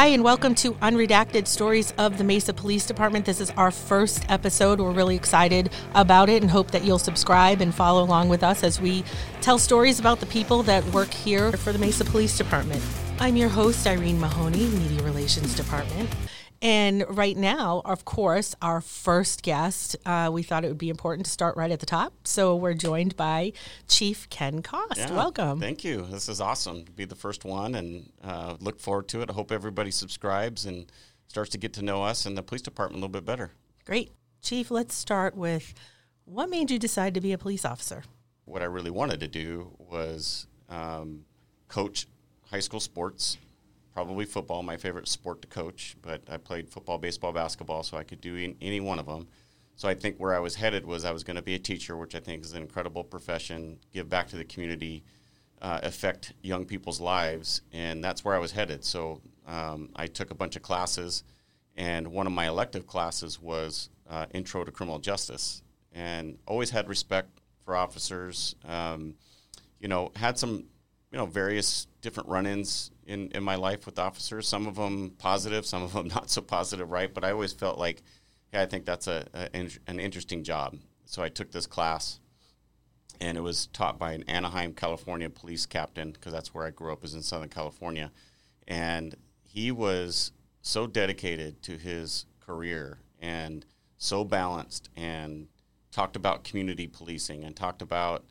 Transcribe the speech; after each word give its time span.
Hi, 0.00 0.06
and 0.06 0.24
welcome 0.24 0.54
to 0.54 0.72
Unredacted 0.76 1.46
Stories 1.46 1.92
of 1.98 2.16
the 2.16 2.24
Mesa 2.24 2.54
Police 2.54 2.86
Department. 2.86 3.26
This 3.26 3.38
is 3.38 3.50
our 3.50 3.70
first 3.70 4.24
episode. 4.30 4.80
We're 4.80 4.92
really 4.92 5.14
excited 5.14 5.68
about 5.94 6.30
it 6.30 6.40
and 6.40 6.50
hope 6.50 6.70
that 6.70 6.84
you'll 6.84 6.98
subscribe 6.98 7.60
and 7.60 7.74
follow 7.74 8.02
along 8.02 8.30
with 8.30 8.42
us 8.42 8.64
as 8.64 8.80
we 8.80 9.04
tell 9.42 9.58
stories 9.58 10.00
about 10.00 10.20
the 10.20 10.24
people 10.24 10.62
that 10.62 10.82
work 10.94 11.12
here 11.12 11.52
for 11.52 11.70
the 11.70 11.78
Mesa 11.78 12.06
Police 12.06 12.38
Department. 12.38 12.82
I'm 13.18 13.36
your 13.36 13.50
host, 13.50 13.86
Irene 13.86 14.18
Mahoney, 14.18 14.68
Media 14.68 15.02
Relations 15.02 15.54
Department. 15.54 16.08
And 16.62 17.06
right 17.08 17.36
now, 17.36 17.80
of 17.86 18.04
course, 18.04 18.54
our 18.60 18.82
first 18.82 19.42
guest, 19.42 19.96
uh, 20.04 20.28
we 20.30 20.42
thought 20.42 20.64
it 20.64 20.68
would 20.68 20.76
be 20.76 20.90
important 20.90 21.24
to 21.24 21.32
start 21.32 21.56
right 21.56 21.70
at 21.70 21.80
the 21.80 21.86
top. 21.86 22.12
So 22.24 22.54
we're 22.54 22.74
joined 22.74 23.16
by 23.16 23.52
Chief 23.88 24.28
Ken 24.28 24.60
Cost. 24.60 24.98
Yeah, 24.98 25.14
Welcome. 25.14 25.58
Thank 25.58 25.84
you. 25.84 26.06
This 26.10 26.28
is 26.28 26.38
awesome 26.40 26.84
to 26.84 26.92
be 26.92 27.06
the 27.06 27.14
first 27.14 27.46
one 27.46 27.74
and 27.74 28.12
uh, 28.22 28.56
look 28.60 28.78
forward 28.78 29.08
to 29.08 29.22
it. 29.22 29.30
I 29.30 29.32
hope 29.32 29.50
everybody 29.50 29.90
subscribes 29.90 30.66
and 30.66 30.92
starts 31.28 31.50
to 31.50 31.58
get 31.58 31.72
to 31.74 31.82
know 31.82 32.02
us 32.02 32.26
and 32.26 32.36
the 32.36 32.42
police 32.42 32.62
department 32.62 33.02
a 33.02 33.06
little 33.06 33.20
bit 33.20 33.24
better. 33.24 33.52
Great. 33.86 34.10
Chief, 34.42 34.70
let's 34.70 34.94
start 34.94 35.34
with 35.34 35.72
what 36.24 36.50
made 36.50 36.70
you 36.70 36.78
decide 36.78 37.14
to 37.14 37.20
be 37.20 37.32
a 37.32 37.38
police 37.38 37.64
officer? 37.64 38.04
What 38.44 38.60
I 38.60 38.66
really 38.66 38.90
wanted 38.90 39.20
to 39.20 39.28
do 39.28 39.70
was 39.78 40.46
um, 40.68 41.24
coach 41.68 42.06
high 42.50 42.60
school 42.60 42.80
sports 42.80 43.38
probably 44.00 44.24
football, 44.24 44.62
my 44.62 44.78
favorite 44.78 45.06
sport 45.06 45.42
to 45.42 45.48
coach, 45.48 45.94
but 46.00 46.22
I 46.26 46.38
played 46.38 46.70
football, 46.70 46.96
baseball, 46.96 47.34
basketball, 47.34 47.82
so 47.82 47.98
I 47.98 48.02
could 48.02 48.22
do 48.22 48.54
any 48.62 48.80
one 48.80 48.98
of 48.98 49.04
them. 49.04 49.28
So 49.76 49.88
I 49.90 49.94
think 49.94 50.16
where 50.16 50.34
I 50.34 50.38
was 50.38 50.54
headed 50.54 50.86
was 50.86 51.04
I 51.04 51.12
was 51.12 51.22
going 51.22 51.36
to 51.36 51.42
be 51.42 51.54
a 51.54 51.58
teacher, 51.58 51.98
which 51.98 52.14
I 52.14 52.20
think 52.20 52.42
is 52.42 52.54
an 52.54 52.62
incredible 52.62 53.04
profession, 53.04 53.78
give 53.92 54.08
back 54.08 54.28
to 54.28 54.36
the 54.36 54.44
community, 54.44 55.04
uh, 55.60 55.80
affect 55.82 56.32
young 56.40 56.64
people's 56.64 56.98
lives, 56.98 57.60
and 57.74 58.02
that's 58.02 58.24
where 58.24 58.34
I 58.34 58.38
was 58.38 58.52
headed. 58.52 58.86
So 58.86 59.20
um, 59.46 59.90
I 59.94 60.06
took 60.06 60.30
a 60.30 60.34
bunch 60.34 60.56
of 60.56 60.62
classes, 60.62 61.22
and 61.76 62.08
one 62.08 62.26
of 62.26 62.32
my 62.32 62.48
elective 62.48 62.86
classes 62.86 63.38
was 63.38 63.90
uh, 64.08 64.24
Intro 64.32 64.64
to 64.64 64.72
Criminal 64.72 64.98
Justice, 64.98 65.62
and 65.92 66.38
always 66.46 66.70
had 66.70 66.88
respect 66.88 67.28
for 67.66 67.76
officers. 67.76 68.54
Um, 68.66 69.12
you 69.78 69.88
know, 69.88 70.10
had 70.16 70.38
some, 70.38 70.64
you 71.10 71.18
know, 71.18 71.26
various 71.26 71.86
different 72.02 72.28
run-ins 72.28 72.92
in, 73.06 73.30
in 73.32 73.42
my 73.42 73.56
life 73.56 73.84
with 73.84 73.98
officers. 73.98 74.46
Some 74.46 74.66
of 74.66 74.76
them 74.76 75.14
positive, 75.18 75.66
some 75.66 75.82
of 75.82 75.92
them 75.92 76.08
not 76.14 76.30
so 76.30 76.40
positive, 76.40 76.90
right? 76.90 77.12
But 77.12 77.24
I 77.24 77.32
always 77.32 77.52
felt 77.52 77.78
like, 77.78 78.02
yeah, 78.52 78.62
I 78.62 78.66
think 78.66 78.84
that's 78.84 79.06
a, 79.06 79.26
a 79.34 79.68
an 79.86 80.00
interesting 80.00 80.44
job. 80.44 80.76
So 81.04 81.22
I 81.22 81.28
took 81.28 81.50
this 81.50 81.66
class, 81.66 82.20
and 83.20 83.36
it 83.36 83.40
was 83.40 83.66
taught 83.68 83.98
by 83.98 84.12
an 84.12 84.22
Anaheim, 84.24 84.72
California 84.74 85.28
police 85.28 85.66
captain 85.66 86.12
because 86.12 86.32
that's 86.32 86.54
where 86.54 86.64
I 86.64 86.70
grew 86.70 86.92
up, 86.92 87.04
is 87.04 87.14
in 87.14 87.22
Southern 87.22 87.48
California, 87.48 88.12
and 88.68 89.16
he 89.42 89.72
was 89.72 90.32
so 90.62 90.86
dedicated 90.86 91.62
to 91.62 91.76
his 91.76 92.26
career 92.38 92.98
and 93.18 93.66
so 93.96 94.24
balanced 94.24 94.88
and 94.96 95.48
talked 95.90 96.16
about 96.16 96.44
community 96.44 96.86
policing 96.86 97.44
and 97.44 97.56
talked 97.56 97.82
about 97.82 98.24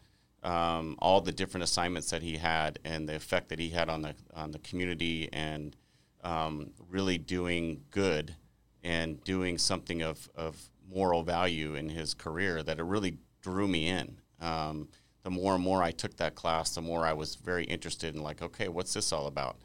um, 0.44 0.96
all 1.00 1.22
the 1.22 1.32
different 1.32 1.64
assignments 1.64 2.10
that 2.12 2.22
he 2.22 2.38
had 2.38 2.80
and 2.86 3.08
the 3.08 3.16
effect 3.16 3.50
that 3.50 3.60
he 3.60 3.70
had 3.70 3.90
on 3.90 4.02
the 4.02 4.16
on 4.34 4.52
the 4.52 4.60
community 4.60 5.30
and 5.34 5.76
um, 6.24 6.72
really 6.90 7.18
doing 7.18 7.82
good 7.92 8.36
and 8.84 9.24
doing 9.24 9.58
something 9.58 10.02
of, 10.02 10.30
of 10.36 10.70
moral 10.90 11.24
value 11.24 11.76
in 11.76 11.90
his 11.90 12.14
career 12.14 12.64
that 12.64 12.80
it 12.80 12.84
really 12.84 13.18
drew 13.42 13.68
me 13.68 13.88
in. 13.88 14.18
Um, 14.42 14.88
the 15.24 15.30
more 15.30 15.56
and 15.56 15.64
more 15.64 15.84
I 15.84 15.92
took 15.92 16.16
that 16.18 16.36
class, 16.36 16.76
the 16.76 16.82
more 16.82 17.06
I 17.06 17.14
was 17.14 17.36
very 17.36 17.66
interested 17.66 18.16
in 18.16 18.24
like, 18.24 18.42
okay, 18.42 18.70
what's 18.70 18.94
this 18.94 19.12
all 19.12 19.28
about? 19.28 19.58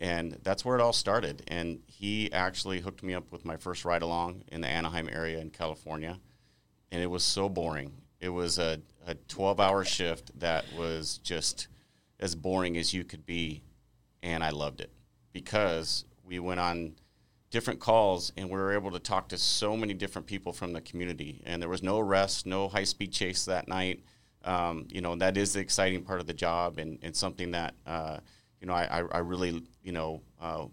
And 0.00 0.38
that's 0.42 0.64
where 0.64 0.78
it 0.78 0.82
all 0.82 0.92
started. 0.92 1.42
And 1.48 1.80
he 1.86 2.32
actually 2.32 2.80
hooked 2.80 3.02
me 3.02 3.14
up 3.14 3.32
with 3.32 3.44
my 3.44 3.56
first 3.56 3.84
ride 3.84 4.02
along 4.02 4.44
in 4.48 4.60
the 4.60 4.68
Anaheim 4.68 5.08
area 5.10 5.38
in 5.38 5.50
California. 5.50 6.18
And 6.92 7.02
it 7.02 7.08
was 7.08 7.24
so 7.24 7.48
boring. 7.48 7.92
It 8.20 8.28
was 8.28 8.58
a, 8.58 8.80
a 9.08 9.14
12 9.14 9.58
hour 9.58 9.84
shift 9.84 10.38
that 10.38 10.66
was 10.76 11.18
just 11.18 11.66
as 12.20 12.34
boring 12.34 12.76
as 12.76 12.92
you 12.92 13.02
could 13.02 13.24
be. 13.24 13.62
And 14.22 14.44
I 14.44 14.50
loved 14.50 14.80
it 14.80 14.92
because 15.32 16.04
we 16.24 16.38
went 16.38 16.60
on 16.60 16.94
different 17.50 17.80
calls 17.80 18.32
and 18.36 18.50
we 18.50 18.56
were 18.58 18.74
able 18.74 18.90
to 18.90 18.98
talk 18.98 19.28
to 19.28 19.38
so 19.38 19.76
many 19.76 19.94
different 19.94 20.26
people 20.26 20.52
from 20.52 20.74
the 20.74 20.80
community. 20.82 21.40
And 21.46 21.62
there 21.62 21.70
was 21.70 21.82
no 21.82 21.98
arrest, 21.98 22.44
no 22.46 22.68
high 22.68 22.84
speed 22.84 23.12
chase 23.12 23.46
that 23.46 23.66
night. 23.66 24.04
Um, 24.44 24.86
you 24.90 25.00
know, 25.00 25.16
that 25.16 25.36
is 25.36 25.54
the 25.54 25.60
exciting 25.60 26.02
part 26.02 26.20
of 26.20 26.26
the 26.26 26.34
job 26.34 26.78
and, 26.78 26.98
and 27.02 27.16
something 27.16 27.52
that, 27.52 27.74
uh, 27.86 28.18
you 28.60 28.66
know, 28.66 28.74
I, 28.74 29.02
I 29.10 29.18
really, 29.18 29.62
you 29.82 29.92
know, 29.92 30.20
uh, 30.40 30.66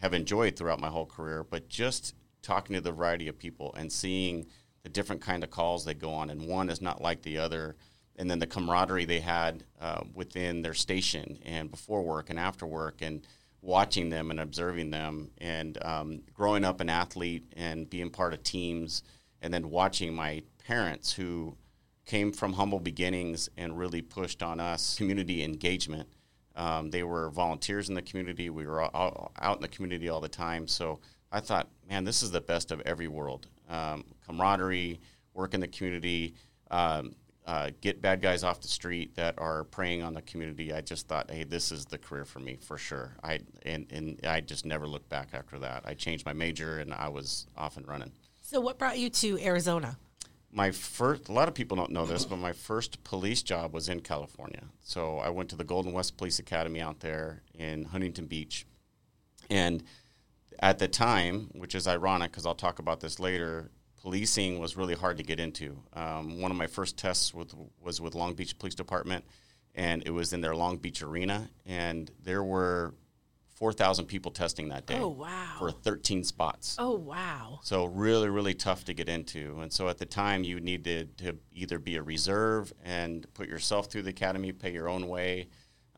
have 0.00 0.14
enjoyed 0.14 0.56
throughout 0.56 0.80
my 0.80 0.88
whole 0.88 1.06
career. 1.06 1.42
But 1.42 1.68
just 1.68 2.14
talking 2.40 2.74
to 2.74 2.80
the 2.80 2.92
variety 2.92 3.26
of 3.26 3.36
people 3.36 3.74
and 3.76 3.90
seeing 3.90 4.46
the 4.84 4.88
different 4.90 5.22
kind 5.22 5.42
of 5.42 5.50
calls 5.50 5.84
they 5.84 5.94
go 5.94 6.12
on, 6.12 6.30
and 6.30 6.46
one 6.46 6.70
is 6.70 6.80
not 6.80 7.02
like 7.02 7.22
the 7.22 7.38
other. 7.38 7.74
And 8.16 8.30
then 8.30 8.38
the 8.38 8.46
camaraderie 8.46 9.06
they 9.06 9.18
had 9.18 9.64
uh, 9.80 10.04
within 10.14 10.62
their 10.62 10.74
station 10.74 11.38
and 11.44 11.68
before 11.68 12.02
work 12.02 12.30
and 12.30 12.38
after 12.38 12.64
work, 12.64 13.02
and 13.02 13.26
watching 13.60 14.10
them 14.10 14.30
and 14.30 14.38
observing 14.38 14.90
them, 14.90 15.30
and 15.38 15.82
um, 15.82 16.22
growing 16.32 16.64
up 16.64 16.80
an 16.80 16.90
athlete 16.90 17.52
and 17.56 17.90
being 17.90 18.10
part 18.10 18.32
of 18.32 18.42
teams, 18.44 19.02
and 19.42 19.52
then 19.52 19.70
watching 19.70 20.14
my 20.14 20.42
parents 20.64 21.12
who 21.12 21.56
came 22.06 22.30
from 22.30 22.52
humble 22.52 22.78
beginnings 22.78 23.48
and 23.56 23.78
really 23.78 24.02
pushed 24.02 24.42
on 24.42 24.60
us 24.60 24.96
community 24.96 25.42
engagement. 25.42 26.08
Um, 26.56 26.90
they 26.90 27.02
were 27.02 27.30
volunteers 27.30 27.88
in 27.88 27.94
the 27.94 28.02
community. 28.02 28.50
We 28.50 28.66
were 28.66 28.82
all, 28.82 29.32
out 29.40 29.56
in 29.56 29.62
the 29.62 29.68
community 29.68 30.08
all 30.08 30.20
the 30.20 30.28
time. 30.28 30.68
So 30.68 31.00
I 31.32 31.40
thought, 31.40 31.68
man, 31.88 32.04
this 32.04 32.22
is 32.22 32.30
the 32.30 32.40
best 32.40 32.70
of 32.70 32.80
every 32.82 33.08
world 33.08 33.48
um, 33.68 34.04
camaraderie, 34.26 35.00
work 35.32 35.54
in 35.54 35.60
the 35.60 35.68
community, 35.68 36.34
um, 36.70 37.14
uh, 37.46 37.70
get 37.80 38.00
bad 38.00 38.22
guys 38.22 38.42
off 38.42 38.60
the 38.60 38.68
street 38.68 39.14
that 39.16 39.34
are 39.38 39.64
preying 39.64 40.02
on 40.02 40.14
the 40.14 40.22
community. 40.22 40.72
I 40.72 40.80
just 40.80 41.06
thought, 41.08 41.30
hey, 41.30 41.44
this 41.44 41.70
is 41.70 41.84
the 41.84 41.98
career 41.98 42.24
for 42.24 42.38
me 42.40 42.56
for 42.56 42.78
sure. 42.78 43.16
I 43.22 43.40
and, 43.66 43.86
and 43.90 44.18
I 44.26 44.40
just 44.40 44.64
never 44.64 44.86
looked 44.86 45.10
back 45.10 45.28
after 45.34 45.58
that. 45.58 45.82
I 45.84 45.94
changed 45.94 46.24
my 46.24 46.32
major 46.32 46.78
and 46.78 46.94
I 46.94 47.08
was 47.08 47.46
off 47.56 47.76
and 47.76 47.86
running. 47.86 48.12
So, 48.40 48.60
what 48.60 48.78
brought 48.78 48.98
you 48.98 49.10
to 49.10 49.38
Arizona? 49.42 49.98
My 50.52 50.70
first, 50.70 51.28
a 51.28 51.32
lot 51.32 51.48
of 51.48 51.54
people 51.54 51.76
don't 51.76 51.90
know 51.90 52.06
this, 52.06 52.24
but 52.24 52.36
my 52.36 52.52
first 52.52 53.02
police 53.02 53.42
job 53.42 53.74
was 53.74 53.88
in 53.88 54.00
California. 54.00 54.62
So 54.82 55.18
I 55.18 55.28
went 55.28 55.48
to 55.50 55.56
the 55.56 55.64
Golden 55.64 55.92
West 55.92 56.16
Police 56.16 56.38
Academy 56.38 56.80
out 56.80 57.00
there 57.00 57.42
in 57.54 57.84
Huntington 57.86 58.26
Beach, 58.26 58.64
and 59.50 59.82
at 60.60 60.78
the 60.78 60.88
time, 60.88 61.50
which 61.52 61.74
is 61.74 61.86
ironic 61.86 62.30
because 62.30 62.46
I'll 62.46 62.54
talk 62.54 62.78
about 62.78 63.00
this 63.00 63.18
later, 63.18 63.70
policing 64.00 64.58
was 64.58 64.76
really 64.76 64.94
hard 64.94 65.16
to 65.16 65.22
get 65.22 65.40
into. 65.40 65.78
Um, 65.94 66.40
one 66.40 66.50
of 66.50 66.56
my 66.56 66.66
first 66.66 66.98
tests 66.98 67.32
with, 67.32 67.54
was 67.80 68.00
with 68.00 68.14
Long 68.14 68.34
Beach 68.34 68.58
Police 68.58 68.74
Department, 68.74 69.24
and 69.74 70.02
it 70.06 70.10
was 70.10 70.32
in 70.32 70.40
their 70.40 70.54
Long 70.54 70.76
Beach 70.76 71.02
arena, 71.02 71.48
and 71.66 72.10
there 72.22 72.44
were 72.44 72.94
4,000 73.54 74.06
people 74.06 74.32
testing 74.32 74.68
that 74.68 74.86
day. 74.86 74.98
Oh, 74.98 75.08
wow. 75.08 75.56
For 75.58 75.70
13 75.70 76.24
spots. 76.24 76.76
Oh, 76.78 76.96
wow. 76.96 77.60
So, 77.62 77.84
really, 77.84 78.28
really 78.28 78.54
tough 78.54 78.84
to 78.84 78.94
get 78.94 79.08
into. 79.08 79.60
And 79.60 79.72
so, 79.72 79.88
at 79.88 79.98
the 79.98 80.06
time, 80.06 80.42
you 80.42 80.60
needed 80.60 81.16
to 81.18 81.38
either 81.52 81.78
be 81.78 81.96
a 81.96 82.02
reserve 82.02 82.72
and 82.84 83.26
put 83.34 83.48
yourself 83.48 83.90
through 83.90 84.02
the 84.02 84.10
academy, 84.10 84.52
pay 84.52 84.72
your 84.72 84.88
own 84.88 85.08
way. 85.08 85.48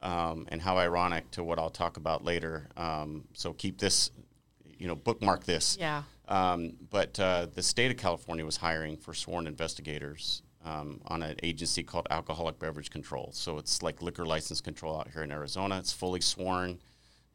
Um, 0.03 0.47
and 0.49 0.61
how 0.61 0.77
ironic 0.77 1.31
to 1.33 1.43
what 1.43 1.59
I'll 1.59 1.71
talk 1.71 1.97
about 1.97 2.23
later. 2.23 2.69
Um, 2.77 3.25
so, 3.33 3.55
keep 3.55 3.79
this 3.79 4.11
you 4.79 4.87
know, 4.87 4.95
bookmark 4.95 5.45
this. 5.45 5.77
Yeah. 5.79 6.03
Um, 6.29 6.75
but 6.91 7.19
uh, 7.21 7.47
the 7.55 7.63
state 7.63 7.91
of 7.91 7.97
California 7.97 8.45
was 8.45 8.57
hiring 8.57 8.97
for 8.97 9.15
sworn 9.15 9.47
investigators 9.47 10.43
um, 10.65 11.01
on 11.07 11.23
an 11.23 11.37
agency 11.43 11.83
called 11.83 12.09
Alcoholic 12.11 12.59
Beverage 12.59 12.91
Control. 12.91 13.31
So 13.33 13.59
it's 13.59 13.83
like 13.83 14.03
liquor 14.03 14.27
license 14.27 14.61
control 14.61 14.99
out 14.99 15.09
here 15.13 15.23
in 15.23 15.31
Arizona. 15.31 15.79
It's 15.79 15.93
fully 15.93 16.21
sworn. 16.21 16.81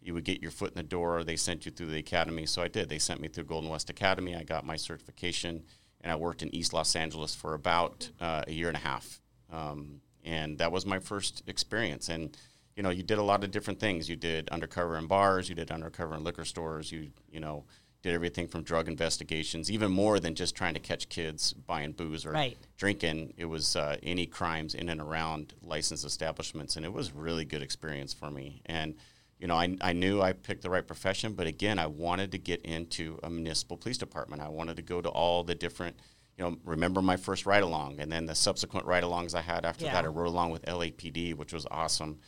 You 0.01 0.13
would 0.13 0.25
get 0.25 0.41
your 0.41 0.51
foot 0.51 0.71
in 0.71 0.77
the 0.77 0.83
door. 0.83 1.23
They 1.23 1.35
sent 1.35 1.65
you 1.65 1.71
through 1.71 1.87
the 1.87 1.99
academy. 1.99 2.45
So 2.45 2.61
I 2.61 2.67
did. 2.67 2.89
They 2.89 2.99
sent 2.99 3.21
me 3.21 3.27
through 3.27 3.45
Golden 3.45 3.69
West 3.69 3.89
Academy. 3.89 4.35
I 4.35 4.43
got 4.43 4.65
my 4.65 4.75
certification, 4.75 5.63
and 6.01 6.11
I 6.11 6.15
worked 6.15 6.41
in 6.41 6.53
East 6.53 6.73
Los 6.73 6.95
Angeles 6.95 7.35
for 7.35 7.53
about 7.53 8.09
uh, 8.19 8.43
a 8.47 8.51
year 8.51 8.67
and 8.67 8.77
a 8.77 8.81
half. 8.81 9.21
Um, 9.51 10.01
and 10.23 10.57
that 10.57 10.71
was 10.71 10.85
my 10.85 10.99
first 10.99 11.43
experience. 11.47 12.09
And 12.09 12.35
you 12.75 12.83
know, 12.83 12.89
you 12.89 13.03
did 13.03 13.17
a 13.17 13.23
lot 13.23 13.43
of 13.43 13.51
different 13.51 13.79
things. 13.79 14.09
You 14.09 14.15
did 14.15 14.49
undercover 14.49 14.97
in 14.97 15.07
bars, 15.07 15.49
you 15.49 15.55
did 15.55 15.71
undercover 15.71 16.15
in 16.15 16.23
liquor 16.23 16.45
stores, 16.45 16.91
you 16.91 17.11
you 17.31 17.39
know, 17.39 17.65
did 18.01 18.13
everything 18.13 18.47
from 18.47 18.63
drug 18.63 18.87
investigations, 18.87 19.69
even 19.69 19.91
more 19.91 20.19
than 20.19 20.33
just 20.33 20.55
trying 20.55 20.73
to 20.73 20.79
catch 20.79 21.09
kids 21.09 21.53
buying 21.53 21.91
booze 21.91 22.25
or 22.25 22.31
right. 22.31 22.57
drinking. 22.77 23.33
It 23.37 23.45
was 23.45 23.75
uh, 23.75 23.97
any 24.01 24.25
crimes 24.25 24.73
in 24.73 24.89
and 24.89 25.01
around 25.01 25.53
licensed 25.61 26.05
establishments, 26.05 26.75
and 26.75 26.85
it 26.85 26.93
was 26.93 27.13
really 27.13 27.45
good 27.45 27.61
experience 27.61 28.13
for 28.13 28.31
me. 28.31 28.61
And 28.65 28.95
you 29.39 29.47
know, 29.47 29.55
I, 29.55 29.75
I 29.81 29.93
knew 29.93 30.21
I 30.21 30.33
picked 30.33 30.61
the 30.61 30.69
right 30.69 30.85
profession, 30.85 31.33
but 31.33 31.47
again, 31.47 31.79
I 31.79 31.87
wanted 31.87 32.31
to 32.33 32.37
get 32.37 32.61
into 32.61 33.19
a 33.23 33.29
municipal 33.29 33.75
police 33.75 33.97
department. 33.97 34.41
I 34.41 34.49
wanted 34.49 34.75
to 34.75 34.83
go 34.83 35.01
to 35.01 35.09
all 35.09 35.43
the 35.43 35.55
different 35.55 35.97
you 36.37 36.49
know, 36.49 36.57
remember 36.63 37.01
my 37.01 37.17
first 37.17 37.45
ride 37.45 37.61
along 37.61 37.99
and 37.99 38.11
then 38.11 38.25
the 38.25 38.33
subsequent 38.33 38.85
ride 38.85 39.03
alongs 39.03 39.35
I 39.35 39.41
had 39.41 39.65
after 39.65 39.85
yeah. 39.85 39.93
that. 39.93 40.05
I 40.05 40.07
rode 40.07 40.27
along 40.27 40.51
with 40.51 40.65
LAPD, 40.65 41.35
which 41.35 41.53
was 41.53 41.67
awesome. 41.69 42.19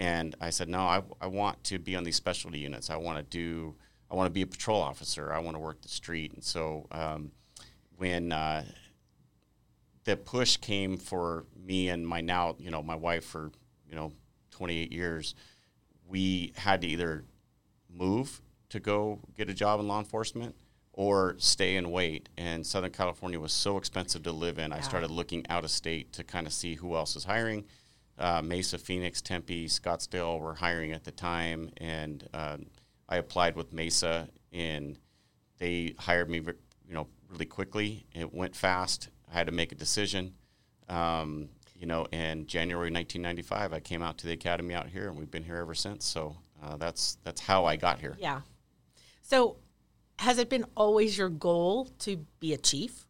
And 0.00 0.34
I 0.40 0.48
said, 0.48 0.70
no, 0.70 0.80
I, 0.80 1.02
I 1.20 1.26
want 1.26 1.62
to 1.64 1.78
be 1.78 1.94
on 1.94 2.04
these 2.04 2.16
specialty 2.16 2.58
units. 2.58 2.88
I 2.88 2.96
want 2.96 3.18
to 3.18 3.22
do 3.22 3.76
I 4.10 4.16
want 4.16 4.26
to 4.26 4.30
be 4.30 4.42
a 4.42 4.46
patrol 4.46 4.80
officer. 4.80 5.32
I 5.32 5.38
want 5.38 5.54
to 5.54 5.60
work 5.60 5.82
the 5.82 5.88
street. 5.88 6.32
And 6.32 6.42
so 6.42 6.88
um, 6.90 7.30
when 7.96 8.32
uh, 8.32 8.64
the 10.04 10.16
push 10.16 10.56
came 10.56 10.96
for 10.96 11.44
me 11.54 11.90
and 11.90 12.04
my 12.04 12.20
now, 12.20 12.56
you 12.58 12.72
know, 12.72 12.82
my 12.82 12.96
wife 12.96 13.24
for, 13.24 13.52
you 13.88 13.94
know, 13.94 14.12
28 14.50 14.90
years, 14.90 15.36
we 16.08 16.52
had 16.56 16.80
to 16.80 16.88
either 16.88 17.24
move 17.88 18.40
to 18.70 18.80
go 18.80 19.20
get 19.36 19.48
a 19.48 19.54
job 19.54 19.78
in 19.78 19.86
law 19.86 20.00
enforcement 20.00 20.56
or 20.92 21.36
stay 21.38 21.76
and 21.76 21.92
wait. 21.92 22.28
And 22.36 22.66
Southern 22.66 22.90
California 22.90 23.38
was 23.38 23.52
so 23.52 23.76
expensive 23.76 24.24
to 24.24 24.32
live 24.32 24.58
in. 24.58 24.72
I 24.72 24.80
started 24.80 25.10
looking 25.10 25.46
out 25.48 25.62
of 25.62 25.70
state 25.70 26.12
to 26.14 26.24
kind 26.24 26.48
of 26.48 26.52
see 26.52 26.74
who 26.74 26.96
else 26.96 27.14
is 27.14 27.24
hiring. 27.24 27.64
Uh, 28.20 28.42
Mesa, 28.42 28.78
Phoenix, 28.78 29.22
Tempe, 29.22 29.66
Scottsdale 29.66 30.38
were 30.38 30.54
hiring 30.54 30.92
at 30.92 31.04
the 31.04 31.10
time, 31.10 31.70
and 31.78 32.28
uh, 32.34 32.58
I 33.08 33.16
applied 33.16 33.56
with 33.56 33.72
Mesa, 33.72 34.28
and 34.52 34.98
they 35.58 35.94
hired 35.98 36.28
me, 36.28 36.38
you 36.38 36.94
know, 36.94 37.06
really 37.28 37.46
quickly. 37.46 38.06
It 38.14 38.32
went 38.32 38.54
fast. 38.54 39.08
I 39.30 39.34
had 39.34 39.46
to 39.46 39.52
make 39.52 39.72
a 39.72 39.74
decision. 39.74 40.34
Um, 40.88 41.48
you 41.74 41.86
know, 41.86 42.04
in 42.12 42.46
January 42.46 42.90
1995, 42.90 43.72
I 43.72 43.80
came 43.80 44.02
out 44.02 44.18
to 44.18 44.26
the 44.26 44.32
academy 44.34 44.74
out 44.74 44.88
here, 44.88 45.08
and 45.08 45.16
we've 45.16 45.30
been 45.30 45.44
here 45.44 45.56
ever 45.56 45.74
since. 45.74 46.04
So 46.04 46.36
uh, 46.62 46.76
that's 46.76 47.16
that's 47.24 47.40
how 47.40 47.64
I 47.64 47.76
got 47.76 48.00
here. 48.00 48.16
Yeah. 48.20 48.40
So, 49.22 49.56
has 50.18 50.38
it 50.38 50.50
been 50.50 50.66
always 50.76 51.16
your 51.16 51.30
goal 51.30 51.86
to 52.00 52.26
be 52.38 52.52
a 52.52 52.58
chief? 52.58 53.06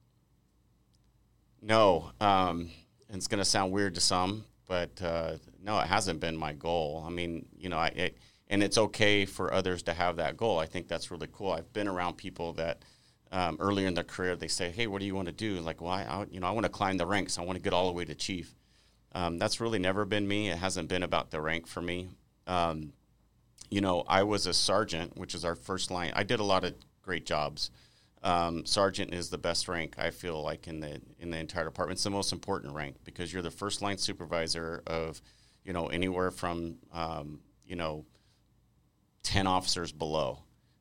No, 1.62 2.12
um, 2.20 2.70
it's 3.08 3.26
going 3.26 3.38
to 3.38 3.44
sound 3.44 3.72
weird 3.72 3.94
to 3.96 4.00
some, 4.00 4.44
but 4.70 5.02
uh, 5.02 5.32
no, 5.64 5.80
it 5.80 5.88
hasn't 5.88 6.20
been 6.20 6.36
my 6.36 6.52
goal. 6.52 7.02
I 7.04 7.10
mean, 7.10 7.44
you 7.58 7.68
know, 7.68 7.76
I 7.76 7.88
it, 7.88 8.18
and 8.46 8.62
it's 8.62 8.78
okay 8.78 9.26
for 9.26 9.52
others 9.52 9.82
to 9.82 9.92
have 9.92 10.14
that 10.18 10.36
goal. 10.36 10.60
I 10.60 10.66
think 10.66 10.86
that's 10.86 11.10
really 11.10 11.26
cool. 11.32 11.50
I've 11.50 11.72
been 11.72 11.88
around 11.88 12.18
people 12.18 12.52
that 12.52 12.84
um, 13.32 13.56
earlier 13.58 13.88
in 13.88 13.94
their 13.94 14.04
career 14.04 14.36
they 14.36 14.46
say, 14.46 14.70
"Hey, 14.70 14.86
what 14.86 15.00
do 15.00 15.06
you 15.06 15.16
want 15.16 15.26
to 15.26 15.32
do?" 15.32 15.58
Like, 15.58 15.80
well, 15.80 15.90
I, 15.90 16.24
you 16.30 16.38
know, 16.38 16.46
I 16.46 16.52
want 16.52 16.66
to 16.66 16.70
climb 16.70 16.98
the 16.98 17.06
ranks. 17.06 17.36
I 17.36 17.42
want 17.42 17.56
to 17.56 17.62
get 17.62 17.72
all 17.72 17.88
the 17.88 17.92
way 17.92 18.04
to 18.04 18.14
chief. 18.14 18.54
Um, 19.12 19.38
that's 19.38 19.60
really 19.60 19.80
never 19.80 20.04
been 20.04 20.28
me. 20.28 20.50
It 20.50 20.58
hasn't 20.58 20.88
been 20.88 21.02
about 21.02 21.32
the 21.32 21.40
rank 21.40 21.66
for 21.66 21.82
me. 21.82 22.10
Um, 22.46 22.92
you 23.70 23.80
know, 23.80 24.04
I 24.06 24.22
was 24.22 24.46
a 24.46 24.54
sergeant, 24.54 25.16
which 25.16 25.34
is 25.34 25.44
our 25.44 25.56
first 25.56 25.90
line. 25.90 26.12
I 26.14 26.22
did 26.22 26.38
a 26.38 26.44
lot 26.44 26.62
of 26.62 26.74
great 27.02 27.26
jobs. 27.26 27.72
Um, 28.22 28.66
sergeant 28.66 29.14
is 29.14 29.30
the 29.30 29.38
best 29.38 29.66
rank 29.66 29.94
I 29.98 30.10
feel 30.10 30.42
like 30.42 30.68
in 30.68 30.80
the 30.80 31.00
in 31.18 31.30
the 31.30 31.38
entire 31.38 31.64
department. 31.64 31.96
It's 31.96 32.04
the 32.04 32.10
most 32.10 32.32
important 32.32 32.74
rank 32.74 32.96
because 33.04 33.32
you're 33.32 33.42
the 33.42 33.50
first 33.50 33.80
line 33.80 33.96
supervisor 33.96 34.82
of, 34.86 35.22
you 35.64 35.72
know, 35.72 35.86
anywhere 35.86 36.30
from 36.30 36.76
um, 36.92 37.40
you 37.66 37.76
know, 37.76 38.04
ten 39.22 39.46
officers 39.46 39.92
below, 39.92 40.40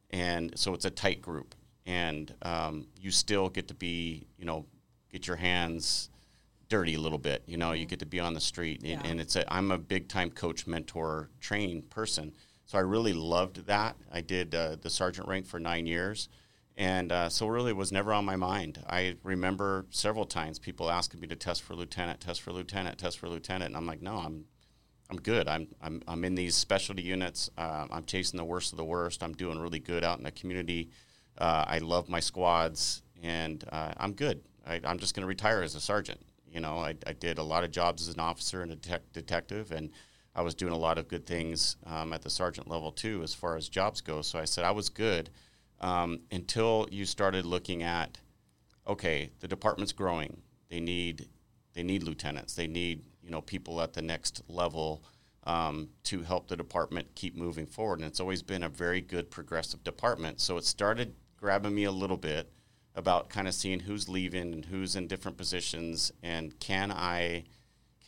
and 0.09 0.57
so 0.57 0.73
it's 0.73 0.85
a 0.85 0.89
tight 0.89 1.21
group, 1.21 1.55
and 1.85 2.33
um, 2.41 2.87
you 2.99 3.11
still 3.11 3.49
get 3.49 3.67
to 3.69 3.73
be, 3.73 4.27
you 4.37 4.45
know, 4.45 4.65
get 5.11 5.27
your 5.27 5.35
hands 5.37 6.09
dirty 6.67 6.95
a 6.95 6.99
little 6.99 7.17
bit. 7.17 7.43
You 7.47 7.57
know, 7.57 7.71
you 7.71 7.85
get 7.85 7.99
to 7.99 8.05
be 8.05 8.19
on 8.19 8.33
the 8.33 8.41
street, 8.41 8.81
Yeah. 8.83 8.97
and, 8.97 9.05
and 9.07 9.21
it's 9.21 9.35
a, 9.35 9.51
I'm 9.53 9.71
a 9.71 9.77
big 9.77 10.07
time 10.07 10.29
coach, 10.29 10.67
mentor, 10.67 11.29
train 11.39 11.83
person. 11.83 12.33
So 12.65 12.77
I 12.77 12.81
really 12.81 13.13
loved 13.13 13.65
that. 13.65 13.95
I 14.11 14.21
did 14.21 14.53
uh, 14.53 14.75
the 14.79 14.89
sergeant 14.89 15.27
rank 15.27 15.47
for 15.47 15.59
nine 15.59 15.87
years. 15.87 16.29
And 16.79 17.11
uh, 17.11 17.27
so 17.27 17.47
really 17.47 17.71
it 17.71 17.75
was 17.75 17.91
never 17.91 18.13
on 18.13 18.23
my 18.23 18.37
mind. 18.37 18.81
I 18.89 19.17
remember 19.21 19.85
several 19.89 20.23
times 20.23 20.59
people 20.59 20.89
asking 20.89 21.19
me 21.19 21.27
to 21.27 21.35
test 21.35 21.61
for 21.61 21.75
lieutenant, 21.75 22.21
test 22.21 22.41
for 22.41 22.53
lieutenant, 22.53 22.97
test 22.97 23.19
for 23.19 23.27
lieutenant. 23.27 23.71
And 23.71 23.75
I'm 23.75 23.85
like, 23.85 24.01
no, 24.01 24.15
I'm, 24.15 24.45
I'm 25.09 25.17
good. 25.17 25.49
I'm, 25.49 25.67
I'm, 25.81 26.01
I'm 26.07 26.23
in 26.23 26.35
these 26.35 26.55
specialty 26.55 27.01
units. 27.01 27.49
Uh, 27.57 27.85
I'm 27.91 28.05
chasing 28.05 28.37
the 28.37 28.45
worst 28.45 28.71
of 28.71 28.77
the 28.77 28.85
worst. 28.85 29.23
I'm 29.23 29.33
doing 29.33 29.59
really 29.59 29.79
good 29.79 30.05
out 30.05 30.19
in 30.19 30.23
the 30.23 30.31
community. 30.31 30.89
Uh, 31.37 31.65
I 31.67 31.79
love 31.79 32.07
my 32.07 32.21
squads 32.21 33.01
and 33.21 33.61
uh, 33.73 33.91
I'm 33.97 34.13
good. 34.13 34.39
I, 34.65 34.79
I'm 34.85 34.99
just 34.99 35.13
going 35.13 35.23
to 35.23 35.27
retire 35.27 35.61
as 35.61 35.75
a 35.75 35.81
sergeant. 35.81 36.21
You 36.49 36.61
know, 36.61 36.77
I, 36.77 36.95
I 37.05 37.11
did 37.11 37.39
a 37.39 37.43
lot 37.43 37.65
of 37.65 37.71
jobs 37.71 38.07
as 38.07 38.13
an 38.13 38.21
officer 38.21 38.61
and 38.61 38.71
a 38.71 38.77
detec- 38.77 39.11
detective, 39.11 39.73
and 39.73 39.89
I 40.33 40.43
was 40.43 40.55
doing 40.55 40.71
a 40.71 40.77
lot 40.77 40.97
of 40.97 41.09
good 41.09 41.25
things 41.25 41.75
um, 41.85 42.13
at 42.13 42.21
the 42.21 42.29
sergeant 42.29 42.69
level 42.69 42.93
too, 42.93 43.21
as 43.21 43.33
far 43.33 43.57
as 43.57 43.67
jobs 43.67 43.99
go. 43.99 44.21
So 44.21 44.39
I 44.39 44.45
said 44.45 44.63
I 44.63 44.71
was 44.71 44.87
good 44.87 45.29
um, 45.81 46.21
until 46.31 46.87
you 46.91 47.05
started 47.05 47.45
looking 47.45 47.83
at, 47.83 48.17
okay, 48.87 49.29
the 49.39 49.47
department's 49.47 49.93
growing. 49.93 50.41
They 50.69 50.79
need 50.79 51.27
they 51.73 51.83
need 51.83 52.03
lieutenants. 52.03 52.55
They 52.55 52.67
need 52.67 53.03
you 53.23 53.31
know 53.31 53.41
people 53.41 53.81
at 53.81 53.93
the 53.93 54.01
next 54.01 54.41
level 54.47 55.03
um, 55.43 55.89
to 56.03 56.21
help 56.21 56.47
the 56.47 56.57
department 56.57 57.07
keep 57.15 57.35
moving 57.35 57.65
forward. 57.65 57.99
And 57.99 58.07
it's 58.07 58.19
always 58.19 58.43
been 58.43 58.63
a 58.63 58.69
very 58.69 59.01
good 59.01 59.31
progressive 59.31 59.83
department. 59.83 60.41
So 60.41 60.57
it 60.57 60.65
started 60.65 61.15
grabbing 61.37 61.73
me 61.73 61.85
a 61.85 61.91
little 61.91 62.17
bit 62.17 62.51
about 62.95 63.29
kind 63.29 63.47
of 63.47 63.53
seeing 63.53 63.79
who's 63.79 64.09
leaving 64.09 64.53
and 64.53 64.65
who's 64.65 64.95
in 64.95 65.07
different 65.07 65.37
positions 65.37 66.11
and 66.21 66.59
can 66.59 66.91
I 66.91 67.45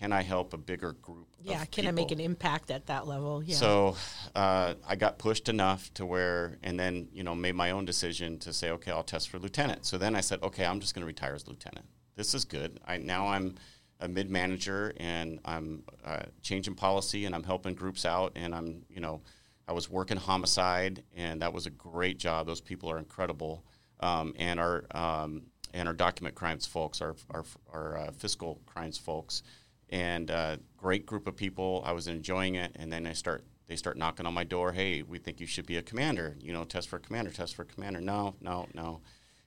can 0.01 0.12
I 0.12 0.24
help 0.24 0.56
a 0.56 0.57
bigger 0.57 0.94
group? 0.94 1.27
Yeah, 1.44 1.63
can 1.65 1.86
I 1.86 1.92
make 1.92 2.09
an 2.09 2.19
impact 2.19 2.71
at 2.71 2.88
that 2.88 3.06
level? 3.06 3.44
Yeah. 3.44 3.56
So 3.56 3.95
uh, 4.33 4.74
I 4.88 4.95
got 4.95 5.19
pushed 5.19 5.48
enough 5.48 5.94
to 5.94 6.07
where, 6.07 6.57
and 6.63 6.80
then 6.80 7.07
you 7.13 7.24
know 7.24 7.36
made 7.36 7.53
my 7.53 7.69
own 7.69 7.86
decision 7.86 8.39
to 8.39 8.51
say, 8.51 8.71
okay, 8.71 8.92
I'll 8.92 9.03
test 9.03 9.30
for 9.30 9.38
lieutenant. 9.38 9.86
So 9.86 10.00
then 10.00 10.15
I 10.15 10.21
said, 10.21 10.42
okay, 10.42 10.65
I'm 10.65 10.80
just 10.80 10.95
going 10.95 11.01
to 11.01 11.06
retire 11.06 11.36
as 11.36 11.48
lieutenant. 11.48 11.86
This 12.15 12.33
is 12.33 12.45
good. 12.45 12.80
I 12.83 12.98
now 12.98 13.27
I'm 13.27 13.56
a 14.00 14.07
mid 14.07 14.31
manager 14.31 14.92
and 14.98 15.39
I'm 15.45 15.83
uh, 16.03 16.24
changing 16.42 16.74
policy 16.74 17.25
and 17.25 17.36
I'm 17.36 17.44
helping 17.44 17.75
groups 17.75 18.03
out 18.03 18.31
and 18.36 18.56
I'm 18.56 18.83
you 18.89 19.01
know 19.01 19.21
I 19.68 19.74
was 19.74 19.88
working 19.88 20.18
homicide 20.18 21.03
and 21.15 21.44
that 21.44 21.53
was 21.53 21.68
a 21.68 21.71
great 21.71 22.18
job. 22.18 22.48
Those 22.48 22.62
people 22.62 22.89
are 22.89 22.98
incredible. 22.98 23.63
Um, 24.00 24.33
and 24.39 24.59
our 24.59 24.83
um, 24.95 25.44
and 25.75 25.88
our 25.88 25.94
document 25.94 26.33
crimes 26.33 26.65
folks, 26.65 27.01
our 27.01 27.15
our, 27.30 27.45
our 27.71 27.98
uh, 27.98 28.12
fiscal 28.13 28.62
crimes 28.65 28.98
folks, 28.98 29.44
and 29.92 30.32
uh, 30.32 30.58
great 30.78 31.06
group 31.06 31.28
of 31.28 31.36
people. 31.36 31.84
I 31.86 31.92
was 31.92 32.08
enjoying 32.08 32.56
it, 32.56 32.72
and 32.76 32.92
then 32.92 33.06
I 33.06 33.14
start 33.14 33.44
they 33.68 33.76
start 33.78 33.98
knocking 33.98 34.26
on 34.26 34.34
my 34.34 34.44
door. 34.44 34.74
Hey, 34.74 35.02
we 35.02 35.18
think 35.18 35.40
you 35.40 35.48
should 35.48 35.66
be 35.66 35.78
a 35.78 35.82
commander. 35.82 36.36
You 36.42 36.52
know, 36.52 36.66
test 36.66 36.90
for 36.90 37.00
commander, 37.00 37.32
test 37.32 37.56
for 37.56 37.64
commander. 37.64 38.02
No, 38.02 38.36
no, 38.42 38.68
no. 38.74 39.02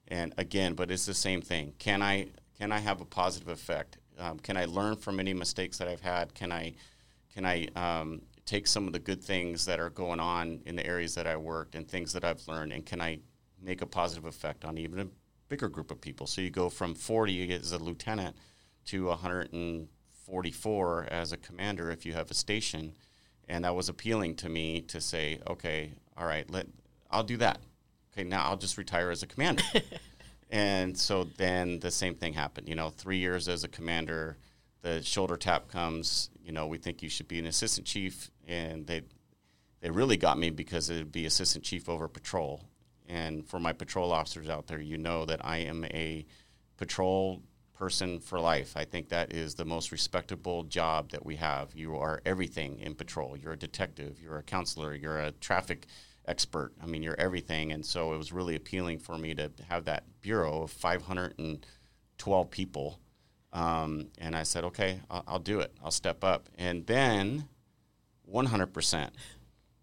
And 0.09 0.33
again, 0.39 0.75
but 0.75 0.91
it's 0.91 1.07
the 1.07 1.15
same 1.15 1.43
thing. 1.43 1.75
Can 1.79 2.03
I 2.03 2.29
can 2.59 2.73
I 2.73 2.79
have 2.79 3.01
a 3.01 3.05
positive 3.05 3.49
effect? 3.49 3.99
Um, 4.19 4.39
can 4.39 4.57
I 4.57 4.65
learn 4.67 4.97
from 4.97 5.19
any 5.19 5.35
mistakes 5.35 5.79
that 5.79 5.89
I've 5.89 6.01
had? 6.01 6.35
Can 6.35 6.53
I 6.53 6.75
can 7.35 7.45
I 7.45 7.67
um, 7.75 8.23
take 8.47 8.67
some 8.67 8.87
of 8.87 8.93
the 8.93 8.99
good 8.99 9.23
things 9.23 9.65
that 9.67 9.81
are 9.81 9.91
going 9.91 10.21
on 10.21 10.61
in 10.67 10.77
the 10.77 10.87
areas 10.87 11.15
that 11.17 11.27
I 11.27 11.37
worked 11.37 11.75
and 11.75 11.89
things 11.89 12.13
that 12.13 12.25
I've 12.25 12.47
learned, 12.47 12.73
and 12.73 12.87
can 12.87 13.01
I 13.01 13.19
make 13.61 13.83
a 13.83 13.87
positive 13.87 14.25
effect 14.25 14.65
on 14.65 14.79
even 14.79 15.01
a 15.01 15.07
bigger 15.49 15.69
group 15.69 15.91
of 15.91 16.01
people? 16.01 16.27
So 16.27 16.41
you 16.41 16.51
go 16.51 16.69
from 16.69 16.95
40 16.95 17.53
as 17.53 17.73
a 17.73 17.79
lieutenant 17.79 18.37
to 18.87 19.11
144 20.27 21.09
as 21.11 21.33
a 21.33 21.37
commander 21.37 21.91
if 21.91 22.07
you 22.07 22.13
have 22.13 22.31
a 22.31 22.35
station, 22.35 22.95
and 23.49 23.65
that 23.65 23.75
was 23.75 23.89
appealing 23.89 24.35
to 24.37 24.49
me 24.49 24.81
to 24.83 25.01
say, 25.01 25.41
okay, 25.49 25.93
all 26.17 26.27
right, 26.27 26.49
let 26.51 26.67
I'll 27.11 27.25
do 27.25 27.37
that. 27.39 27.59
Okay, 28.13 28.25
now 28.27 28.45
I'll 28.45 28.57
just 28.57 28.79
retire 28.79 29.11
as 29.11 29.23
a 29.23 29.27
commander. 29.27 29.63
and 30.51 30.97
so 30.97 31.25
then 31.37 31.81
the 31.81 31.91
same 31.91 32.15
thing 32.15 32.33
happened. 32.33 32.69
You 32.69 32.75
know, 32.75 32.91
three 32.91 33.19
years 33.19 33.49
as 33.49 33.65
a 33.65 33.69
commander, 33.69 34.37
the 34.83 35.03
shoulder 35.03 35.37
tap 35.37 35.69
comes. 35.69 36.31
You 36.43 36.53
know, 36.53 36.67
we 36.67 36.79
think 36.79 37.03
you 37.03 37.09
should 37.09 37.29
be 37.29 37.39
an 37.39 37.47
assistant 37.47 37.87
chief, 37.87 38.31
and 38.47 38.87
they 38.87 39.03
they 39.81 39.91
really 39.91 40.17
got 40.17 40.39
me 40.39 40.51
because 40.51 40.89
it'd 40.91 41.13
be 41.13 41.27
assistant 41.27 41.65
chief 41.65 41.89
over 41.89 42.09
patrol. 42.09 42.65
And 43.07 43.47
for 43.47 43.61
my 43.61 43.73
patrol 43.73 44.13
officers 44.13 44.49
out 44.49 44.67
there, 44.67 44.81
you 44.81 44.97
know 44.97 45.27
that 45.27 45.45
I 45.45 45.59
am 45.59 45.85
a 45.87 46.25
patrol 46.77 47.43
person 47.75 48.21
for 48.21 48.41
life. 48.41 48.77
I 48.77 48.85
think 48.85 49.09
that 49.09 49.33
is 49.33 49.55
the 49.55 49.65
most 49.65 49.93
respectable 49.93 50.63
job 50.65 51.11
that 51.11 51.27
we 51.27 51.37
have. 51.37 51.75
You 51.75 51.97
are 51.97 52.23
everything 52.25 52.79
in 52.79 52.95
patrol. 52.95 53.37
You're 53.37 53.53
a 53.53 53.59
detective, 53.59 54.21
you're 54.23 54.39
a 54.39 54.43
counselor, 54.43 54.95
you're 54.95 55.19
a 55.19 55.33
traffic 55.33 55.87
expert. 56.27 56.73
I 56.83 56.87
mean, 56.87 57.03
you're 57.03 57.19
everything. 57.19 57.73
And 57.73 57.85
so 57.85 58.15
it 58.15 58.19
was 58.19 58.33
really 58.33 58.57
appealing 58.57 58.99
for 59.01 59.19
me 59.19 59.35
to 59.35 59.51
have 59.69 59.85
that 59.85 60.05
bureau 60.23 60.63
of 60.63 60.71
512 60.71 62.51
people. 62.51 62.99
Um, 63.53 64.09
and 64.19 64.35
I 64.35 64.43
said, 64.43 64.65
okay, 64.65 65.01
I'll, 65.11 65.25
I'll 65.27 65.39
do 65.39 65.61
it. 65.61 65.73
I'll 65.83 65.91
step 65.91 66.25
up. 66.25 66.49
And 66.57 66.87
then 66.87 67.49
100% 68.33 69.11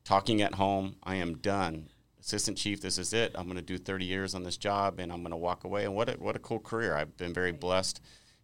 talking 0.03 0.41
at 0.41 0.55
home, 0.55 0.95
I 1.03 1.15
am 1.15 1.37
done. 1.37 1.89
Assistant 2.21 2.57
chief, 2.57 2.81
this 2.81 2.97
is 2.97 3.13
it. 3.13 3.31
I'm 3.35 3.45
going 3.45 3.57
to 3.57 3.61
do 3.63 3.77
30 3.77 4.05
years 4.05 4.35
on 4.35 4.43
this 4.43 4.57
job 4.57 4.99
and 4.99 5.11
I'm 5.11 5.19
going 5.19 5.31
to 5.31 5.37
walk 5.37 5.63
away. 5.63 5.85
And 5.85 5.95
what 5.95 6.09
a, 6.09 6.13
what 6.13 6.35
a 6.35 6.39
cool 6.39 6.59
career. 6.59 6.95
I've 6.95 7.17
been 7.17 7.33
very 7.33 7.51
blessed 7.51 7.99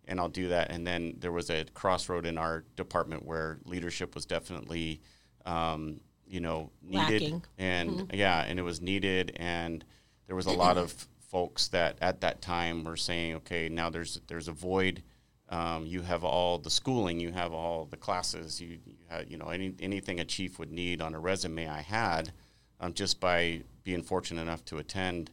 and 0.08 0.20
I'll 0.20 0.30
do 0.30 0.50
that. 0.50 0.72
And 0.72 0.86
then 0.86 1.16
there 1.20 1.32
was 1.32 1.50
a 1.50 1.66
crossroad 1.74 2.26
in 2.26 2.38
our 2.38 2.64
department 2.76 3.26
where 3.26 3.60
leadership 3.66 4.16
was 4.16 4.26
definitely, 4.26 5.02
um, 5.46 6.00
you 6.26 6.40
know, 6.40 6.72
needed. 6.82 7.22
Lacking. 7.22 7.44
And 7.58 8.12
yeah, 8.14 8.44
and 8.48 8.58
it 8.58 8.64
was 8.64 8.82
needed. 8.82 9.34
And 9.36 9.86
there 10.26 10.36
was 10.36 10.48
a 10.48 10.52
lot 10.52 10.78
of 10.78 10.94
folks 11.30 11.68
that 11.70 11.98
at 12.02 12.22
that 12.22 12.42
time 12.42 12.84
were 12.84 12.98
saying, 12.98 13.36
okay, 13.36 13.70
now 13.70 13.90
there's 13.90 14.20
there's 14.28 14.48
a 14.48 14.54
void. 14.54 15.04
Um, 15.50 15.86
you 15.86 16.02
have 16.02 16.26
all 16.26 16.58
the 16.58 16.70
schooling, 16.70 17.22
you 17.22 17.32
have 17.32 17.54
all 17.54 17.86
the 17.86 17.96
classes, 17.96 18.60
you, 18.60 18.80
you 18.86 18.96
have, 19.08 19.32
you 19.32 19.38
know, 19.38 19.48
any, 19.48 19.74
anything 19.80 20.20
a 20.20 20.26
chief 20.26 20.60
would 20.60 20.74
need 20.74 21.02
on 21.02 21.16
a 21.16 21.20
resume 21.20 21.70
I 21.70 21.80
had, 21.80 22.34
um, 22.80 22.94
just 22.94 23.20
by 23.20 23.62
being 23.84 24.04
fortunate 24.04 24.42
enough 24.42 24.64
to 24.66 24.78
attend 24.78 25.32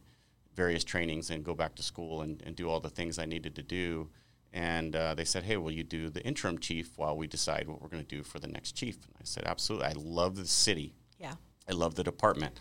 various 0.55 0.83
trainings 0.83 1.29
and 1.29 1.43
go 1.43 1.53
back 1.53 1.75
to 1.75 1.83
school 1.83 2.21
and, 2.21 2.41
and 2.45 2.55
do 2.55 2.69
all 2.69 2.79
the 2.79 2.89
things 2.89 3.19
I 3.19 3.25
needed 3.25 3.55
to 3.55 3.63
do. 3.63 4.09
And 4.53 4.95
uh, 4.95 5.13
they 5.15 5.25
said, 5.25 5.43
"Hey, 5.43 5.57
will 5.57 5.71
you 5.71 5.83
do 5.83 6.09
the 6.09 6.23
interim 6.23 6.59
chief 6.59 6.97
while 6.97 7.17
we 7.17 7.27
decide 7.27 7.67
what 7.67 7.81
we're 7.81 7.89
going 7.89 8.03
to 8.03 8.15
do 8.15 8.23
for 8.23 8.39
the 8.39 8.47
next 8.47 8.71
chief?" 8.71 8.95
And 9.05 9.13
I 9.19 9.23
said, 9.25 9.43
"Absolutely. 9.45 9.87
I 9.87 9.93
love 9.97 10.37
the 10.37 10.45
city. 10.45 10.93
Yeah. 11.19 11.33
I 11.69 11.73
love 11.73 11.95
the 11.95 12.03
department. 12.03 12.57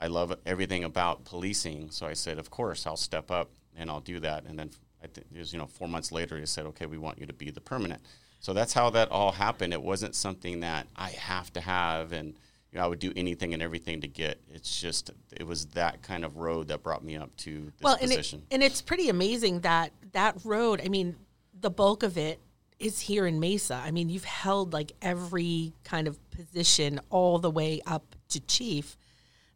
I 0.00 0.08
love 0.08 0.36
everything 0.44 0.84
about 0.84 1.24
policing. 1.24 1.90
So 1.90 2.06
I 2.06 2.12
said, 2.12 2.38
of 2.38 2.50
course, 2.50 2.86
I'll 2.86 2.96
step 2.96 3.30
up 3.30 3.50
and 3.76 3.90
I'll 3.90 4.00
do 4.00 4.20
that. 4.20 4.44
And 4.44 4.58
then 4.58 4.70
I 5.02 5.06
think 5.06 5.26
it 5.32 5.38
was, 5.38 5.52
you 5.52 5.58
know, 5.58 5.66
four 5.66 5.88
months 5.88 6.12
later, 6.12 6.38
he 6.38 6.46
said, 6.46 6.66
okay, 6.66 6.86
we 6.86 6.98
want 6.98 7.18
you 7.18 7.26
to 7.26 7.32
be 7.32 7.50
the 7.50 7.60
permanent. 7.60 8.02
So 8.40 8.52
that's 8.52 8.74
how 8.74 8.90
that 8.90 9.10
all 9.10 9.32
happened. 9.32 9.72
It 9.72 9.82
wasn't 9.82 10.14
something 10.14 10.60
that 10.60 10.86
I 10.96 11.10
have 11.10 11.52
to 11.54 11.60
have 11.60 12.12
and 12.12 12.38
you 12.72 12.78
know, 12.78 12.84
I 12.84 12.88
would 12.88 12.98
do 12.98 13.12
anything 13.16 13.54
and 13.54 13.62
everything 13.62 14.00
to 14.02 14.08
get. 14.08 14.40
It's 14.52 14.80
just 14.80 15.10
it 15.32 15.46
was 15.46 15.66
that 15.66 16.02
kind 16.02 16.24
of 16.24 16.36
road 16.36 16.68
that 16.68 16.82
brought 16.82 17.04
me 17.04 17.16
up 17.16 17.34
to 17.38 17.64
this 17.64 17.82
well, 17.82 17.96
position. 17.96 18.42
It, 18.50 18.54
and 18.54 18.62
it's 18.62 18.82
pretty 18.82 19.08
amazing 19.08 19.60
that 19.60 19.92
that 20.12 20.36
road. 20.44 20.80
I 20.84 20.88
mean, 20.88 21.16
the 21.58 21.70
bulk 21.70 22.02
of 22.02 22.18
it 22.18 22.40
is 22.78 23.00
here 23.00 23.26
in 23.26 23.40
Mesa. 23.40 23.80
I 23.82 23.90
mean, 23.90 24.08
you've 24.08 24.24
held 24.24 24.72
like 24.72 24.92
every 25.00 25.72
kind 25.84 26.06
of 26.06 26.18
position 26.30 27.00
all 27.10 27.38
the 27.38 27.50
way 27.50 27.80
up 27.86 28.14
to 28.30 28.40
chief. 28.40 28.96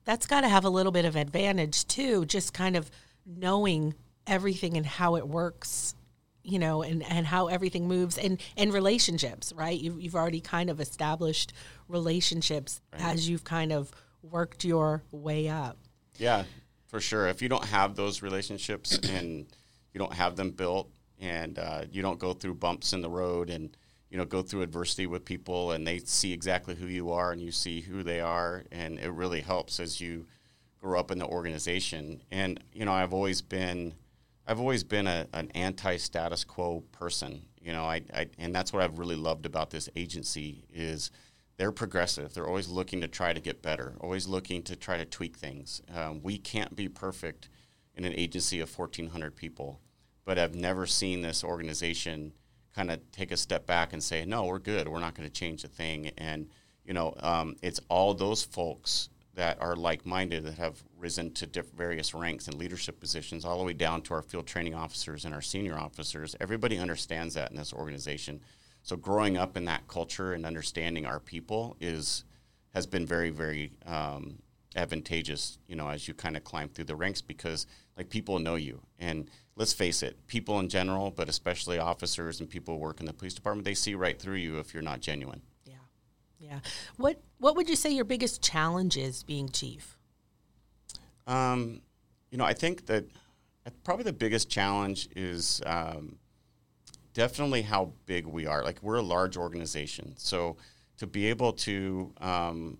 That's 0.05 0.26
got 0.26 0.40
to 0.40 0.49
have 0.49 0.64
a 0.64 0.71
little 0.71 0.93
bit 0.93 1.05
of 1.05 1.17
advantage 1.17 1.87
too, 1.87 2.25
just 2.25 2.55
kind 2.55 2.76
of 2.76 2.90
knowing 3.26 3.95
everything 4.26 4.76
and 4.76 4.87
how 4.87 5.17
it 5.17 5.29
works 5.29 5.95
you 6.42 6.59
know, 6.59 6.82
and, 6.82 7.02
and 7.02 7.26
how 7.26 7.49
everything 7.49 7.87
moves 7.87 8.16
and, 8.16 8.40
and 8.56 8.73
relationships, 8.73 9.52
right? 9.54 9.78
You've, 9.78 10.00
you've 10.00 10.14
already 10.14 10.40
kind 10.40 10.70
of 10.70 10.80
established 10.80 11.52
relationships 11.88 12.80
right. 12.92 13.02
as 13.02 13.28
you've 13.28 13.44
kind 13.44 13.73
of 13.73 13.90
worked 14.23 14.64
your 14.64 15.02
way 15.11 15.49
up. 15.49 15.78
Yeah, 16.16 16.44
for 16.87 17.00
sure. 17.00 17.28
If 17.28 17.42
you 17.42 17.49
don't 17.49 17.64
have 17.64 17.94
those 17.94 18.23
relationships 18.23 18.99
and 19.11 19.47
you 19.92 19.99
don't 19.99 20.14
have 20.14 20.37
them 20.37 20.50
built 20.50 20.90
and 21.18 21.59
uh, 21.59 21.85
you 21.90 22.02
don't 22.02 22.18
go 22.18 22.32
through 22.32 22.54
bumps 22.54 22.92
in 22.92 23.02
the 23.02 23.11
road 23.11 23.50
and, 23.50 23.76
you 24.11 24.16
know, 24.16 24.25
go 24.25 24.42
through 24.42 24.62
adversity 24.62 25.06
with 25.06 25.25
people 25.25 25.73
and 25.73 25.87
they 25.87 25.99
see 25.99 26.32
exactly 26.32 26.75
who 26.75 26.87
you 26.87 27.12
are 27.12 27.32
and 27.32 27.40
you 27.40 27.52
see 27.52 27.80
who 27.80 28.02
they 28.02 28.20
are. 28.20 28.64
And 28.73 28.99
it 28.99 29.11
really 29.11 29.40
helps 29.40 29.78
as 29.78 30.00
you 30.00 30.26
grow 30.80 30.99
up 30.99 31.11
in 31.11 31.18
the 31.18 31.26
organization. 31.26 32.23
And, 32.30 32.59
you 32.73 32.87
know, 32.87 32.92
I've 32.92 33.12
always 33.12 33.42
been– 33.42 33.94
I've 34.50 34.59
always 34.59 34.83
been 34.83 35.07
a, 35.07 35.28
an 35.33 35.49
anti-status 35.54 36.42
quo 36.42 36.83
person, 36.90 37.42
you 37.62 37.73
know, 37.73 37.85
I, 37.85 38.02
I, 38.12 38.26
and 38.37 38.52
that's 38.52 38.73
what 38.73 38.83
I've 38.83 38.99
really 38.99 39.14
loved 39.14 39.47
about 39.47 39.71
this 39.71 39.88
agency 39.95 40.64
is 40.75 41.12
they're 41.57 41.71
progressive. 41.71 42.35
They're 42.35 42.49
always 42.49 42.66
looking 42.66 43.00
to 43.02 43.07
try 43.07 43.33
to 43.33 43.38
get 43.38 43.62
better, 43.62 43.95
always 44.00 44.26
looking 44.26 44.64
to 44.64 44.75
try 44.75 44.97
to 44.97 45.04
tweak 45.04 45.37
things. 45.37 45.83
Um, 45.95 46.21
we 46.25 46.37
can't 46.37 46.75
be 46.75 46.88
perfect 46.88 47.49
in 47.95 48.04
an 48.04 48.12
agency 48.14 48.59
of 48.59 48.76
1,400 48.76 49.37
people, 49.37 49.78
but 50.25 50.37
I've 50.37 50.57
never 50.57 50.85
seen 50.85 51.23
this 51.23 51.45
organization 51.45 52.33
kind 52.75 52.90
of 52.90 52.99
take 53.12 53.30
a 53.30 53.37
step 53.37 53.66
back 53.66 53.92
and 53.92 54.02
say, 54.02 54.25
no, 54.25 54.47
we're 54.47 54.59
good. 54.59 54.88
We're 54.88 54.99
not 54.99 55.14
going 55.14 55.28
to 55.28 55.33
change 55.33 55.62
a 55.62 55.69
thing. 55.69 56.11
And, 56.19 56.49
you 56.85 56.92
know, 56.92 57.14
um, 57.21 57.54
it's 57.62 57.78
all 57.88 58.14
those 58.14 58.42
folks 58.42 59.11
that 59.40 59.56
are 59.59 59.75
like-minded 59.75 60.44
that 60.44 60.59
have 60.59 60.85
risen 60.99 61.32
to 61.32 61.47
diff- 61.47 61.73
various 61.73 62.12
ranks 62.12 62.47
and 62.47 62.59
leadership 62.59 63.00
positions 63.00 63.42
all 63.42 63.56
the 63.56 63.64
way 63.64 63.73
down 63.73 64.02
to 64.02 64.12
our 64.12 64.20
field 64.20 64.47
training 64.47 64.75
officers 64.75 65.25
and 65.25 65.32
our 65.32 65.40
senior 65.40 65.78
officers 65.78 66.37
everybody 66.40 66.76
understands 66.76 67.32
that 67.32 67.50
in 67.50 67.56
this 67.56 67.73
organization. 67.73 68.38
So 68.82 68.97
growing 68.97 69.38
up 69.38 69.56
in 69.56 69.64
that 69.64 69.88
culture 69.88 70.35
and 70.35 70.44
understanding 70.44 71.06
our 71.06 71.20
people 71.20 71.75
is 71.80 72.25
has 72.75 72.87
been 72.87 73.06
very 73.06 73.30
very 73.30 73.73
um, 73.87 74.40
advantageous 74.76 75.56
you 75.66 75.75
know 75.75 75.88
as 75.88 76.06
you 76.06 76.12
kind 76.12 76.37
of 76.37 76.44
climb 76.44 76.68
through 76.68 76.85
the 76.85 76.94
ranks 76.94 77.23
because 77.23 77.66
like 77.97 78.11
people 78.11 78.38
know 78.38 78.56
you. 78.56 78.82
And 78.99 79.30
let's 79.56 79.73
face 79.73 80.02
it 80.02 80.26
people 80.26 80.61
in 80.61 80.68
general 80.68 81.11
but 81.11 81.30
especially 81.30 81.78
officers 81.78 82.40
and 82.40 82.50
people 82.50 82.75
who 82.75 82.80
work 82.80 83.00
in 83.00 83.06
the 83.06 83.14
police 83.14 83.32
department 83.32 83.64
they 83.64 83.73
see 83.73 83.94
right 83.94 84.20
through 84.20 84.37
you 84.37 84.59
if 84.59 84.75
you're 84.75 84.82
not 84.82 85.00
genuine 85.00 85.40
yeah. 86.40 86.61
What 86.97 87.20
What 87.38 87.54
would 87.56 87.68
you 87.68 87.76
say 87.76 87.90
your 87.90 88.04
biggest 88.04 88.42
challenge 88.42 88.97
is 88.97 89.23
being 89.23 89.49
chief? 89.50 89.97
Um, 91.26 91.82
you 92.30 92.38
know, 92.38 92.44
I 92.44 92.54
think 92.54 92.87
that 92.87 93.04
probably 93.85 94.04
the 94.04 94.12
biggest 94.12 94.50
challenge 94.50 95.09
is 95.14 95.62
um, 95.66 96.16
definitely 97.12 97.62
how 97.62 97.92
big 98.06 98.26
we 98.26 98.47
are. 98.47 98.64
Like 98.64 98.82
we're 98.82 98.97
a 98.97 99.02
large 99.02 99.37
organization, 99.37 100.14
so 100.16 100.56
to 100.97 101.06
be 101.06 101.26
able 101.26 101.52
to 101.52 102.12
um, 102.20 102.78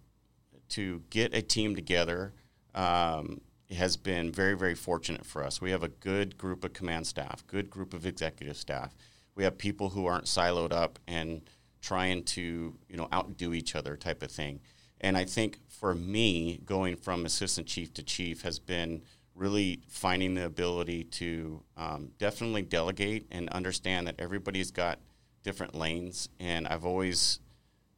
to 0.71 1.02
get 1.11 1.35
a 1.35 1.43
team 1.43 1.76
together 1.76 2.33
um, 2.75 3.40
has 3.71 3.97
been 3.97 4.33
very 4.33 4.57
very 4.57 4.75
fortunate 4.75 5.26
for 5.26 5.45
us. 5.45 5.61
We 5.61 5.71
have 5.71 5.83
a 5.83 5.88
good 5.88 6.38
group 6.38 6.64
of 6.64 6.73
command 6.73 7.07
staff, 7.07 7.47
good 7.47 7.69
group 7.69 7.93
of 7.93 8.07
executive 8.07 8.57
staff. 8.57 8.97
We 9.35 9.45
have 9.45 9.59
people 9.59 9.90
who 9.90 10.07
aren't 10.07 10.25
siloed 10.25 10.73
up 10.73 10.99
and 11.07 11.43
trying 11.81 12.25
to 12.25 12.77
you 12.89 12.97
know 12.97 13.09
outdo 13.13 13.55
each 13.55 13.75
other 13.75 13.97
type 13.97 14.23
of 14.23 14.31
thing. 14.31 14.61
And 15.01 15.17
I 15.17 15.25
think 15.25 15.59
for 15.69 15.95
me, 15.95 16.61
going 16.65 16.97
from 16.97 17.25
assistant 17.25 17.67
chief 17.67 17.95
to 17.95 18.03
chief 18.03 18.43
has 18.43 18.59
been 18.59 19.03
really 19.35 19.81
finding 19.89 20.35
the 20.35 20.45
ability 20.45 21.05
to 21.05 21.63
um, 21.77 22.11
definitely 22.19 22.63
delegate 22.63 23.27
and 23.31 23.49
understand 23.49 24.07
that 24.07 24.17
everybody's 24.19 24.71
got 24.71 24.99
different 25.43 25.75
lanes. 25.75 26.29
And 26.39 26.69
I've 26.69 26.85
always 26.85 27.41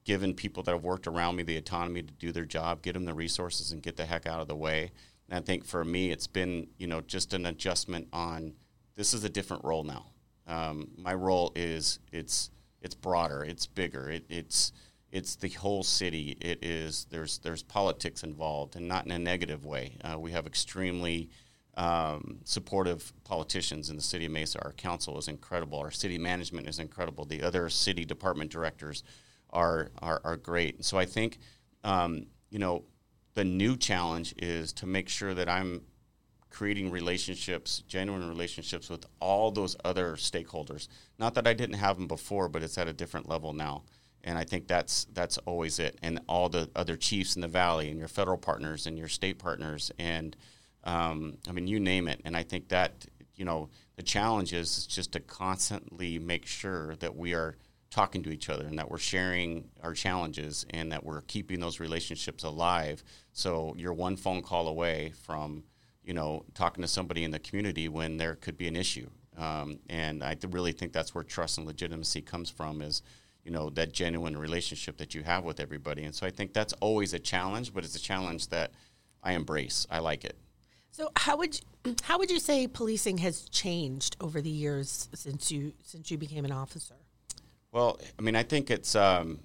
given 0.04 0.34
people 0.34 0.62
that 0.62 0.72
have 0.72 0.84
worked 0.84 1.06
around 1.06 1.36
me 1.36 1.42
the 1.42 1.56
autonomy 1.56 2.02
to 2.02 2.12
do 2.12 2.30
their 2.30 2.44
job, 2.44 2.82
get 2.82 2.92
them 2.92 3.04
the 3.04 3.14
resources, 3.14 3.72
and 3.72 3.82
get 3.82 3.96
the 3.96 4.04
heck 4.04 4.26
out 4.26 4.40
of 4.40 4.48
the 4.48 4.56
way. 4.56 4.92
And 5.28 5.38
I 5.38 5.42
think 5.42 5.64
for 5.64 5.84
me, 5.84 6.10
it's 6.10 6.26
been 6.26 6.68
you 6.78 6.86
know 6.86 7.00
just 7.00 7.34
an 7.34 7.46
adjustment 7.46 8.08
on 8.12 8.54
this 8.94 9.14
is 9.14 9.24
a 9.24 9.28
different 9.28 9.64
role 9.64 9.84
now. 9.84 10.06
Um, 10.46 10.90
my 10.96 11.14
role 11.14 11.52
is 11.54 11.98
it's 12.12 12.50
it's 12.82 12.94
broader, 12.94 13.44
it's 13.44 13.66
bigger, 13.66 14.10
it, 14.10 14.24
it's 14.28 14.72
it's 15.12 15.36
the 15.36 15.50
whole 15.50 15.82
city. 15.82 16.36
It 16.40 16.64
is 16.64 17.06
there's 17.10 17.38
there's 17.38 17.62
politics 17.62 18.22
involved, 18.22 18.76
and 18.76 18.88
not 18.88 19.04
in 19.04 19.12
a 19.12 19.18
negative 19.18 19.64
way. 19.64 19.98
Uh, 20.02 20.18
we 20.18 20.32
have 20.32 20.46
extremely 20.46 21.30
um, 21.76 22.38
supportive 22.44 23.12
politicians 23.24 23.90
in 23.90 23.96
the 23.96 24.02
city 24.02 24.24
of 24.24 24.32
Mesa. 24.32 24.62
Our 24.64 24.72
council 24.72 25.18
is 25.18 25.28
incredible. 25.28 25.78
Our 25.78 25.90
city 25.90 26.18
management 26.18 26.66
is 26.66 26.78
incredible. 26.78 27.24
The 27.24 27.42
other 27.42 27.68
city 27.68 28.04
department 28.04 28.50
directors 28.50 29.04
are 29.50 29.90
are, 30.00 30.20
are 30.24 30.36
great. 30.36 30.84
so 30.84 30.98
I 30.98 31.04
think 31.04 31.38
um, 31.84 32.26
you 32.50 32.58
know 32.58 32.84
the 33.34 33.44
new 33.44 33.76
challenge 33.76 34.34
is 34.38 34.72
to 34.74 34.86
make 34.86 35.08
sure 35.08 35.34
that 35.34 35.48
I'm 35.48 35.82
creating 36.52 36.90
relationships, 36.90 37.82
genuine 37.88 38.28
relationships 38.28 38.90
with 38.90 39.06
all 39.20 39.50
those 39.50 39.74
other 39.84 40.12
stakeholders. 40.16 40.86
Not 41.18 41.34
that 41.34 41.46
I 41.46 41.54
didn't 41.54 41.76
have 41.76 41.96
them 41.96 42.06
before, 42.06 42.48
but 42.48 42.62
it's 42.62 42.76
at 42.76 42.86
a 42.86 42.92
different 42.92 43.28
level 43.28 43.54
now. 43.54 43.84
And 44.22 44.38
I 44.38 44.44
think 44.44 44.68
that's 44.68 45.06
that's 45.12 45.38
always 45.38 45.78
it. 45.78 45.98
And 46.02 46.20
all 46.28 46.48
the 46.48 46.70
other 46.76 46.96
chiefs 46.96 47.34
in 47.34 47.42
the 47.42 47.48
valley, 47.48 47.88
and 47.90 47.98
your 47.98 48.06
federal 48.06 48.36
partners, 48.36 48.86
and 48.86 48.96
your 48.96 49.08
state 49.08 49.38
partners, 49.38 49.90
and 49.98 50.36
um, 50.84 51.38
I 51.48 51.52
mean, 51.52 51.66
you 51.66 51.80
name 51.80 52.06
it. 52.06 52.20
And 52.24 52.36
I 52.36 52.44
think 52.44 52.68
that 52.68 53.06
you 53.34 53.44
know 53.44 53.70
the 53.96 54.02
challenge 54.02 54.52
is 54.52 54.86
just 54.86 55.12
to 55.12 55.20
constantly 55.20 56.18
make 56.20 56.46
sure 56.46 56.94
that 56.96 57.16
we 57.16 57.34
are 57.34 57.56
talking 57.90 58.22
to 58.22 58.30
each 58.30 58.48
other 58.48 58.64
and 58.66 58.78
that 58.78 58.90
we're 58.90 58.98
sharing 58.98 59.68
our 59.82 59.92
challenges 59.92 60.64
and 60.70 60.92
that 60.92 61.04
we're 61.04 61.20
keeping 61.22 61.60
those 61.60 61.80
relationships 61.80 62.44
alive. 62.44 63.02
So 63.32 63.74
you're 63.76 63.92
one 63.92 64.16
phone 64.16 64.42
call 64.42 64.68
away 64.68 65.12
from 65.24 65.64
you 66.04 66.14
know, 66.14 66.44
talking 66.54 66.82
to 66.82 66.88
somebody 66.88 67.24
in 67.24 67.30
the 67.30 67.38
community 67.38 67.88
when 67.88 68.16
there 68.16 68.34
could 68.34 68.56
be 68.56 68.68
an 68.68 68.76
issue. 68.76 69.08
Um, 69.36 69.78
and 69.88 70.22
I 70.22 70.36
really 70.50 70.72
think 70.72 70.92
that's 70.92 71.14
where 71.14 71.24
trust 71.24 71.58
and 71.58 71.66
legitimacy 71.66 72.22
comes 72.22 72.50
from 72.50 72.82
is, 72.82 73.02
you 73.44 73.50
know, 73.50 73.70
that 73.70 73.92
genuine 73.92 74.36
relationship 74.36 74.98
that 74.98 75.14
you 75.14 75.22
have 75.22 75.44
with 75.44 75.60
everybody. 75.60 76.04
And 76.04 76.14
so 76.14 76.26
I 76.26 76.30
think 76.30 76.52
that's 76.52 76.72
always 76.74 77.14
a 77.14 77.18
challenge, 77.18 77.72
but 77.72 77.84
it's 77.84 77.96
a 77.96 78.00
challenge 78.00 78.48
that 78.48 78.72
I 79.22 79.32
embrace. 79.32 79.86
I 79.90 80.00
like 80.00 80.24
it. 80.24 80.36
So 80.90 81.10
how 81.16 81.38
would 81.38 81.58
you, 81.84 81.94
how 82.02 82.18
would 82.18 82.30
you 82.30 82.38
say 82.38 82.66
policing 82.66 83.18
has 83.18 83.48
changed 83.48 84.16
over 84.20 84.40
the 84.40 84.50
years 84.50 85.08
since 85.14 85.50
you 85.50 85.72
since 85.82 86.10
you 86.10 86.18
became 86.18 86.44
an 86.44 86.52
officer? 86.52 86.96
Well, 87.72 87.98
I 88.18 88.22
mean, 88.22 88.36
I 88.36 88.42
think 88.42 88.70
it's 88.70 88.94
um, 88.94 89.40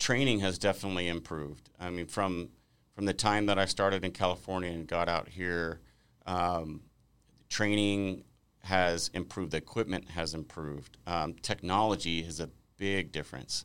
training 0.00 0.40
has 0.40 0.58
definitely 0.58 1.06
improved. 1.06 1.70
I 1.78 1.90
mean, 1.90 2.06
from 2.06 2.48
from 2.96 3.06
the 3.06 3.14
time 3.14 3.46
that 3.46 3.58
I 3.58 3.66
started 3.66 4.04
in 4.04 4.10
California 4.10 4.70
and 4.70 4.86
got 4.86 5.08
out 5.08 5.28
here 5.28 5.80
um, 6.26 6.82
training 7.48 8.24
has 8.60 9.10
improved, 9.14 9.52
the 9.52 9.56
equipment 9.56 10.10
has 10.10 10.34
improved, 10.34 10.98
um, 11.06 11.34
technology 11.34 12.20
is 12.20 12.40
a 12.40 12.50
big 12.76 13.12
difference. 13.12 13.64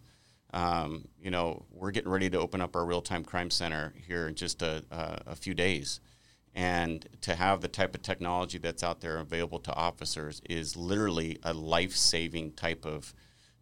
Um, 0.54 1.08
you 1.20 1.32
know, 1.32 1.66
we're 1.72 1.92
getting 1.92 2.12
ready 2.12 2.30
to 2.30 2.40
open 2.40 2.62
up 2.62 2.76
our 2.76 2.86
real 2.86 3.02
time 3.02 3.24
crime 3.24 3.50
center 3.50 3.94
here 4.08 4.28
in 4.28 4.36
just 4.36 4.62
a, 4.62 4.84
a, 4.90 5.22
a 5.28 5.36
few 5.36 5.54
days. 5.54 6.00
And 6.54 7.06
to 7.22 7.36
have 7.36 7.60
the 7.60 7.68
type 7.68 7.94
of 7.96 8.02
technology 8.02 8.58
that's 8.58 8.82
out 8.82 9.02
there 9.02 9.18
available 9.18 9.60
to 9.60 9.74
officers 9.74 10.42
is 10.50 10.78
literally 10.78 11.38
a 11.44 11.54
life 11.54 11.94
saving 11.94 12.54
type 12.54 12.86
of 12.86 13.14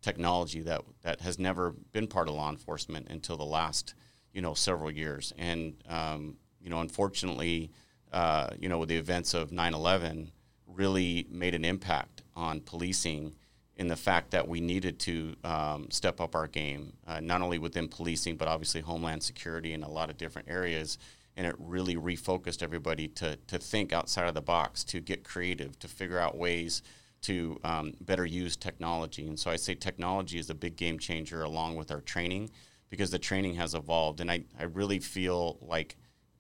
technology 0.03 0.61
that, 0.61 0.81
that 1.01 1.21
has 1.21 1.39
never 1.39 1.71
been 1.71 2.05
part 2.05 2.27
of 2.27 2.35
law 2.35 2.51
enforcement 2.51 3.07
until 3.09 3.37
the 3.37 3.45
last 3.45 3.95
you 4.33 4.41
know 4.41 4.53
several 4.53 4.91
years 4.91 5.31
and 5.37 5.75
um, 5.87 6.35
you 6.63 6.69
know, 6.69 6.79
unfortunately, 6.79 7.71
uh, 8.13 8.49
you 8.59 8.69
know, 8.69 8.77
with 8.77 8.89
the 8.89 8.97
events 8.97 9.33
of 9.33 9.51
9/11, 9.51 10.31
really 10.67 11.27
made 11.29 11.55
an 11.55 11.65
impact 11.65 12.21
on 12.35 12.61
policing 12.61 13.35
in 13.75 13.87
the 13.87 13.95
fact 13.95 14.31
that 14.31 14.47
we 14.47 14.61
needed 14.61 14.99
to 14.99 15.35
um, 15.43 15.87
step 15.89 16.21
up 16.21 16.35
our 16.35 16.47
game, 16.47 16.93
uh, 17.07 17.19
not 17.19 17.41
only 17.41 17.57
within 17.57 17.87
policing, 17.87 18.35
but 18.37 18.47
obviously 18.47 18.81
homeland 18.81 19.23
security 19.23 19.73
in 19.73 19.83
a 19.83 19.89
lot 19.89 20.09
of 20.09 20.17
different 20.17 20.47
areas. 20.47 20.97
And 21.35 21.47
it 21.47 21.55
really 21.57 21.95
refocused 21.95 22.61
everybody 22.61 23.07
to, 23.09 23.35
to 23.47 23.57
think 23.57 23.91
outside 23.91 24.27
of 24.27 24.35
the 24.35 24.41
box, 24.41 24.83
to 24.85 24.99
get 24.99 25.23
creative, 25.23 25.79
to 25.79 25.87
figure 25.87 26.19
out 26.19 26.37
ways 26.37 26.83
to 27.23 27.59
um, 27.63 27.93
better 28.01 28.25
use 28.25 28.55
technology. 28.55 29.27
And 29.27 29.39
so 29.39 29.49
I 29.49 29.55
say 29.55 29.73
technology 29.73 30.37
is 30.37 30.49
a 30.51 30.55
big 30.55 30.75
game 30.75 30.99
changer 30.99 31.41
along 31.41 31.75
with 31.75 31.89
our 31.89 32.01
training 32.01 32.51
because 32.89 33.09
the 33.09 33.17
training 33.17 33.55
has 33.55 33.73
evolved. 33.73 34.21
And 34.21 34.29
I, 34.29 34.43
I 34.59 34.65
really 34.65 34.99
feel 34.99 35.57
like 35.61 35.95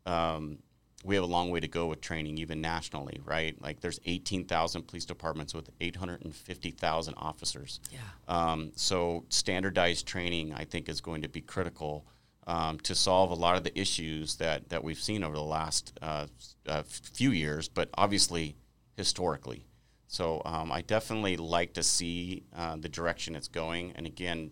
um, 0.05 0.59
we 1.03 1.15
have 1.15 1.23
a 1.23 1.27
long 1.27 1.49
way 1.49 1.59
to 1.59 1.67
go 1.67 1.87
with 1.87 2.01
training, 2.01 2.37
even 2.37 2.61
nationally, 2.61 3.19
right? 3.25 3.61
Like 3.61 3.81
there's 3.81 3.99
18,000 4.05 4.83
police 4.83 5.05
departments 5.05 5.53
with 5.53 5.69
850,000 5.81 7.13
officers. 7.17 7.81
Yeah. 7.91 7.99
Um, 8.27 8.71
so 8.75 9.25
standardized 9.29 10.07
training, 10.07 10.53
I 10.53 10.63
think, 10.63 10.87
is 10.87 11.01
going 11.01 11.21
to 11.23 11.29
be 11.29 11.41
critical 11.41 12.05
um, 12.47 12.79
to 12.81 12.95
solve 12.95 13.31
a 13.31 13.35
lot 13.35 13.57
of 13.57 13.63
the 13.63 13.77
issues 13.77 14.35
that, 14.37 14.69
that 14.69 14.83
we've 14.83 14.99
seen 14.99 15.23
over 15.23 15.35
the 15.35 15.41
last 15.41 15.97
uh, 16.01 16.27
uh, 16.67 16.83
few 16.83 17.31
years, 17.31 17.67
but 17.67 17.89
obviously 17.95 18.55
historically. 18.95 19.65
So 20.07 20.41
um, 20.45 20.71
I 20.71 20.81
definitely 20.81 21.37
like 21.37 21.73
to 21.73 21.83
see 21.83 22.43
uh, 22.55 22.77
the 22.77 22.89
direction 22.89 23.35
it's 23.35 23.47
going. 23.47 23.93
And 23.95 24.05
again, 24.05 24.51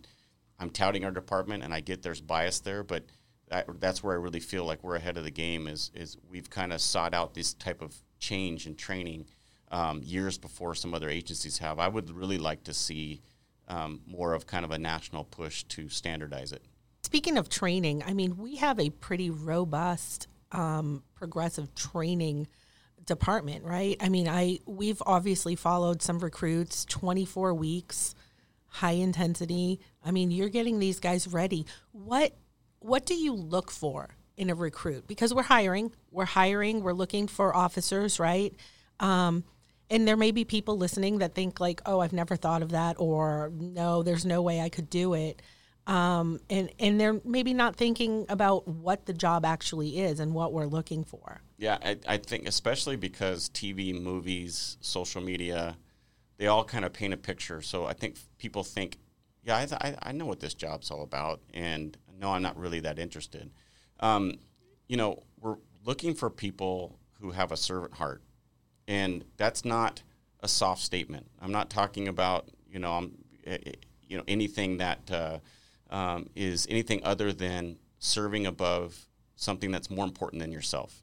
I'm 0.58 0.70
touting 0.70 1.04
our 1.04 1.10
department, 1.10 1.62
and 1.62 1.72
I 1.72 1.80
get 1.80 2.02
there's 2.02 2.20
bias 2.20 2.60
there, 2.60 2.82
but– 2.82 3.04
that's 3.78 4.02
where 4.02 4.14
I 4.14 4.18
really 4.18 4.40
feel 4.40 4.64
like 4.64 4.82
we're 4.82 4.96
ahead 4.96 5.16
of 5.16 5.24
the 5.24 5.30
game. 5.30 5.66
Is 5.66 5.90
is 5.94 6.16
we've 6.30 6.50
kind 6.50 6.72
of 6.72 6.80
sought 6.80 7.14
out 7.14 7.34
this 7.34 7.54
type 7.54 7.82
of 7.82 7.94
change 8.18 8.66
and 8.66 8.78
training 8.78 9.26
um, 9.70 10.00
years 10.02 10.38
before 10.38 10.74
some 10.74 10.94
other 10.94 11.08
agencies 11.08 11.58
have. 11.58 11.78
I 11.78 11.88
would 11.88 12.10
really 12.10 12.38
like 12.38 12.64
to 12.64 12.74
see 12.74 13.20
um, 13.68 14.00
more 14.06 14.34
of 14.34 14.46
kind 14.46 14.64
of 14.64 14.70
a 14.70 14.78
national 14.78 15.24
push 15.24 15.64
to 15.64 15.88
standardize 15.88 16.52
it. 16.52 16.62
Speaking 17.02 17.36
of 17.36 17.48
training, 17.48 18.02
I 18.06 18.12
mean, 18.12 18.36
we 18.36 18.56
have 18.56 18.78
a 18.78 18.90
pretty 18.90 19.30
robust 19.30 20.28
um, 20.52 21.02
progressive 21.14 21.74
training 21.74 22.46
department, 23.04 23.64
right? 23.64 23.96
I 24.00 24.08
mean, 24.08 24.28
I 24.28 24.60
we've 24.66 25.02
obviously 25.04 25.56
followed 25.56 26.02
some 26.02 26.18
recruits, 26.20 26.84
24 26.84 27.54
weeks, 27.54 28.14
high 28.66 28.92
intensity. 28.92 29.80
I 30.04 30.10
mean, 30.10 30.30
you're 30.30 30.48
getting 30.48 30.78
these 30.78 31.00
guys 31.00 31.26
ready. 31.26 31.66
What 31.92 32.34
what 32.84 33.06
do 33.06 33.14
you 33.14 33.32
look 33.34 33.70
for 33.70 34.16
in 34.36 34.50
a 34.50 34.54
recruit? 34.54 35.06
Because 35.06 35.32
we're 35.32 35.42
hiring, 35.42 35.92
we're 36.10 36.24
hiring, 36.24 36.82
we're 36.82 36.92
looking 36.92 37.26
for 37.26 37.54
officers, 37.54 38.18
right? 38.18 38.54
Um, 39.00 39.44
and 39.90 40.08
there 40.08 40.16
may 40.16 40.30
be 40.30 40.44
people 40.44 40.78
listening 40.78 41.18
that 41.18 41.34
think 41.34 41.60
like, 41.60 41.82
"Oh, 41.84 42.00
I've 42.00 42.14
never 42.14 42.34
thought 42.36 42.62
of 42.62 42.70
that," 42.70 42.96
or 42.98 43.52
"No, 43.54 44.02
there's 44.02 44.24
no 44.24 44.40
way 44.40 44.60
I 44.60 44.68
could 44.68 44.88
do 44.88 45.12
it." 45.14 45.42
Um, 45.86 46.40
and 46.48 46.70
and 46.78 47.00
they're 47.00 47.20
maybe 47.24 47.52
not 47.52 47.76
thinking 47.76 48.24
about 48.28 48.68
what 48.68 49.06
the 49.06 49.12
job 49.12 49.44
actually 49.44 50.00
is 50.00 50.20
and 50.20 50.32
what 50.32 50.52
we're 50.52 50.66
looking 50.66 51.04
for. 51.04 51.42
Yeah, 51.58 51.78
I, 51.84 51.98
I 52.06 52.16
think 52.16 52.46
especially 52.46 52.96
because 52.96 53.48
TV, 53.50 53.92
movies, 54.00 54.78
social 54.80 55.20
media, 55.20 55.76
they 56.38 56.46
all 56.46 56.64
kind 56.64 56.84
of 56.84 56.92
paint 56.92 57.12
a 57.12 57.16
picture. 57.16 57.60
So 57.62 57.84
I 57.84 57.92
think 57.92 58.16
people 58.38 58.64
think, 58.64 58.98
yeah, 59.44 59.66
I, 59.80 59.96
I 60.02 60.12
know 60.12 60.26
what 60.26 60.40
this 60.40 60.54
job's 60.54 60.90
all 60.90 61.02
about, 61.02 61.40
and 61.52 61.96
no, 62.22 62.32
I'm 62.32 62.40
not 62.40 62.56
really 62.56 62.80
that 62.80 62.98
interested. 63.00 63.50
Um, 64.00 64.38
you 64.86 64.96
know, 64.96 65.24
we're 65.40 65.56
looking 65.84 66.14
for 66.14 66.30
people 66.30 66.98
who 67.20 67.32
have 67.32 67.50
a 67.50 67.56
servant 67.56 67.94
heart, 67.94 68.22
and 68.86 69.24
that's 69.36 69.64
not 69.64 70.02
a 70.40 70.48
soft 70.48 70.80
statement. 70.80 71.26
I'm 71.40 71.52
not 71.52 71.68
talking 71.68 72.08
about 72.08 72.48
you 72.70 72.78
know 72.78 72.92
I'm 72.92 73.12
eh, 73.44 73.58
eh, 73.66 73.72
you 74.08 74.16
know 74.16 74.24
anything 74.28 74.78
that 74.78 75.10
uh, 75.10 75.38
um, 75.90 76.30
is 76.36 76.66
anything 76.70 77.00
other 77.04 77.32
than 77.32 77.76
serving 77.98 78.46
above 78.46 79.06
something 79.34 79.72
that's 79.72 79.90
more 79.90 80.04
important 80.04 80.40
than 80.40 80.52
yourself. 80.52 81.02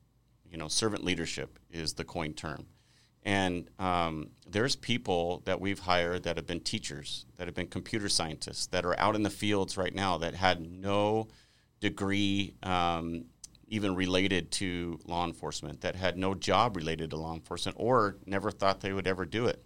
You 0.49 0.57
know, 0.57 0.69
servant 0.69 1.03
leadership 1.03 1.59
is 1.69 1.93
the 1.93 2.05
coined 2.05 2.37
term. 2.37 2.65
And 3.29 3.69
um, 3.77 4.31
there's 4.49 4.75
people 4.75 5.43
that 5.45 5.61
we've 5.61 5.77
hired 5.77 6.23
that 6.23 6.37
have 6.37 6.47
been 6.47 6.61
teachers, 6.61 7.27
that 7.37 7.47
have 7.47 7.53
been 7.53 7.67
computer 7.67 8.09
scientists, 8.09 8.65
that 8.67 8.85
are 8.85 8.99
out 8.99 9.13
in 9.13 9.21
the 9.21 9.29
fields 9.29 9.77
right 9.77 9.93
now 9.93 10.17
that 10.17 10.33
had 10.33 10.59
no 10.59 11.27
degree 11.79 12.55
um, 12.63 13.25
even 13.67 13.93
related 13.93 14.49
to 14.53 14.99
law 15.05 15.27
enforcement, 15.27 15.81
that 15.81 15.95
had 15.95 16.17
no 16.17 16.33
job 16.33 16.75
related 16.75 17.11
to 17.11 17.17
law 17.17 17.35
enforcement, 17.35 17.77
or 17.79 18.17
never 18.25 18.49
thought 18.49 18.81
they 18.81 18.93
would 18.93 19.05
ever 19.05 19.25
do 19.25 19.45
it. 19.45 19.63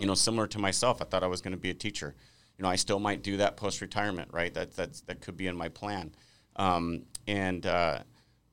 You 0.00 0.06
know, 0.08 0.14
similar 0.14 0.48
to 0.48 0.58
myself, 0.58 1.00
I 1.00 1.04
thought 1.04 1.22
I 1.22 1.28
was 1.28 1.40
going 1.40 1.54
to 1.54 1.60
be 1.60 1.70
a 1.70 1.74
teacher. 1.74 2.16
You 2.58 2.64
know, 2.64 2.68
I 2.68 2.74
still 2.74 2.98
might 2.98 3.22
do 3.22 3.36
that 3.36 3.56
post 3.56 3.80
retirement, 3.80 4.30
right? 4.32 4.52
That 4.52 4.74
that's 4.74 5.02
that 5.02 5.20
could 5.20 5.36
be 5.36 5.46
in 5.46 5.56
my 5.56 5.68
plan. 5.68 6.10
Um, 6.56 7.02
and 7.28 7.64
uh, 7.66 8.00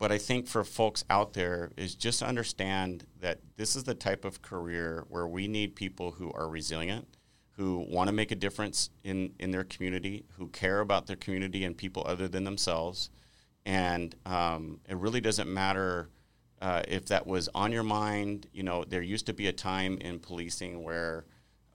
but 0.03 0.11
I 0.11 0.17
think 0.17 0.47
for 0.47 0.65
folks 0.65 1.05
out 1.09 1.31
there 1.31 1.71
is 1.77 1.95
just 1.95 2.21
understand 2.21 3.05
that 3.21 3.39
this 3.55 3.73
is 3.73 3.85
the 3.85 3.95
type 3.95 4.25
of 4.25 4.41
career 4.41 5.05
where 5.07 5.25
we 5.25 5.47
need 5.47 5.77
people 5.77 6.11
who 6.11 6.29
are 6.33 6.49
resilient, 6.49 7.07
who 7.51 7.85
want 7.89 8.09
to 8.09 8.11
make 8.13 8.29
a 8.29 8.35
difference 8.35 8.89
in, 9.05 9.31
in 9.39 9.51
their 9.51 9.63
community, 9.63 10.25
who 10.37 10.47
care 10.47 10.81
about 10.81 11.07
their 11.07 11.15
community 11.15 11.63
and 11.63 11.77
people 11.77 12.03
other 12.05 12.27
than 12.27 12.43
themselves. 12.43 13.11
And 13.65 14.13
um, 14.25 14.81
it 14.89 14.97
really 14.97 15.21
doesn't 15.21 15.47
matter 15.47 16.09
uh, 16.61 16.81
if 16.85 17.05
that 17.05 17.25
was 17.25 17.47
on 17.55 17.71
your 17.71 17.83
mind. 17.83 18.47
You 18.51 18.63
know, 18.63 18.83
there 18.83 19.01
used 19.01 19.27
to 19.27 19.33
be 19.33 19.47
a 19.47 19.53
time 19.53 19.97
in 19.99 20.19
policing 20.19 20.83
where, 20.83 21.23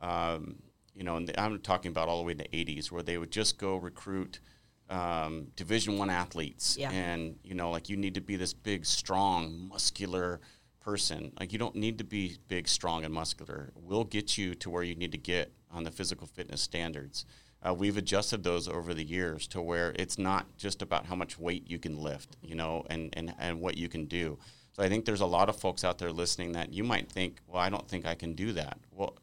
um, 0.02 0.56
you 0.94 1.02
know, 1.02 1.18
I'm 1.38 1.60
talking 1.60 1.92
about 1.92 2.10
all 2.10 2.18
the 2.18 2.24
way 2.24 2.32
in 2.32 2.36
the 2.36 2.44
80s, 2.44 2.92
where 2.92 3.02
they 3.02 3.16
would 3.16 3.30
just 3.30 3.56
go 3.56 3.76
recruit– 3.76 4.40
um, 4.90 5.48
Division 5.56 5.98
One 5.98 6.10
athletes, 6.10 6.76
yeah. 6.78 6.90
and 6.90 7.36
you 7.42 7.54
know, 7.54 7.70
like 7.70 7.88
you 7.88 7.96
need 7.96 8.14
to 8.14 8.20
be 8.20 8.36
this 8.36 8.52
big, 8.52 8.86
strong, 8.86 9.68
muscular 9.68 10.40
person. 10.80 11.32
Like 11.38 11.52
you 11.52 11.58
don't 11.58 11.74
need 11.74 11.98
to 11.98 12.04
be 12.04 12.38
big, 12.48 12.68
strong, 12.68 13.04
and 13.04 13.12
muscular. 13.12 13.72
We'll 13.74 14.04
get 14.04 14.38
you 14.38 14.54
to 14.56 14.70
where 14.70 14.82
you 14.82 14.94
need 14.94 15.12
to 15.12 15.18
get 15.18 15.52
on 15.70 15.84
the 15.84 15.90
physical 15.90 16.26
fitness 16.26 16.60
standards. 16.62 17.26
Uh, 17.60 17.74
we've 17.74 17.96
adjusted 17.96 18.42
those 18.44 18.68
over 18.68 18.94
the 18.94 19.04
years 19.04 19.46
to 19.48 19.60
where 19.60 19.92
it's 19.96 20.16
not 20.16 20.46
just 20.56 20.80
about 20.80 21.06
how 21.06 21.16
much 21.16 21.38
weight 21.38 21.68
you 21.68 21.78
can 21.78 21.98
lift, 21.98 22.36
you 22.40 22.54
know, 22.54 22.84
and, 22.88 23.12
and, 23.14 23.34
and 23.38 23.60
what 23.60 23.76
you 23.76 23.88
can 23.88 24.06
do. 24.06 24.38
So 24.72 24.82
I 24.82 24.88
think 24.88 25.04
there's 25.04 25.22
a 25.22 25.26
lot 25.26 25.48
of 25.48 25.56
folks 25.56 25.82
out 25.82 25.98
there 25.98 26.12
listening 26.12 26.52
that 26.52 26.72
you 26.72 26.84
might 26.84 27.10
think, 27.10 27.40
well, 27.48 27.60
I 27.60 27.68
don't 27.68 27.88
think 27.88 28.06
I 28.06 28.14
can 28.14 28.34
do 28.34 28.52
that. 28.52 28.78
Well, 28.92 29.16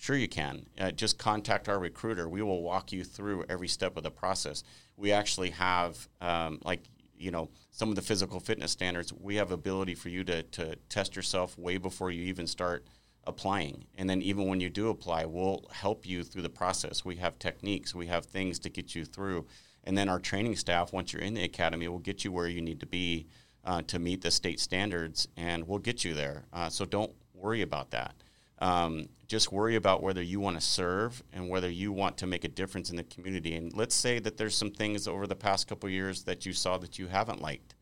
Sure, 0.00 0.16
you 0.16 0.28
can. 0.28 0.64
Uh, 0.78 0.92
just 0.92 1.18
contact 1.18 1.68
our 1.68 1.78
recruiter. 1.78 2.28
We 2.28 2.40
will 2.40 2.62
walk 2.62 2.92
you 2.92 3.02
through 3.02 3.44
every 3.48 3.66
step 3.66 3.96
of 3.96 4.04
the 4.04 4.12
process. 4.12 4.62
We 4.96 5.10
actually 5.10 5.50
have, 5.50 6.08
um, 6.20 6.60
like, 6.64 6.84
you 7.18 7.32
know, 7.32 7.50
some 7.72 7.88
of 7.88 7.96
the 7.96 8.02
physical 8.02 8.38
fitness 8.38 8.70
standards. 8.70 9.12
We 9.12 9.36
have 9.36 9.50
ability 9.50 9.96
for 9.96 10.08
you 10.08 10.22
to, 10.24 10.44
to 10.44 10.76
test 10.88 11.16
yourself 11.16 11.58
way 11.58 11.78
before 11.78 12.12
you 12.12 12.22
even 12.22 12.46
start 12.46 12.86
applying. 13.26 13.86
And 13.96 14.08
then 14.08 14.22
even 14.22 14.46
when 14.46 14.60
you 14.60 14.70
do 14.70 14.88
apply, 14.88 15.24
we'll 15.24 15.64
help 15.72 16.06
you 16.06 16.22
through 16.22 16.42
the 16.42 16.48
process. 16.48 17.04
We 17.04 17.16
have 17.16 17.38
techniques, 17.40 17.92
we 17.92 18.06
have 18.06 18.24
things 18.24 18.60
to 18.60 18.70
get 18.70 18.94
you 18.94 19.04
through. 19.04 19.46
And 19.82 19.98
then 19.98 20.08
our 20.08 20.20
training 20.20 20.54
staff, 20.54 20.92
once 20.92 21.12
you're 21.12 21.22
in 21.22 21.34
the 21.34 21.42
academy, 21.42 21.88
will 21.88 21.98
get 21.98 22.24
you 22.24 22.30
where 22.30 22.46
you 22.46 22.60
need 22.60 22.78
to 22.80 22.86
be 22.86 23.26
uh, 23.64 23.82
to 23.88 23.98
meet 23.98 24.22
the 24.22 24.30
state 24.30 24.60
standards, 24.60 25.26
and 25.36 25.66
we'll 25.66 25.78
get 25.80 26.04
you 26.04 26.14
there. 26.14 26.44
Uh, 26.52 26.68
so 26.68 26.84
don't 26.84 27.12
worry 27.34 27.62
about 27.62 27.90
that. 27.90 28.14
Um, 28.60 29.08
just 29.28 29.52
worry 29.52 29.76
about 29.76 30.02
whether 30.02 30.22
you 30.22 30.40
want 30.40 30.58
to 30.58 30.66
serve 30.66 31.22
and 31.32 31.48
whether 31.48 31.70
you 31.70 31.92
want 31.92 32.16
to 32.18 32.26
make 32.26 32.44
a 32.44 32.48
difference 32.48 32.90
in 32.90 32.96
the 32.96 33.04
community. 33.04 33.54
And 33.54 33.72
let's 33.74 33.94
say 33.94 34.18
that 34.20 34.36
there's 34.36 34.56
some 34.56 34.70
things 34.70 35.06
over 35.06 35.26
the 35.26 35.36
past 35.36 35.68
couple 35.68 35.88
years 35.88 36.24
that 36.24 36.44
you 36.46 36.52
saw 36.52 36.78
that 36.78 36.98
you 36.98 37.06
haven't 37.06 37.40
liked. 37.40 37.74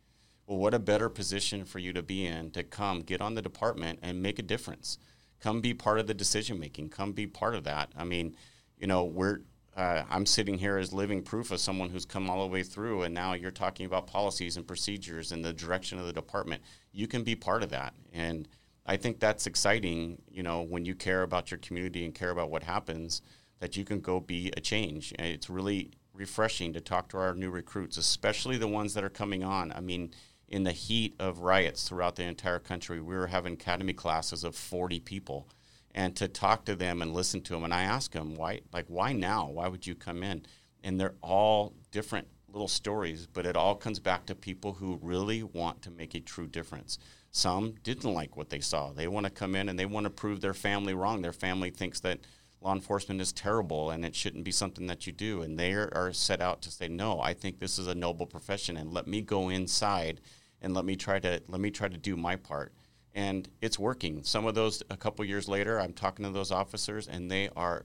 Well, 0.47 0.59
what 0.59 0.75
a 0.75 0.79
better 0.79 1.09
position 1.09 1.65
for 1.65 1.79
you 1.79 1.93
to 1.93 2.03
be 2.03 2.27
in 2.27 2.51
to 2.53 2.63
come 2.63 3.01
get 3.01 3.21
on 3.21 3.35
the 3.35 3.43
department 3.43 4.01
and 4.03 4.23
make 4.23 4.39
a 4.39 4.43
difference. 4.43 4.99
Come 5.41 5.61
be 5.61 5.75
part 5.75 5.99
of 5.99 6.07
the 6.07 6.15
decision 6.15 6.59
making. 6.59 6.91
Come 6.91 7.13
be 7.13 7.27
part 7.27 7.55
of 7.55 7.65
that. 7.65 7.91
I 7.97 8.05
mean, 8.05 8.37
you 8.79 8.87
know, 8.87 9.05
we're 9.05 9.41
uh, 9.77 10.05
I'm 10.09 10.25
sitting 10.25 10.57
here 10.57 10.79
as 10.79 10.95
living 10.95 11.23
proof 11.23 11.51
of 11.51 11.61
someone 11.61 11.91
who's 11.91 12.07
come 12.07 12.31
all 12.31 12.47
the 12.47 12.53
way 12.53 12.63
through, 12.63 13.03
and 13.03 13.13
now 13.13 13.35
you're 13.35 13.51
talking 13.51 13.85
about 13.85 14.07
policies 14.07 14.57
and 14.57 14.67
procedures 14.67 15.33
and 15.33 15.45
the 15.45 15.53
direction 15.53 15.99
of 15.99 16.07
the 16.07 16.15
department. 16.15 16.63
You 16.93 17.07
can 17.07 17.23
be 17.23 17.37
part 17.37 17.63
of 17.63 17.69
that, 17.71 17.93
and 18.13 18.49
I 18.87 18.97
think 18.97 19.19
that's 19.19 19.47
exciting, 19.47 20.23
you 20.31 20.43
know, 20.43 20.63
when 20.63 20.85
you 20.85 20.95
care 20.95 21.23
about 21.23 21.51
your 21.51 21.59
community 21.59 22.05
and 22.05 22.15
care 22.15 22.31
about 22.31 22.51
what 22.51 22.63
happens, 22.63 23.21
that 23.59 23.77
you 23.77 23.85
can 23.85 24.01
go 24.01 24.21
be 24.21 24.53
a 24.57 24.61
change. 24.61 25.13
It's 25.19 25.51
really 25.51 25.91
refreshing 26.15 26.73
to 26.73 26.81
talk 26.81 27.09
to 27.09 27.19
our 27.19 27.35
new 27.35 27.51
recruits, 27.51 27.97
especially 27.97 28.57
the 28.57 28.69
ones 28.69 28.95
that 28.95 29.05
are 29.05 29.11
coming 29.11 29.43
on. 29.43 29.73
I 29.73 29.81
mean, 29.81 30.13
in 30.49 30.63
the 30.63 30.73
heat 30.73 31.17
of 31.19 31.41
riots 31.41 31.89
throughout 31.89 32.17
the 32.17 32.25
entire 32.25 32.61
country, 32.61 33.01
we 33.01 33.17
were 33.17 33.27
having 33.27 33.55
academy 33.55 33.93
classes 33.93 34.45
of 34.45 34.55
40 34.55 35.01
people. 35.01 35.49
And 35.93 36.15
to 36.17 36.29
talk 36.29 36.67
to 36.67 36.77
them 36.77 37.03
and 37.03 37.15
listen 37.15 37.41
to 37.43 37.55
them, 37.55 37.65
and 37.65 37.75
I 37.75 37.83
ask 37.83 38.13
them, 38.13 38.37
why, 38.37 38.61
like, 38.73 38.85
why 38.89 39.13
now? 39.13 39.49
Why 39.49 39.67
would 39.67 39.87
you 39.87 39.95
come 39.95 40.23
in? 40.23 40.45
And 40.85 41.01
they're 41.01 41.15
all 41.23 41.73
different 41.91 42.29
little 42.53 42.69
stories, 42.69 43.27
but 43.27 43.47
it 43.47 43.57
all 43.57 43.75
comes 43.75 43.99
back 43.99 44.27
to 44.27 44.35
people 44.35 44.75
who 44.75 44.99
really 45.03 45.43
want 45.43 45.83
to 45.83 45.91
make 45.91 46.15
a 46.15 46.21
true 46.21 46.47
difference. 46.47 46.99
Some 47.37 47.75
didn't 47.83 48.15
like 48.15 48.35
what 48.35 48.49
they 48.49 48.61
saw. 48.61 48.93
They 48.93 49.07
want 49.07 49.25
to 49.25 49.31
come 49.31 49.55
in 49.55 49.69
and 49.69 49.79
they 49.79 49.85
want 49.85 50.05
to 50.05 50.11
prove 50.11 50.41
their 50.41 50.55
family 50.55 50.95
wrong. 50.95 51.21
Their 51.21 51.35
family 51.35 51.69
thinks 51.69 52.01
that 52.01 52.21
law 52.63 52.73
enforcement 52.73 53.21
is 53.21 53.31
terrible 53.31 53.91
and 53.91 54.07
it 54.07 54.17
shouldn't 54.17 54.43
be 54.43 54.51
something 54.51 54.87
that 54.87 55.07
you 55.07 55.13
do. 55.13 55.43
And 55.43 55.59
they 55.59 55.75
are, 55.75 56.15
set 56.15 56.41
out 56.41 56.63
to 56.63 56.71
say, 56.71 56.89
no, 56.89 57.21
I 57.21 57.35
think 57.35 57.59
this 57.59 57.79
is 57.79 57.89
a 57.89 57.95
noble 57.95 58.25
profession, 58.25 58.79
and 58.79 58.91
let 58.91 59.07
me 59.07 59.21
go 59.21 59.51
inside 59.51 60.23
and 60.63 60.73
let 60.73 60.87
me 60.87 60.97
try 60.97 61.19
to 61.19 61.43
let 61.47 61.61
me 61.61 61.71
try 61.71 61.89
to 61.89 61.99
do 61.99 62.17
my 62.17 62.37
part. 62.37 62.73
And 63.15 63.47
it's 63.61 63.79
working. 63.79 64.23
Some 64.23 64.47
of 64.47 64.55
those, 64.55 64.83
a 64.89 64.97
couple 64.97 65.23
years 65.27 65.47
later, 65.47 65.79
I'm 65.79 65.93
talking 65.93 66.25
to 66.25 66.33
those 66.33 66.51
officers, 66.51 67.07
and 67.07 67.31
they 67.31 67.51
are 67.55 67.85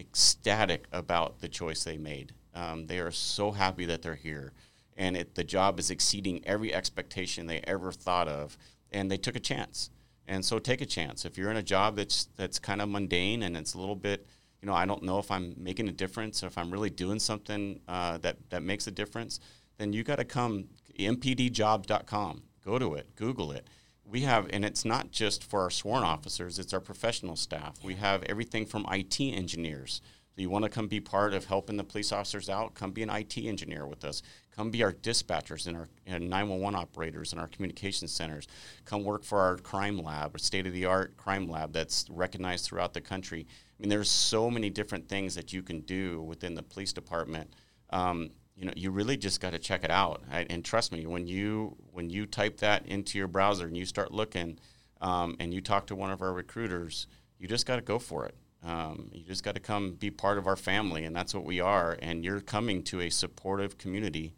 ecstatic 0.00 0.88
about 0.90 1.40
the 1.40 1.48
choice 1.48 1.84
they 1.84 1.98
made. 1.98 2.32
Um, 2.52 2.88
they 2.88 2.98
are 2.98 3.12
so 3.12 3.52
happy 3.52 3.86
that 3.86 4.02
they're 4.02 4.16
here, 4.16 4.52
and 4.96 5.16
it, 5.16 5.36
the 5.36 5.44
job 5.44 5.78
is 5.78 5.88
exceeding 5.88 6.44
every 6.44 6.74
expectation 6.74 7.46
they 7.46 7.60
ever 7.60 7.92
thought 7.92 8.26
of, 8.26 8.58
and 8.92 9.10
they 9.10 9.16
took 9.16 9.36
a 9.36 9.40
chance. 9.40 9.90
And 10.28 10.44
so 10.44 10.58
take 10.58 10.80
a 10.80 10.86
chance. 10.86 11.24
If 11.24 11.36
you're 11.36 11.50
in 11.50 11.56
a 11.56 11.62
job 11.62 11.96
that's 11.96 12.28
that's 12.36 12.58
kind 12.58 12.80
of 12.80 12.88
mundane 12.88 13.42
and 13.42 13.56
it's 13.56 13.74
a 13.74 13.78
little 13.78 13.96
bit, 13.96 14.26
you 14.60 14.66
know, 14.66 14.74
I 14.74 14.86
don't 14.86 15.02
know 15.02 15.18
if 15.18 15.30
I'm 15.30 15.54
making 15.56 15.88
a 15.88 15.92
difference 15.92 16.44
or 16.44 16.46
if 16.46 16.56
I'm 16.56 16.70
really 16.70 16.90
doing 16.90 17.18
something 17.18 17.80
uh, 17.88 18.18
that 18.18 18.36
that 18.50 18.62
makes 18.62 18.86
a 18.86 18.90
difference, 18.92 19.40
then 19.78 19.92
you 19.92 20.04
got 20.04 20.16
to 20.16 20.24
come 20.24 20.68
mpdjobs.com. 20.98 22.42
Go 22.64 22.78
to 22.78 22.94
it, 22.94 23.16
Google 23.16 23.50
it. 23.50 23.66
We 24.04 24.20
have, 24.22 24.48
and 24.50 24.64
it's 24.64 24.84
not 24.84 25.10
just 25.10 25.42
for 25.42 25.62
our 25.62 25.70
sworn 25.70 26.04
officers; 26.04 26.58
it's 26.58 26.72
our 26.72 26.80
professional 26.80 27.34
staff. 27.34 27.82
We 27.82 27.94
have 27.94 28.22
everything 28.24 28.66
from 28.66 28.86
IT 28.90 29.20
engineers 29.20 30.00
so 30.34 30.40
you 30.40 30.48
want 30.48 30.64
to 30.64 30.70
come 30.70 30.88
be 30.88 30.98
part 30.98 31.34
of 31.34 31.44
helping 31.44 31.76
the 31.76 31.84
police 31.84 32.10
officers 32.10 32.48
out? 32.48 32.74
Come 32.74 32.92
be 32.92 33.02
an 33.02 33.10
IT 33.10 33.36
engineer 33.36 33.86
with 33.86 34.02
us. 34.02 34.22
Come 34.50 34.70
be 34.70 34.82
our 34.82 34.92
dispatchers 34.92 35.66
and 35.66 35.76
our 35.76 35.88
and 36.06 36.30
911 36.30 36.74
operators 36.74 37.32
and 37.32 37.40
our 37.40 37.48
communication 37.48 38.08
centers. 38.08 38.46
Come 38.86 39.04
work 39.04 39.24
for 39.24 39.40
our 39.40 39.58
crime 39.58 39.98
lab, 39.98 40.34
a 40.34 40.38
state 40.38 40.66
of 40.66 40.72
the 40.72 40.86
art 40.86 41.18
crime 41.18 41.48
lab 41.48 41.74
that's 41.74 42.06
recognized 42.08 42.64
throughout 42.64 42.94
the 42.94 43.00
country. 43.02 43.46
I 43.46 43.82
mean, 43.82 43.90
there's 43.90 44.10
so 44.10 44.50
many 44.50 44.70
different 44.70 45.06
things 45.06 45.34
that 45.34 45.52
you 45.52 45.62
can 45.62 45.80
do 45.80 46.22
within 46.22 46.54
the 46.54 46.62
police 46.62 46.94
department. 46.94 47.52
Um, 47.90 48.30
you 48.56 48.64
know, 48.64 48.72
you 48.74 48.90
really 48.90 49.18
just 49.18 49.40
got 49.40 49.50
to 49.50 49.58
check 49.58 49.84
it 49.84 49.90
out. 49.90 50.22
And 50.30 50.64
trust 50.64 50.92
me, 50.92 51.04
when 51.04 51.26
you 51.26 51.76
when 51.90 52.08
you 52.08 52.24
type 52.24 52.58
that 52.58 52.86
into 52.86 53.18
your 53.18 53.28
browser 53.28 53.66
and 53.66 53.76
you 53.76 53.84
start 53.84 54.12
looking, 54.12 54.58
um, 55.02 55.36
and 55.40 55.52
you 55.52 55.60
talk 55.60 55.86
to 55.88 55.96
one 55.96 56.10
of 56.10 56.22
our 56.22 56.32
recruiters, 56.32 57.06
you 57.38 57.48
just 57.48 57.66
got 57.66 57.76
to 57.76 57.82
go 57.82 57.98
for 57.98 58.24
it. 58.24 58.34
Um, 58.64 59.10
you 59.12 59.24
just 59.24 59.42
got 59.42 59.54
to 59.54 59.60
come 59.60 59.92
be 59.92 60.10
part 60.10 60.38
of 60.38 60.46
our 60.46 60.56
family, 60.56 61.04
and 61.04 61.14
that's 61.14 61.34
what 61.34 61.44
we 61.44 61.60
are. 61.60 61.98
And 62.00 62.24
you're 62.24 62.40
coming 62.40 62.82
to 62.84 63.00
a 63.00 63.10
supportive 63.10 63.78
community 63.78 64.34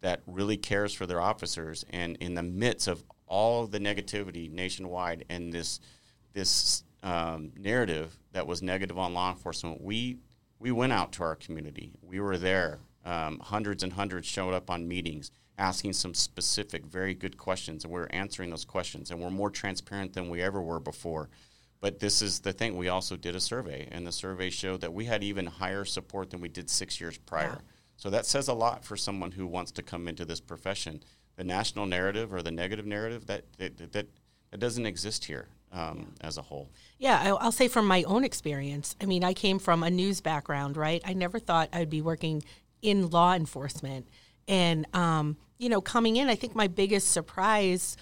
that 0.00 0.22
really 0.26 0.56
cares 0.56 0.92
for 0.92 1.06
their 1.06 1.20
officers. 1.20 1.84
And 1.90 2.16
in 2.18 2.34
the 2.34 2.42
midst 2.42 2.86
of 2.88 3.02
all 3.26 3.66
the 3.66 3.80
negativity 3.80 4.50
nationwide 4.50 5.24
and 5.28 5.52
this 5.52 5.80
this 6.32 6.84
um, 7.02 7.52
narrative 7.56 8.18
that 8.32 8.46
was 8.46 8.62
negative 8.62 8.98
on 8.98 9.14
law 9.14 9.30
enforcement, 9.30 9.80
we 9.80 10.18
we 10.58 10.70
went 10.70 10.92
out 10.92 11.12
to 11.12 11.22
our 11.22 11.34
community. 11.34 11.92
We 12.02 12.20
were 12.20 12.38
there. 12.38 12.78
Um, 13.04 13.38
hundreds 13.40 13.82
and 13.82 13.92
hundreds 13.92 14.26
showed 14.26 14.54
up 14.54 14.70
on 14.70 14.88
meetings 14.88 15.30
asking 15.58 15.92
some 15.92 16.14
specific, 16.14 16.84
very 16.84 17.14
good 17.14 17.36
questions, 17.36 17.84
and 17.84 17.92
we 17.92 18.00
we're 18.00 18.06
answering 18.10 18.50
those 18.50 18.64
questions. 18.64 19.10
And 19.10 19.20
we're 19.20 19.30
more 19.30 19.50
transparent 19.50 20.12
than 20.12 20.28
we 20.28 20.42
ever 20.42 20.60
were 20.60 20.80
before. 20.80 21.28
But 21.84 22.00
this 22.00 22.22
is 22.22 22.40
the 22.40 22.54
thing. 22.54 22.78
We 22.78 22.88
also 22.88 23.14
did 23.14 23.36
a 23.36 23.40
survey, 23.40 23.86
and 23.92 24.06
the 24.06 24.10
survey 24.10 24.48
showed 24.48 24.80
that 24.80 24.94
we 24.94 25.04
had 25.04 25.22
even 25.22 25.44
higher 25.44 25.84
support 25.84 26.30
than 26.30 26.40
we 26.40 26.48
did 26.48 26.70
six 26.70 26.98
years 26.98 27.18
prior. 27.18 27.58
So 27.98 28.08
that 28.08 28.24
says 28.24 28.48
a 28.48 28.54
lot 28.54 28.86
for 28.86 28.96
someone 28.96 29.32
who 29.32 29.46
wants 29.46 29.70
to 29.72 29.82
come 29.82 30.08
into 30.08 30.24
this 30.24 30.40
profession. 30.40 31.02
The 31.36 31.44
national 31.44 31.84
narrative 31.84 32.32
or 32.32 32.40
the 32.40 32.50
negative 32.50 32.86
narrative 32.86 33.26
that 33.26 33.44
that 33.58 33.92
that, 33.92 34.08
that 34.50 34.58
doesn't 34.58 34.86
exist 34.86 35.26
here 35.26 35.48
um, 35.72 35.98
yeah. 35.98 36.26
as 36.26 36.38
a 36.38 36.42
whole. 36.42 36.70
Yeah, 36.96 37.36
I'll 37.38 37.52
say 37.52 37.68
from 37.68 37.86
my 37.86 38.02
own 38.04 38.24
experience. 38.24 38.96
I 38.98 39.04
mean, 39.04 39.22
I 39.22 39.34
came 39.34 39.58
from 39.58 39.82
a 39.82 39.90
news 39.90 40.22
background, 40.22 40.78
right? 40.78 41.02
I 41.04 41.12
never 41.12 41.38
thought 41.38 41.68
I'd 41.70 41.90
be 41.90 42.00
working 42.00 42.44
in 42.80 43.10
law 43.10 43.34
enforcement, 43.34 44.08
and 44.48 44.86
um, 44.96 45.36
you 45.58 45.68
know, 45.68 45.82
coming 45.82 46.16
in, 46.16 46.30
I 46.30 46.34
think 46.34 46.54
my 46.54 46.66
biggest 46.66 47.10
surprise 47.10 47.98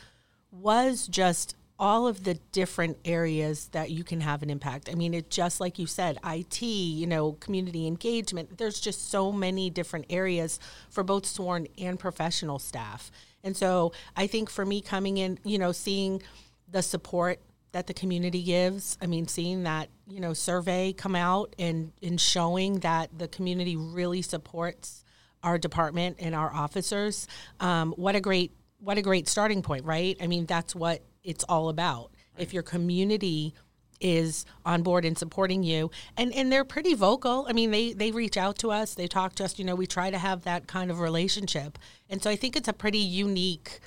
was 0.52 1.08
just 1.08 1.56
all 1.82 2.06
of 2.06 2.22
the 2.22 2.34
different 2.52 2.96
areas 3.04 3.66
that 3.72 3.90
you 3.90 4.04
can 4.04 4.20
have 4.20 4.40
an 4.44 4.48
impact. 4.48 4.88
I 4.88 4.94
mean, 4.94 5.12
it 5.12 5.30
just 5.30 5.58
like 5.60 5.80
you 5.80 5.88
said, 5.88 6.16
IT, 6.24 6.62
you 6.62 7.08
know, 7.08 7.32
community 7.32 7.88
engagement. 7.88 8.56
There's 8.56 8.78
just 8.78 9.10
so 9.10 9.32
many 9.32 9.68
different 9.68 10.06
areas 10.08 10.60
for 10.90 11.02
both 11.02 11.26
sworn 11.26 11.66
and 11.76 11.98
professional 11.98 12.60
staff. 12.60 13.10
And 13.42 13.56
so 13.56 13.92
I 14.16 14.28
think 14.28 14.48
for 14.48 14.64
me 14.64 14.80
coming 14.80 15.16
in, 15.16 15.40
you 15.42 15.58
know, 15.58 15.72
seeing 15.72 16.22
the 16.70 16.82
support 16.82 17.40
that 17.72 17.88
the 17.88 17.94
community 17.94 18.44
gives, 18.44 18.96
I 19.02 19.06
mean, 19.06 19.26
seeing 19.26 19.64
that, 19.64 19.88
you 20.06 20.20
know, 20.20 20.34
survey 20.34 20.92
come 20.92 21.16
out 21.16 21.56
and, 21.58 21.90
and 22.00 22.20
showing 22.20 22.78
that 22.80 23.10
the 23.18 23.26
community 23.26 23.76
really 23.76 24.22
supports 24.22 25.04
our 25.42 25.58
department 25.58 26.18
and 26.20 26.32
our 26.32 26.54
officers, 26.54 27.26
um, 27.58 27.92
what 27.96 28.14
a 28.14 28.20
great 28.20 28.52
what 28.78 28.98
a 28.98 29.02
great 29.02 29.28
starting 29.28 29.62
point, 29.62 29.84
right? 29.84 30.16
I 30.20 30.26
mean, 30.26 30.44
that's 30.44 30.74
what 30.74 31.02
it's 31.24 31.44
all 31.44 31.68
about. 31.68 32.10
Right. 32.36 32.42
If 32.42 32.54
your 32.54 32.62
community 32.62 33.54
is 34.02 34.44
on 34.66 34.82
board 34.82 35.04
and 35.04 35.16
supporting 35.16 35.62
you 35.62 35.90
and 36.16 36.34
and 36.34 36.50
they're 36.50 36.64
pretty 36.64 36.94
vocal. 36.94 37.46
I 37.48 37.52
mean 37.52 37.70
they 37.70 37.92
they 37.92 38.10
reach 38.10 38.36
out 38.36 38.58
to 38.58 38.70
us. 38.70 38.94
They 38.94 39.06
talk 39.06 39.34
to 39.36 39.44
us. 39.44 39.58
You 39.58 39.64
know 39.64 39.76
we 39.76 39.86
try 39.86 40.10
to 40.10 40.18
have 40.18 40.42
that 40.42 40.66
kind 40.66 40.90
of 40.90 40.98
relationship. 40.98 41.78
And 42.10 42.22
so 42.22 42.28
i 42.28 42.36
think 42.36 42.56
it's 42.56 42.68
a 42.68 42.72
pretty 42.72 42.98
unique 42.98 43.78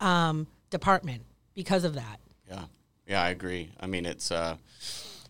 um, 0.00 0.46
department 0.70 1.22
because 1.54 1.84
of 1.84 1.94
that. 1.94 2.20
Yeah. 2.48 2.64
Yeah 3.06 3.22
i 3.22 3.28
agree. 3.28 3.70
I 3.78 3.86
mean 3.86 4.06
it's 4.06 4.32
uh 4.32 4.56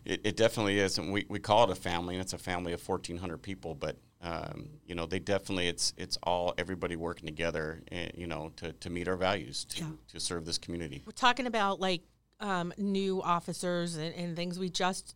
it, 0.05 0.21
it 0.23 0.37
definitely 0.37 0.79
is. 0.79 0.97
And 0.97 1.11
we, 1.11 1.25
we 1.27 1.39
call 1.39 1.63
it 1.63 1.71
a 1.71 1.75
family 1.75 2.15
and 2.15 2.21
it's 2.21 2.33
a 2.33 2.37
family 2.37 2.71
of 2.71 2.87
1400 2.87 3.41
people 3.41 3.75
but 3.75 3.97
um, 4.25 4.69
you 4.87 4.95
know, 4.95 5.05
they 5.05 5.19
definitely 5.19 5.67
it's 5.67 5.93
it's 5.97 6.17
all 6.23 6.55
everybody 6.57 6.95
working 6.95 7.27
together, 7.27 7.83
and, 7.89 8.07
eh, 8.07 8.11
you 8.15 8.25
know, 8.25 8.51
to, 8.57 8.73
to 8.73 8.89
meet 8.89 9.07
our 9.07 9.15
values 9.15 9.65
to, 9.65 9.83
yeah. 9.83 9.89
to 10.13 10.19
serve 10.19 10.45
this 10.45 10.57
community. 10.57 11.03
We're 11.05 11.11
talking 11.11 11.45
about 11.45 11.79
like 11.79 12.01
um, 12.39 12.73
new 12.75 13.21
officers 13.21 13.95
and, 13.95 14.15
and 14.15 14.35
things. 14.35 14.57
We 14.57 14.69
just 14.69 15.15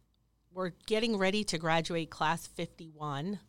we're 0.54 0.74
getting 0.86 1.18
ready 1.18 1.44
to 1.46 1.58
graduate 1.58 2.12
class 2.12 2.46
fifty 2.46 2.88
one. 2.88 3.40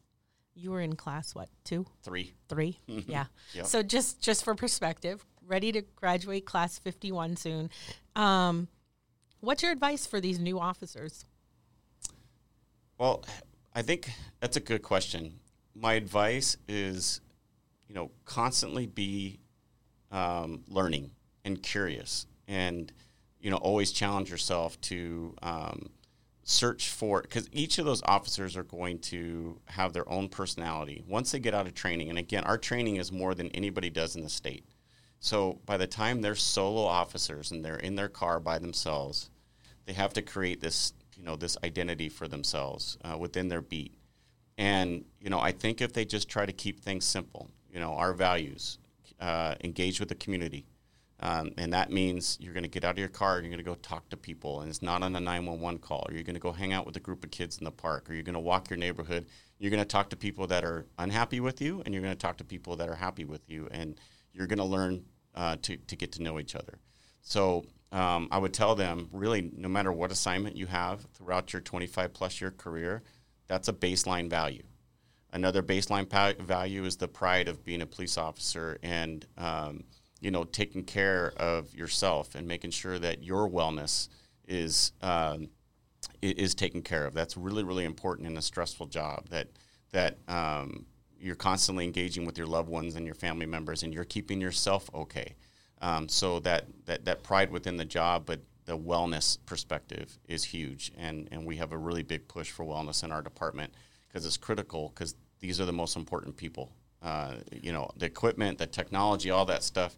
You 0.54 0.70
were 0.70 0.80
in 0.80 0.96
class 0.96 1.34
what 1.34 1.50
two? 1.62 1.84
Three. 2.02 2.32
Three. 2.48 2.78
yeah. 2.86 3.26
Yep. 3.52 3.66
So 3.66 3.82
just 3.82 4.22
just 4.22 4.44
for 4.44 4.54
perspective, 4.54 5.26
ready 5.46 5.72
to 5.72 5.82
graduate 5.94 6.46
class 6.46 6.78
fifty 6.78 7.12
one 7.12 7.36
soon. 7.36 7.68
Um, 8.16 8.68
what's 9.40 9.62
your 9.62 9.72
advice 9.72 10.06
for 10.06 10.22
these 10.22 10.38
new 10.38 10.58
officers? 10.58 11.26
Well, 12.96 13.24
I 13.74 13.82
think 13.82 14.10
that's 14.40 14.56
a 14.56 14.60
good 14.60 14.82
question 14.82 15.39
my 15.74 15.94
advice 15.94 16.56
is, 16.68 17.20
you 17.88 17.94
know, 17.94 18.10
constantly 18.24 18.86
be 18.86 19.40
um, 20.10 20.62
learning 20.68 21.10
and 21.44 21.62
curious, 21.62 22.26
and 22.48 22.92
you 23.40 23.50
know, 23.50 23.56
always 23.56 23.92
challenge 23.92 24.30
yourself 24.30 24.80
to 24.82 25.34
um, 25.42 25.88
search 26.44 26.90
for 26.90 27.22
because 27.22 27.48
each 27.52 27.78
of 27.78 27.84
those 27.84 28.02
officers 28.04 28.56
are 28.56 28.64
going 28.64 28.98
to 28.98 29.58
have 29.66 29.92
their 29.92 30.08
own 30.08 30.28
personality 30.28 31.02
once 31.06 31.30
they 31.30 31.38
get 31.38 31.54
out 31.54 31.66
of 31.66 31.74
training. 31.74 32.10
And 32.10 32.18
again, 32.18 32.44
our 32.44 32.58
training 32.58 32.96
is 32.96 33.12
more 33.12 33.34
than 33.34 33.48
anybody 33.50 33.88
does 33.88 34.16
in 34.16 34.22
the 34.22 34.28
state. 34.28 34.64
So 35.20 35.60
by 35.66 35.76
the 35.76 35.86
time 35.86 36.20
they're 36.20 36.34
solo 36.34 36.82
officers 36.82 37.50
and 37.50 37.64
they're 37.64 37.76
in 37.76 37.94
their 37.94 38.08
car 38.08 38.40
by 38.40 38.58
themselves, 38.58 39.30
they 39.86 39.92
have 39.92 40.12
to 40.14 40.22
create 40.22 40.60
this, 40.60 40.92
you 41.16 41.24
know, 41.24 41.36
this 41.36 41.56
identity 41.62 42.08
for 42.08 42.26
themselves 42.26 42.98
uh, 43.04 43.16
within 43.18 43.48
their 43.48 43.60
beat. 43.60 43.94
And 44.60 45.06
you 45.18 45.30
know, 45.30 45.40
I 45.40 45.52
think 45.52 45.80
if 45.80 45.94
they 45.94 46.04
just 46.04 46.28
try 46.28 46.44
to 46.44 46.52
keep 46.52 46.80
things 46.80 47.06
simple, 47.06 47.50
you 47.72 47.80
know, 47.80 47.94
our 47.94 48.12
values, 48.12 48.78
uh, 49.18 49.54
engage 49.64 50.00
with 50.00 50.10
the 50.10 50.14
community, 50.14 50.66
um, 51.20 51.52
and 51.56 51.72
that 51.72 51.90
means 51.90 52.36
you're 52.40 52.52
going 52.52 52.64
to 52.64 52.68
get 52.68 52.84
out 52.84 52.92
of 52.92 52.98
your 52.98 53.08
car 53.08 53.36
and 53.36 53.44
you're 53.44 53.50
going 53.50 53.64
to 53.64 53.70
go 53.70 53.74
talk 53.76 54.10
to 54.10 54.18
people, 54.18 54.60
and 54.60 54.68
it's 54.68 54.82
not 54.82 55.02
on 55.02 55.16
a 55.16 55.20
911 55.20 55.78
call. 55.78 56.04
Or 56.06 56.12
you're 56.12 56.24
going 56.24 56.34
to 56.34 56.40
go 56.40 56.52
hang 56.52 56.74
out 56.74 56.84
with 56.84 56.94
a 56.96 57.00
group 57.00 57.24
of 57.24 57.30
kids 57.30 57.56
in 57.56 57.64
the 57.64 57.70
park, 57.70 58.08
or 58.10 58.12
you're 58.12 58.22
going 58.22 58.34
to 58.34 58.40
walk 58.40 58.68
your 58.68 58.78
neighborhood. 58.78 59.26
You're 59.58 59.70
going 59.70 59.82
to 59.82 59.88
talk 59.88 60.10
to 60.10 60.16
people 60.16 60.46
that 60.48 60.62
are 60.62 60.84
unhappy 60.98 61.40
with 61.40 61.62
you, 61.62 61.82
and 61.86 61.94
you're 61.94 62.02
going 62.02 62.14
to 62.14 62.20
talk 62.20 62.36
to 62.38 62.44
people 62.44 62.76
that 62.76 62.88
are 62.90 62.96
happy 62.96 63.24
with 63.24 63.48
you, 63.48 63.66
and 63.70 63.98
you're 64.34 64.46
going 64.46 64.58
to 64.58 64.64
learn 64.64 65.04
uh, 65.34 65.56
to 65.62 65.78
to 65.78 65.96
get 65.96 66.12
to 66.12 66.22
know 66.22 66.38
each 66.38 66.54
other. 66.54 66.78
So 67.22 67.64
um, 67.92 68.28
I 68.30 68.36
would 68.36 68.52
tell 68.52 68.74
them, 68.74 69.08
really, 69.10 69.50
no 69.56 69.68
matter 69.68 69.90
what 69.90 70.12
assignment 70.12 70.56
you 70.56 70.66
have 70.66 71.06
throughout 71.14 71.54
your 71.54 71.62
25 71.62 72.12
plus 72.12 72.40
year 72.42 72.50
career, 72.50 73.02
that's 73.50 73.66
a 73.66 73.72
baseline 73.72 74.30
value. 74.30 74.62
Another 75.32 75.60
baseline 75.60 76.08
pa- 76.08 76.34
value 76.38 76.84
is 76.84 76.96
the 76.96 77.08
pride 77.08 77.48
of 77.48 77.64
being 77.64 77.82
a 77.82 77.86
police 77.86 78.16
officer 78.16 78.78
and 78.84 79.26
um, 79.36 79.82
you 80.20 80.30
know 80.30 80.44
taking 80.44 80.84
care 80.84 81.32
of 81.36 81.74
yourself 81.74 82.36
and 82.36 82.46
making 82.46 82.70
sure 82.70 83.00
that 83.00 83.24
your 83.24 83.50
wellness 83.50 84.08
is 84.46 84.92
um, 85.02 85.48
is 86.22 86.54
taken 86.54 86.80
care 86.80 87.06
of. 87.06 87.12
That's 87.12 87.36
really 87.36 87.64
really 87.64 87.84
important 87.84 88.28
in 88.28 88.36
a 88.36 88.42
stressful 88.42 88.86
job. 88.86 89.28
That 89.30 89.48
that 89.90 90.18
um, 90.28 90.86
you're 91.18 91.34
constantly 91.34 91.84
engaging 91.84 92.24
with 92.26 92.38
your 92.38 92.46
loved 92.46 92.68
ones 92.68 92.94
and 92.94 93.04
your 93.04 93.16
family 93.16 93.46
members, 93.46 93.82
and 93.82 93.92
you're 93.92 94.04
keeping 94.04 94.40
yourself 94.40 94.88
okay. 94.94 95.34
Um, 95.82 96.08
so 96.08 96.38
that, 96.40 96.66
that 96.86 97.04
that 97.06 97.24
pride 97.24 97.50
within 97.50 97.76
the 97.78 97.84
job, 97.84 98.26
but 98.26 98.40
the 98.64 98.76
wellness 98.76 99.38
perspective 99.46 100.18
is 100.28 100.44
huge, 100.44 100.92
and 100.96 101.28
and 101.32 101.46
we 101.46 101.56
have 101.56 101.72
a 101.72 101.78
really 101.78 102.02
big 102.02 102.28
push 102.28 102.50
for 102.50 102.64
wellness 102.64 103.02
in 103.04 103.12
our 103.12 103.22
department 103.22 103.72
because 104.08 104.26
it's 104.26 104.36
critical 104.36 104.92
because 104.94 105.14
these 105.40 105.60
are 105.60 105.64
the 105.64 105.72
most 105.72 105.96
important 105.96 106.36
people. 106.36 106.72
Uh, 107.02 107.34
you 107.50 107.72
know, 107.72 107.90
the 107.96 108.06
equipment, 108.06 108.58
the 108.58 108.66
technology, 108.66 109.30
all 109.30 109.46
that 109.46 109.62
stuff, 109.62 109.96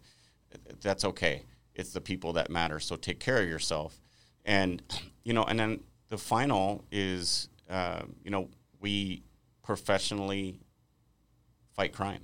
that's 0.81 1.03
okay. 1.03 1.43
It's 1.75 1.91
the 1.91 1.99
people 1.99 2.33
that 2.33 2.49
matter. 2.49 2.79
So 2.79 2.95
take 2.95 3.19
care 3.19 3.41
of 3.41 3.47
yourself, 3.47 3.99
and 4.45 4.81
you 5.23 5.33
know, 5.33 5.43
and 5.43 5.59
then 5.59 5.81
the 6.09 6.17
final 6.17 6.85
is, 6.91 7.49
uh, 7.69 8.03
you 8.23 8.31
know, 8.31 8.49
we 8.79 9.23
professionally 9.63 10.59
fight 11.75 11.93
crime, 11.93 12.23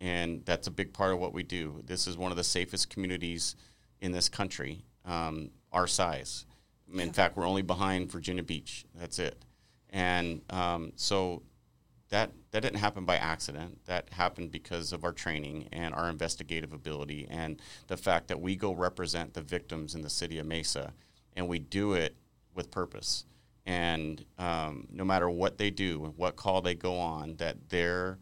and 0.00 0.44
that's 0.44 0.66
a 0.66 0.70
big 0.70 0.92
part 0.92 1.12
of 1.12 1.20
what 1.20 1.32
we 1.32 1.42
do. 1.42 1.82
This 1.84 2.06
is 2.06 2.16
one 2.16 2.30
of 2.30 2.36
the 2.36 2.44
safest 2.44 2.90
communities 2.90 3.56
in 4.00 4.12
this 4.12 4.28
country, 4.28 4.84
um, 5.04 5.50
our 5.72 5.86
size. 5.86 6.46
In 6.92 6.98
yeah. 6.98 7.12
fact, 7.12 7.36
we're 7.36 7.46
only 7.46 7.62
behind 7.62 8.10
Virginia 8.10 8.42
Beach. 8.42 8.86
That's 8.94 9.18
it. 9.18 9.44
And 9.90 10.42
um, 10.50 10.92
so 10.96 11.42
that 12.10 12.30
that 12.50 12.62
didn't 12.62 12.78
happen 12.78 13.04
by 13.04 13.16
accident. 13.16 13.84
That 13.86 14.10
happened 14.12 14.50
because 14.50 14.92
of 14.92 15.04
our 15.04 15.12
training 15.12 15.68
and 15.72 15.94
our 15.94 16.08
investigative 16.08 16.72
ability 16.72 17.26
and 17.30 17.60
the 17.86 17.96
fact 17.96 18.28
that 18.28 18.40
we 18.40 18.56
go 18.56 18.72
represent 18.72 19.34
the 19.34 19.42
victims 19.42 19.94
in 19.94 20.02
the 20.02 20.10
city 20.10 20.38
of 20.38 20.46
Mesa, 20.46 20.92
and 21.36 21.46
we 21.48 21.58
do 21.58 21.92
it 21.92 22.16
with 22.54 22.70
purpose. 22.70 23.24
And 23.66 24.24
um, 24.38 24.88
no 24.90 25.04
matter 25.04 25.28
what 25.28 25.58
they 25.58 25.68
do, 25.68 26.14
what 26.16 26.36
call 26.36 26.62
they 26.62 26.74
go 26.74 26.98
on, 26.98 27.36
that 27.36 27.68
their 27.68 28.18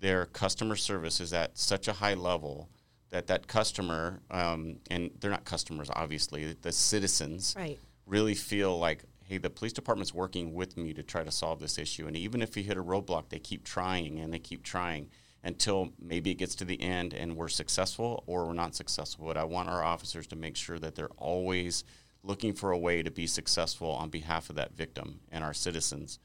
their 0.00 0.24
customer 0.26 0.76
service 0.76 1.20
is 1.20 1.34
at 1.34 1.58
such 1.58 1.86
a 1.86 1.92
high 1.92 2.14
level 2.14 2.70
that 3.10 3.26
that 3.26 3.46
customer 3.46 4.20
um, 4.30 4.76
and 4.90 5.10
they're 5.20 5.30
not 5.30 5.44
customers, 5.44 5.90
obviously, 5.94 6.56
the 6.60 6.72
citizens 6.72 7.54
right. 7.56 7.78
really 8.06 8.34
feel 8.34 8.78
like 8.78 9.04
hey, 9.30 9.38
the 9.38 9.48
police 9.48 9.72
department's 9.72 10.12
working 10.12 10.54
with 10.54 10.76
me 10.76 10.92
to 10.92 11.04
try 11.04 11.22
to 11.22 11.30
solve 11.30 11.60
this 11.60 11.78
issue. 11.78 12.08
And 12.08 12.16
even 12.16 12.42
if 12.42 12.56
we 12.56 12.64
hit 12.64 12.76
a 12.76 12.82
roadblock, 12.82 13.28
they 13.28 13.38
keep 13.38 13.62
trying 13.62 14.18
and 14.18 14.34
they 14.34 14.40
keep 14.40 14.64
trying 14.64 15.08
until 15.44 15.92
maybe 16.00 16.32
it 16.32 16.34
gets 16.34 16.56
to 16.56 16.64
the 16.64 16.80
end 16.82 17.14
and 17.14 17.36
we're 17.36 17.46
successful 17.46 18.24
or 18.26 18.46
we're 18.46 18.54
not 18.54 18.74
successful. 18.74 19.26
But 19.26 19.36
I 19.36 19.44
want 19.44 19.68
our 19.68 19.84
officers 19.84 20.26
to 20.28 20.36
make 20.36 20.56
sure 20.56 20.80
that 20.80 20.96
they're 20.96 21.14
always 21.16 21.84
looking 22.24 22.52
for 22.52 22.72
a 22.72 22.78
way 22.78 23.04
to 23.04 23.10
be 23.12 23.28
successful 23.28 23.92
on 23.92 24.10
behalf 24.10 24.50
of 24.50 24.56
that 24.56 24.74
victim 24.74 25.20
and 25.30 25.44
our 25.44 25.54
citizens. 25.54 26.18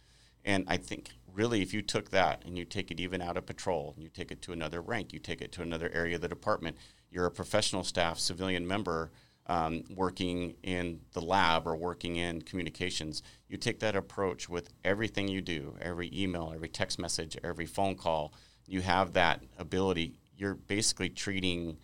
And 0.44 0.66
I 0.68 0.78
think 0.78 1.12
really, 1.36 1.62
if 1.62 1.74
you 1.74 1.82
took 1.82 2.10
that 2.12 2.44
and 2.46 2.58
you 2.58 2.66
take 2.66 2.90
it 2.92 3.00
even 3.00 3.22
out 3.22 3.38
of 3.38 3.46
patrol, 3.46 3.94
and 3.96 4.04
you 4.04 4.10
take 4.10 4.32
it 4.32 4.42
to 4.44 4.54
another 4.54 4.82
rank, 4.82 5.14
you 5.14 5.20
take 5.20 5.42
it 5.42 5.52
to 5.54 5.62
another 5.62 5.92
area 5.94 6.16
of 6.16 6.22
the 6.22 6.28
department, 6.28 6.78
you're 7.12 7.26
a 7.26 7.32
professional 7.32 7.84
staff, 7.84 8.18
civilian 8.18 8.68
member 8.68 9.12
um, 9.48 9.84
working 9.96 10.56
in 10.64 11.02
the 11.14 11.22
lab 11.22 11.68
or 11.68 11.76
working 11.76 12.16
in 12.16 12.42
communications, 12.42 13.22
you 13.48 13.58
take 13.58 13.80
that 13.80 13.96
approach 13.96 14.50
with 14.50 14.70
everything 14.84 15.28
you 15.28 15.42
do, 15.42 15.76
every 15.80 16.10
email, 16.14 16.52
every 16.54 16.70
text 16.70 16.98
message, 16.98 17.38
every 17.44 17.66
phone 17.66 17.96
call. 17.96 18.34
You 18.66 18.82
have 18.82 19.14
that 19.14 19.44
ability. 19.60 20.18
You're 20.36 20.56
basically 20.56 21.10
treating 21.10 21.78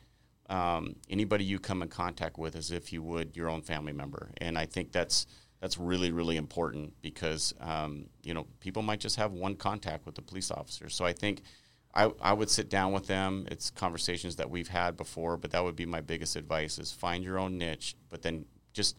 um, 0.49 0.95
anybody 1.09 1.43
you 1.45 1.59
come 1.59 1.81
in 1.81 1.87
contact 1.87 2.37
with 2.37 2.55
as 2.55 2.71
if 2.71 2.91
you 2.91 3.03
would 3.03 3.37
your 3.37 3.47
own 3.47 3.61
family 3.61 3.93
member, 3.93 4.31
and 4.37 4.57
I 4.57 4.65
think 4.65 4.91
that's 4.91 5.27
that's 5.61 5.77
really 5.77 6.11
really 6.11 6.35
important 6.35 6.93
because 7.01 7.53
um, 7.61 8.07
you 8.23 8.33
know 8.33 8.45
people 8.59 8.81
might 8.81 8.99
just 8.99 9.15
have 9.15 9.31
one 9.31 9.55
contact 9.55 10.05
with 10.05 10.15
the 10.15 10.21
police 10.21 10.51
officer. 10.51 10.89
So 10.89 11.05
I 11.05 11.13
think 11.13 11.43
I, 11.93 12.11
I 12.21 12.33
would 12.33 12.49
sit 12.49 12.69
down 12.69 12.93
with 12.93 13.07
them. 13.07 13.47
It's 13.51 13.69
conversations 13.69 14.37
that 14.37 14.49
we've 14.49 14.67
had 14.67 14.97
before, 14.97 15.37
but 15.37 15.51
that 15.51 15.63
would 15.63 15.75
be 15.75 15.85
my 15.85 16.01
biggest 16.01 16.35
advice 16.35 16.79
is 16.79 16.91
find 16.91 17.23
your 17.23 17.37
own 17.37 17.57
niche, 17.57 17.95
but 18.09 18.21
then 18.21 18.45
just 18.73 18.97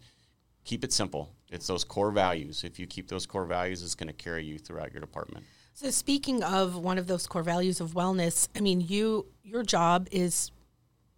keep 0.64 0.85
it 0.85 0.92
simple. 0.92 1.35
It's 1.51 1.66
those 1.66 1.85
core 1.85 2.11
values. 2.11 2.64
If 2.64 2.79
you 2.79 2.87
keep 2.87 3.09
those 3.09 3.27
core 3.27 3.46
values, 3.46 3.83
it's 3.83 3.94
going 3.94 4.09
to 4.09 4.14
carry 4.14 4.44
you 4.44 4.59
throughout 4.59 4.92
your 4.92 5.01
department. 5.01 5.44
So 5.75 5.90
speaking 5.90 6.42
of 6.42 6.77
one 6.77 6.98
of 6.98 7.07
those 7.07 7.27
core 7.27 7.42
values 7.42 7.81
of 7.81 7.92
wellness, 7.92 8.48
I 8.55 8.61
mean, 8.61 8.81
you 8.81 9.27
your 9.42 9.62
job 9.62 10.07
is 10.12 10.51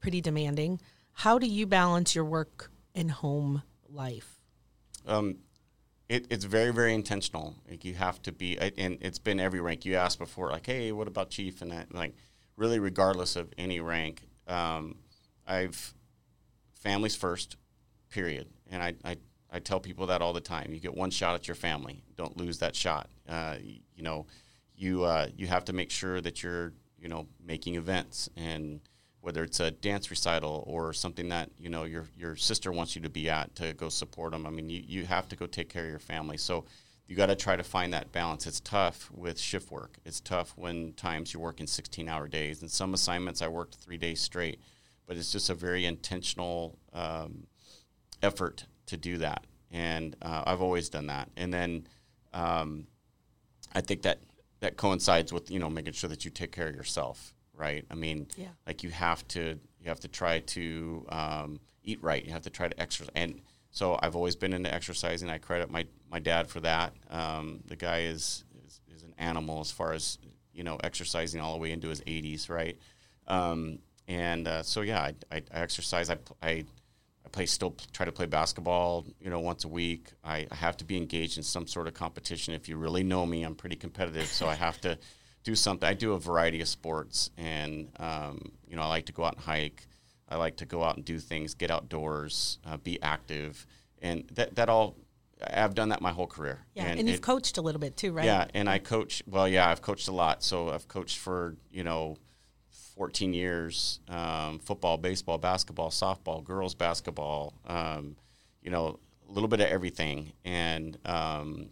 pretty 0.00 0.20
demanding. 0.20 0.80
How 1.12 1.38
do 1.38 1.46
you 1.46 1.66
balance 1.66 2.14
your 2.14 2.24
work 2.24 2.70
and 2.94 3.10
home 3.10 3.62
life? 3.88 4.43
Um, 5.06 5.36
it, 6.08 6.26
it's 6.30 6.44
very 6.44 6.72
very 6.72 6.94
intentional. 6.94 7.54
Like 7.68 7.84
you 7.84 7.94
have 7.94 8.20
to 8.22 8.32
be, 8.32 8.58
and 8.58 8.98
it's 9.00 9.18
been 9.18 9.40
every 9.40 9.60
rank. 9.60 9.84
You 9.84 9.96
asked 9.96 10.18
before, 10.18 10.50
like, 10.50 10.66
hey, 10.66 10.92
what 10.92 11.08
about 11.08 11.30
chief? 11.30 11.62
And 11.62 11.70
that, 11.70 11.94
like, 11.94 12.14
really, 12.56 12.78
regardless 12.78 13.36
of 13.36 13.52
any 13.56 13.80
rank, 13.80 14.22
um, 14.46 14.96
I've 15.46 15.94
families 16.74 17.16
first, 17.16 17.56
period. 18.10 18.48
And 18.70 18.82
I, 18.82 18.94
I 19.04 19.16
I 19.50 19.60
tell 19.60 19.80
people 19.80 20.06
that 20.08 20.20
all 20.20 20.32
the 20.32 20.40
time. 20.40 20.72
You 20.72 20.80
get 20.80 20.94
one 20.94 21.10
shot 21.10 21.34
at 21.34 21.48
your 21.48 21.54
family. 21.54 22.02
Don't 22.16 22.36
lose 22.36 22.58
that 22.58 22.74
shot. 22.74 23.08
Uh, 23.28 23.56
you 23.62 24.02
know, 24.02 24.26
you 24.76 25.04
uh, 25.04 25.28
you 25.36 25.46
have 25.46 25.64
to 25.66 25.72
make 25.72 25.90
sure 25.90 26.20
that 26.20 26.42
you're 26.42 26.72
you 26.98 27.08
know 27.08 27.26
making 27.44 27.76
events 27.76 28.28
and 28.36 28.80
whether 29.24 29.42
it's 29.42 29.58
a 29.58 29.70
dance 29.70 30.10
recital 30.10 30.62
or 30.66 30.92
something 30.92 31.30
that 31.30 31.48
you 31.58 31.70
know 31.70 31.84
your 31.84 32.04
your 32.16 32.36
sister 32.36 32.70
wants 32.70 32.94
you 32.94 33.00
to 33.00 33.08
be 33.08 33.30
at 33.30 33.54
to 33.56 33.72
go 33.72 33.88
support 33.88 34.32
them. 34.32 34.46
I 34.46 34.50
mean, 34.50 34.68
you, 34.68 34.82
you 34.86 35.06
have 35.06 35.28
to 35.30 35.36
go 35.36 35.46
take 35.46 35.70
care 35.70 35.84
of 35.84 35.90
your 35.90 35.98
family. 35.98 36.36
So 36.36 36.66
you 37.06 37.16
got 37.16 37.26
to 37.26 37.36
try 37.36 37.56
to 37.56 37.62
find 37.62 37.92
that 37.94 38.12
balance. 38.12 38.46
It's 38.46 38.60
tough 38.60 39.10
with 39.10 39.38
shift 39.38 39.70
work. 39.70 39.96
It's 40.04 40.20
tough 40.20 40.52
when 40.56 40.92
times 40.92 41.32
you're 41.32 41.42
working 41.42 41.66
16 41.66 42.06
hour 42.06 42.28
days. 42.28 42.60
And 42.60 42.70
some 42.70 42.92
assignments 42.92 43.40
I 43.40 43.48
worked 43.48 43.76
three 43.76 43.96
days 43.96 44.20
straight, 44.20 44.60
but 45.06 45.16
it's 45.16 45.32
just 45.32 45.48
a 45.48 45.54
very 45.54 45.86
intentional 45.86 46.78
um, 46.92 47.46
effort 48.22 48.66
to 48.86 48.98
do 48.98 49.18
that. 49.18 49.46
And 49.70 50.16
uh, 50.20 50.44
I've 50.46 50.60
always 50.60 50.90
done 50.90 51.06
that. 51.06 51.30
And 51.36 51.52
then 51.52 51.86
um, 52.34 52.86
I 53.74 53.80
think 53.80 54.02
that 54.02 54.20
that 54.60 54.76
coincides 54.76 55.32
with 55.32 55.50
you 55.50 55.58
know 55.58 55.70
making 55.70 55.94
sure 55.94 56.08
that 56.10 56.24
you 56.26 56.30
take 56.30 56.52
care 56.52 56.68
of 56.68 56.74
yourself 56.74 57.33
right? 57.56 57.84
I 57.90 57.94
mean, 57.94 58.26
yeah. 58.36 58.48
like 58.66 58.82
you 58.82 58.90
have 58.90 59.26
to 59.28 59.58
you 59.80 59.88
have 59.88 60.00
to 60.00 60.08
try 60.08 60.40
to 60.40 61.06
um, 61.10 61.60
eat 61.82 62.02
right. 62.02 62.24
You 62.24 62.32
have 62.32 62.42
to 62.42 62.50
try 62.50 62.68
to 62.68 62.80
exercise. 62.80 63.12
And 63.14 63.40
so 63.70 63.98
I've 64.02 64.16
always 64.16 64.36
been 64.36 64.52
into 64.52 64.72
exercising. 64.72 65.28
I 65.30 65.38
credit 65.38 65.70
my 65.70 65.86
my 66.10 66.18
dad 66.18 66.48
for 66.48 66.60
that. 66.60 66.94
Um, 67.10 67.60
the 67.66 67.76
guy 67.76 68.02
is, 68.02 68.44
is, 68.64 68.80
is 68.94 69.02
an 69.02 69.14
animal 69.18 69.60
as 69.60 69.70
far 69.70 69.92
as 69.92 70.18
you 70.52 70.64
know 70.64 70.78
exercising 70.82 71.40
all 71.40 71.52
the 71.52 71.58
way 71.58 71.72
into 71.72 71.88
his 71.88 72.00
80s, 72.02 72.48
right? 72.48 72.78
Um, 73.26 73.78
and 74.06 74.46
uh, 74.46 74.62
so 74.62 74.82
yeah, 74.82 75.00
I, 75.00 75.14
I, 75.30 75.42
I 75.52 75.60
exercise. 75.60 76.10
I, 76.10 76.18
I 76.42 76.64
I 77.24 77.28
play 77.30 77.46
still 77.46 77.74
try 77.92 78.04
to 78.04 78.12
play 78.12 78.26
basketball, 78.26 79.06
you 79.18 79.30
know, 79.30 79.40
once 79.40 79.64
a 79.64 79.68
week. 79.68 80.12
I, 80.22 80.46
I, 80.50 80.54
have 80.54 80.76
to 80.76 80.84
be 80.84 80.98
engaged 80.98 81.38
in 81.38 81.42
some 81.42 81.66
sort 81.66 81.88
of 81.88 81.94
competition. 81.94 82.52
If 82.52 82.68
you 82.68 82.76
really 82.76 83.02
know 83.02 83.24
me, 83.24 83.42
I'm 83.44 83.54
pretty 83.54 83.76
competitive, 83.76 84.26
so 84.26 84.46
I 84.46 84.54
have 84.54 84.78
to 84.82 84.98
do 85.44 85.54
something. 85.54 85.88
I 85.88 85.94
do 85.94 86.14
a 86.14 86.18
variety 86.18 86.60
of 86.60 86.68
sports, 86.68 87.30
and 87.36 87.88
um, 87.98 88.52
you 88.68 88.76
know, 88.76 88.82
I 88.82 88.88
like 88.88 89.06
to 89.06 89.12
go 89.12 89.24
out 89.24 89.34
and 89.34 89.44
hike. 89.44 89.86
I 90.28 90.36
like 90.36 90.56
to 90.56 90.66
go 90.66 90.82
out 90.82 90.96
and 90.96 91.04
do 91.04 91.18
things, 91.18 91.54
get 91.54 91.70
outdoors, 91.70 92.58
uh, 92.66 92.78
be 92.78 93.00
active, 93.02 93.66
and 94.02 94.24
that 94.34 94.56
that 94.56 94.68
all. 94.68 94.96
I've 95.46 95.74
done 95.74 95.90
that 95.90 96.00
my 96.00 96.12
whole 96.12 96.26
career. 96.26 96.60
Yeah, 96.74 96.84
and, 96.84 97.00
and 97.00 97.08
you've 97.08 97.18
it, 97.18 97.22
coached 97.22 97.58
a 97.58 97.62
little 97.62 97.80
bit 97.80 97.96
too, 97.96 98.12
right? 98.12 98.24
Yeah, 98.24 98.46
and 98.54 98.68
I 98.68 98.78
coach. 98.78 99.22
Well, 99.26 99.46
yeah, 99.46 99.68
I've 99.68 99.82
coached 99.82 100.08
a 100.08 100.12
lot. 100.12 100.42
So 100.42 100.70
I've 100.70 100.88
coached 100.88 101.18
for 101.18 101.56
you 101.70 101.84
know 101.84 102.16
14 102.96 103.34
years 103.34 104.00
um, 104.08 104.58
football, 104.60 104.96
baseball, 104.96 105.38
basketball, 105.38 105.90
softball, 105.90 106.42
girls 106.42 106.74
basketball, 106.74 107.54
um, 107.66 108.16
you 108.62 108.70
know, 108.70 108.98
a 109.28 109.32
little 109.32 109.48
bit 109.48 109.60
of 109.60 109.66
everything. 109.66 110.32
And 110.44 110.96
um, 111.04 111.70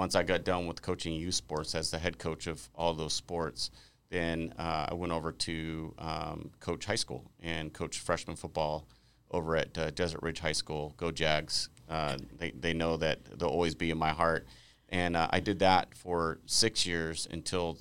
once 0.00 0.14
I 0.14 0.22
got 0.22 0.44
done 0.44 0.66
with 0.66 0.80
coaching 0.80 1.12
youth 1.12 1.34
sports 1.34 1.74
as 1.74 1.90
the 1.90 1.98
head 1.98 2.18
coach 2.18 2.46
of 2.46 2.70
all 2.74 2.94
those 2.94 3.12
sports, 3.12 3.70
then 4.08 4.54
uh, 4.58 4.86
I 4.88 4.94
went 4.94 5.12
over 5.12 5.30
to 5.30 5.94
um, 5.98 6.50
coach 6.58 6.86
high 6.86 6.94
school 6.94 7.30
and 7.42 7.70
coach 7.70 7.98
freshman 7.98 8.34
football 8.34 8.88
over 9.30 9.56
at 9.56 9.76
uh, 9.76 9.90
Desert 9.90 10.22
Ridge 10.22 10.38
High 10.40 10.52
School. 10.52 10.94
Go 10.96 11.10
Jags! 11.10 11.68
Uh, 11.86 12.16
they 12.38 12.50
they 12.52 12.72
know 12.72 12.96
that 12.96 13.38
they'll 13.38 13.50
always 13.50 13.74
be 13.74 13.90
in 13.90 13.98
my 13.98 14.08
heart, 14.08 14.46
and 14.88 15.18
uh, 15.18 15.28
I 15.28 15.38
did 15.38 15.58
that 15.58 15.94
for 15.94 16.40
six 16.46 16.86
years 16.86 17.28
until 17.30 17.76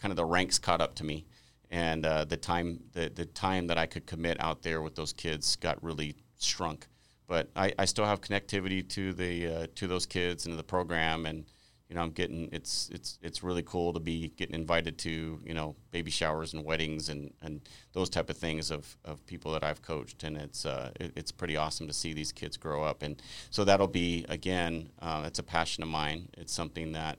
kind 0.00 0.12
of 0.12 0.16
the 0.16 0.24
ranks 0.24 0.58
caught 0.58 0.80
up 0.80 0.94
to 0.94 1.04
me, 1.04 1.26
and 1.70 2.06
uh, 2.06 2.24
the 2.24 2.38
time 2.38 2.80
the 2.94 3.12
the 3.14 3.26
time 3.26 3.66
that 3.66 3.76
I 3.76 3.84
could 3.84 4.06
commit 4.06 4.38
out 4.40 4.62
there 4.62 4.80
with 4.80 4.94
those 4.94 5.12
kids 5.12 5.56
got 5.56 5.84
really 5.84 6.16
shrunk 6.38 6.86
but 7.30 7.48
I, 7.54 7.72
I 7.78 7.84
still 7.84 8.06
have 8.06 8.20
connectivity 8.20 8.86
to 8.88 9.12
the 9.12 9.46
uh, 9.46 9.66
to 9.76 9.86
those 9.86 10.04
kids 10.04 10.46
and 10.46 10.52
to 10.52 10.56
the 10.56 10.64
program 10.64 11.26
and 11.26 11.44
you 11.88 11.94
know 11.94 12.02
I'm 12.02 12.10
getting 12.10 12.48
it's 12.50 12.90
it's 12.92 13.20
it's 13.22 13.44
really 13.44 13.62
cool 13.62 13.92
to 13.92 14.00
be 14.00 14.32
getting 14.36 14.56
invited 14.56 14.98
to 14.98 15.38
you 15.44 15.54
know 15.54 15.76
baby 15.92 16.10
showers 16.10 16.54
and 16.54 16.64
weddings 16.64 17.08
and, 17.08 17.32
and 17.40 17.60
those 17.92 18.10
type 18.10 18.30
of 18.30 18.36
things 18.36 18.72
of, 18.72 18.96
of 19.04 19.24
people 19.26 19.52
that 19.52 19.62
I've 19.62 19.80
coached 19.80 20.24
and 20.24 20.36
it's 20.36 20.66
uh, 20.66 20.90
it, 20.98 21.12
it's 21.14 21.30
pretty 21.30 21.56
awesome 21.56 21.86
to 21.86 21.92
see 21.92 22.12
these 22.12 22.32
kids 22.32 22.56
grow 22.56 22.82
up 22.82 23.02
and 23.04 23.22
so 23.50 23.62
that'll 23.62 23.86
be 23.86 24.26
again 24.28 24.90
uh, 25.00 25.22
it's 25.24 25.38
a 25.38 25.44
passion 25.44 25.84
of 25.84 25.88
mine. 25.88 26.28
It's 26.36 26.52
something 26.52 26.92
that 26.92 27.16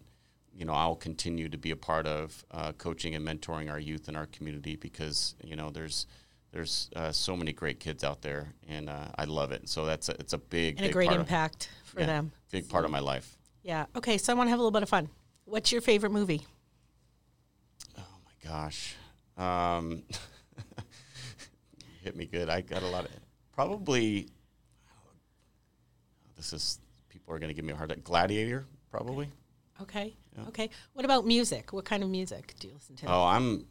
you 0.53 0.65
know, 0.65 0.73
I'll 0.73 0.97
continue 0.97 1.47
to 1.47 1.57
be 1.57 1.71
a 1.71 1.75
part 1.77 2.05
of 2.05 2.45
uh, 2.51 2.73
coaching 2.73 3.15
and 3.15 3.25
mentoring 3.25 3.71
our 3.71 3.79
youth 3.79 4.09
in 4.09 4.17
our 4.17 4.25
community 4.25 4.75
because 4.75 5.35
you 5.41 5.55
know 5.55 5.69
there's 5.69 6.07
there's 6.51 6.89
uh, 6.95 7.11
so 7.11 7.35
many 7.35 7.53
great 7.53 7.79
kids 7.79 8.03
out 8.03 8.21
there, 8.21 8.53
and 8.67 8.89
uh, 8.89 9.07
I 9.15 9.23
love 9.23 9.51
it. 9.51 9.69
So 9.69 9.85
that's 9.85 10.09
a, 10.09 10.13
it's 10.19 10.33
a 10.33 10.37
big 10.37 10.75
and 10.75 10.81
big 10.81 10.89
a 10.89 10.93
great 10.93 11.11
impact 11.11 11.69
of, 11.83 11.89
for 11.89 11.99
yeah, 12.01 12.07
them. 12.07 12.31
Big 12.51 12.67
part 12.67 12.85
of 12.85 12.91
my 12.91 12.99
life. 12.99 13.37
Yeah. 13.63 13.85
Okay. 13.95 14.17
So 14.17 14.33
I 14.33 14.35
want 14.35 14.47
to 14.47 14.51
have 14.51 14.59
a 14.59 14.61
little 14.61 14.71
bit 14.71 14.83
of 14.83 14.89
fun. 14.89 15.09
What's 15.45 15.71
your 15.71 15.81
favorite 15.81 16.11
movie? 16.11 16.45
Oh 17.97 18.17
my 18.25 18.49
gosh, 18.49 18.95
um, 19.37 20.03
hit 22.03 22.15
me 22.15 22.25
good. 22.25 22.49
I 22.49 22.61
got 22.61 22.83
a 22.83 22.87
lot 22.87 23.05
of 23.05 23.11
probably. 23.53 24.27
This 26.35 26.53
is 26.53 26.79
people 27.07 27.33
are 27.33 27.39
going 27.39 27.49
to 27.49 27.53
give 27.53 27.65
me 27.65 27.71
a 27.71 27.75
hard 27.75 27.89
time. 27.89 28.01
Gladiator, 28.03 28.65
probably. 28.89 29.29
Okay. 29.81 30.15
Okay. 30.47 30.69
What 30.93 31.05
about 31.05 31.25
music? 31.25 31.71
What 31.71 31.85
kind 31.85 32.03
of 32.03 32.09
music 32.09 32.55
do 32.59 32.67
you 32.67 32.73
listen 32.73 32.95
to? 32.97 33.05
Oh, 33.07 33.23
I'm 33.23 33.65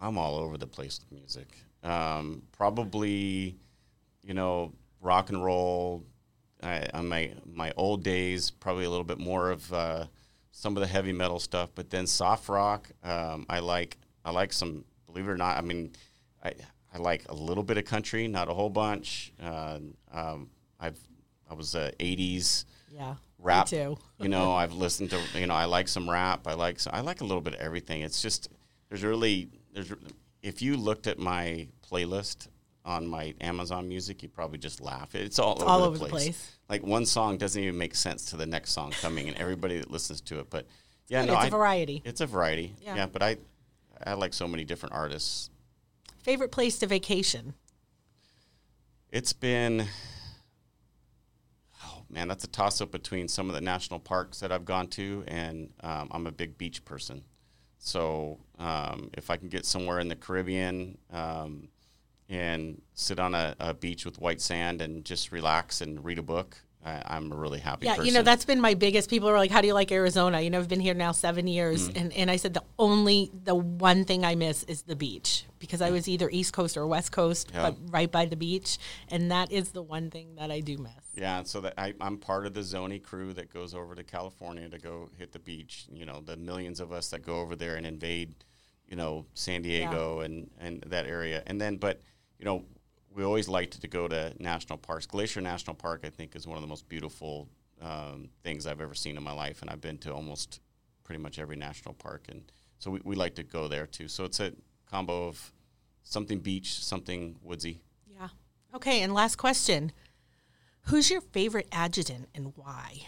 I'm 0.00 0.16
all 0.16 0.36
over 0.36 0.56
the 0.56 0.66
place 0.66 1.00
with 1.00 1.18
music. 1.18 1.48
Um, 1.82 2.42
probably, 2.52 3.56
you 4.22 4.34
know, 4.34 4.72
rock 5.00 5.30
and 5.30 5.44
roll. 5.44 6.04
I, 6.62 6.86
on 6.92 7.08
my 7.08 7.32
my 7.46 7.72
old 7.76 8.02
days, 8.04 8.50
probably 8.50 8.84
a 8.84 8.90
little 8.90 9.04
bit 9.04 9.18
more 9.18 9.50
of 9.50 9.72
uh, 9.72 10.06
some 10.52 10.76
of 10.76 10.80
the 10.82 10.86
heavy 10.86 11.12
metal 11.12 11.38
stuff, 11.38 11.70
but 11.74 11.90
then 11.90 12.06
soft 12.06 12.48
rock. 12.48 12.90
Um, 13.02 13.46
I 13.48 13.60
like 13.60 13.96
I 14.24 14.30
like 14.30 14.52
some. 14.52 14.84
Believe 15.06 15.26
it 15.26 15.30
or 15.30 15.36
not, 15.36 15.56
I 15.56 15.62
mean, 15.62 15.92
I 16.44 16.52
I 16.92 16.98
like 16.98 17.24
a 17.28 17.34
little 17.34 17.62
bit 17.62 17.78
of 17.78 17.84
country, 17.84 18.28
not 18.28 18.48
a 18.48 18.54
whole 18.54 18.70
bunch. 18.70 19.32
Uh, 19.42 19.78
um, 20.12 20.50
I've 20.78 20.98
I 21.48 21.54
was 21.54 21.74
a 21.74 21.92
'80s 21.98 22.64
yeah. 22.92 23.14
rap. 23.38 23.66
too. 23.66 23.96
you 24.18 24.28
know, 24.28 24.52
I've 24.54 24.74
listened 24.74 25.10
to 25.10 25.20
you 25.34 25.46
know 25.46 25.54
I 25.54 25.64
like 25.64 25.88
some 25.88 26.08
rap. 26.08 26.46
I 26.46 26.54
like 26.54 26.78
some, 26.80 26.94
I 26.94 27.00
like 27.00 27.20
a 27.20 27.24
little 27.24 27.40
bit 27.40 27.54
of 27.54 27.60
everything. 27.60 28.02
It's 28.02 28.20
just 28.20 28.50
there's 28.88 29.02
really 29.02 29.48
there's 29.72 29.92
if 30.42 30.62
you 30.62 30.76
looked 30.76 31.06
at 31.06 31.18
my 31.18 31.68
playlist 31.90 32.48
on 32.84 33.06
my 33.06 33.34
Amazon 33.40 33.88
Music, 33.88 34.22
you'd 34.22 34.34
probably 34.34 34.58
just 34.58 34.80
laugh. 34.80 35.14
It's 35.14 35.38
all 35.38 35.56
over, 35.60 35.64
all 35.64 35.80
the, 35.80 35.86
over 35.86 35.98
the 35.98 36.06
place. 36.06 36.24
place. 36.24 36.56
Like 36.68 36.82
one 36.82 37.06
song 37.06 37.36
doesn't 37.38 37.62
even 37.62 37.76
make 37.78 37.94
sense 37.94 38.26
to 38.26 38.36
the 38.36 38.46
next 38.46 38.72
song 38.72 38.92
coming, 39.00 39.28
and 39.28 39.36
everybody 39.36 39.78
that 39.78 39.90
listens 39.90 40.20
to 40.22 40.40
it. 40.40 40.48
But 40.50 40.66
yeah, 41.08 41.24
no, 41.24 41.34
it's 41.34 41.44
I- 41.44 41.46
a 41.48 41.50
variety. 41.50 42.02
It's 42.04 42.20
a 42.20 42.26
variety. 42.26 42.74
Yeah. 42.82 42.96
Yeah. 42.96 43.06
but 43.06 43.22
I 43.22 43.36
I 44.04 44.14
like 44.14 44.32
so 44.32 44.48
many 44.48 44.64
different 44.64 44.94
artists. 44.94 45.50
Favorite 46.22 46.52
place 46.52 46.78
to 46.78 46.86
vacation? 46.86 47.54
It's 49.10 49.32
been 49.32 49.86
oh 51.84 52.02
man, 52.08 52.28
that's 52.28 52.44
a 52.44 52.48
toss 52.48 52.80
up 52.80 52.90
between 52.90 53.28
some 53.28 53.48
of 53.48 53.54
the 53.54 53.60
national 53.60 54.00
parks 54.00 54.40
that 54.40 54.52
I've 54.52 54.64
gone 54.64 54.86
to, 54.88 55.24
and 55.26 55.70
um, 55.82 56.08
I'm 56.10 56.26
a 56.26 56.32
big 56.32 56.56
beach 56.56 56.84
person. 56.84 57.24
So 57.80 58.38
um, 58.58 59.10
if 59.14 59.30
I 59.30 59.36
can 59.38 59.48
get 59.48 59.64
somewhere 59.64 59.98
in 60.00 60.08
the 60.08 60.14
Caribbean 60.14 60.98
um, 61.10 61.68
and 62.28 62.80
sit 62.94 63.18
on 63.18 63.34
a, 63.34 63.56
a 63.58 63.74
beach 63.74 64.04
with 64.04 64.20
white 64.20 64.40
sand 64.40 64.82
and 64.82 65.02
just 65.04 65.32
relax 65.32 65.80
and 65.80 66.04
read 66.04 66.18
a 66.18 66.22
book, 66.22 66.58
I, 66.84 67.02
I'm 67.04 67.30
a 67.30 67.36
really 67.36 67.58
happy 67.58 67.84
Yeah, 67.86 67.92
person. 67.96 68.06
you 68.06 68.12
know 68.12 68.22
that's 68.22 68.44
been 68.46 68.60
my 68.60 68.72
biggest. 68.74 69.10
People 69.10 69.28
are 69.28 69.36
like, 69.36 69.50
"How 69.50 69.60
do 69.60 69.66
you 69.66 69.74
like 69.74 69.92
Arizona?" 69.92 70.40
You 70.40 70.48
know, 70.48 70.58
I've 70.58 70.68
been 70.68 70.80
here 70.80 70.94
now 70.94 71.12
seven 71.12 71.46
years, 71.46 71.88
Mm. 71.90 72.00
and 72.00 72.12
and 72.14 72.30
I 72.30 72.36
said 72.36 72.54
the 72.54 72.62
only 72.78 73.30
the 73.44 73.54
one 73.54 74.04
thing 74.04 74.24
I 74.24 74.34
miss 74.34 74.62
is 74.64 74.82
the 74.82 74.96
beach 74.96 75.44
because 75.58 75.82
I 75.82 75.90
was 75.90 76.08
either 76.08 76.30
East 76.30 76.54
Coast 76.54 76.78
or 76.78 76.86
West 76.86 77.12
Coast, 77.12 77.50
Yeah. 77.52 77.70
but 77.70 77.76
right 77.92 78.10
by 78.10 78.24
the 78.24 78.36
beach, 78.36 78.78
and 79.08 79.30
that 79.30 79.52
is 79.52 79.72
the 79.72 79.82
one 79.82 80.10
thing 80.10 80.36
that 80.36 80.50
I 80.50 80.60
do 80.60 80.78
miss. 80.78 80.92
Yeah, 81.14 81.42
so 81.42 81.60
that 81.60 81.74
I, 81.76 81.92
I'm 82.00 82.16
part 82.16 82.46
of 82.46 82.54
the 82.54 82.60
Zonie 82.62 83.02
crew 83.02 83.34
that 83.34 83.52
goes 83.52 83.74
over 83.74 83.94
to 83.94 84.02
California 84.02 84.66
to 84.70 84.78
go 84.78 85.10
hit 85.18 85.32
the 85.32 85.38
beach. 85.38 85.84
You 85.92 86.06
know, 86.06 86.22
the 86.24 86.36
millions 86.36 86.80
of 86.80 86.92
us 86.92 87.10
that 87.10 87.20
go 87.20 87.40
over 87.40 87.54
there 87.56 87.76
and 87.76 87.84
invade, 87.84 88.36
you 88.88 88.96
know, 88.96 89.26
San 89.34 89.60
Diego 89.60 90.20
and, 90.20 90.48
and 90.58 90.82
that 90.86 91.04
area. 91.06 91.42
And 91.46 91.60
then, 91.60 91.76
but, 91.76 92.00
you 92.38 92.46
know, 92.46 92.64
we 93.14 93.24
always 93.24 93.48
liked 93.48 93.80
to 93.80 93.88
go 93.88 94.08
to 94.08 94.32
national 94.38 94.78
parks. 94.78 95.06
Glacier 95.06 95.40
National 95.40 95.74
Park, 95.74 96.02
I 96.04 96.10
think, 96.10 96.36
is 96.36 96.46
one 96.46 96.56
of 96.56 96.62
the 96.62 96.68
most 96.68 96.88
beautiful 96.88 97.48
um, 97.80 98.28
things 98.42 98.66
I've 98.66 98.80
ever 98.80 98.94
seen 98.94 99.16
in 99.16 99.22
my 99.22 99.32
life. 99.32 99.62
And 99.62 99.70
I've 99.70 99.80
been 99.80 99.98
to 99.98 100.12
almost 100.12 100.60
pretty 101.02 101.20
much 101.20 101.38
every 101.38 101.56
national 101.56 101.94
park. 101.94 102.26
And 102.28 102.42
so 102.78 102.90
we, 102.90 103.00
we 103.04 103.16
like 103.16 103.34
to 103.36 103.42
go 103.42 103.68
there 103.68 103.86
too. 103.86 104.08
So 104.08 104.24
it's 104.24 104.40
a 104.40 104.52
combo 104.88 105.26
of 105.28 105.52
something 106.02 106.38
beach, 106.38 106.84
something 106.84 107.36
woodsy. 107.42 107.80
Yeah. 108.12 108.28
Okay, 108.74 109.02
and 109.02 109.12
last 109.12 109.36
question: 109.36 109.92
Who's 110.82 111.10
your 111.10 111.20
favorite 111.20 111.68
adjutant 111.72 112.28
and 112.34 112.52
why? 112.56 113.02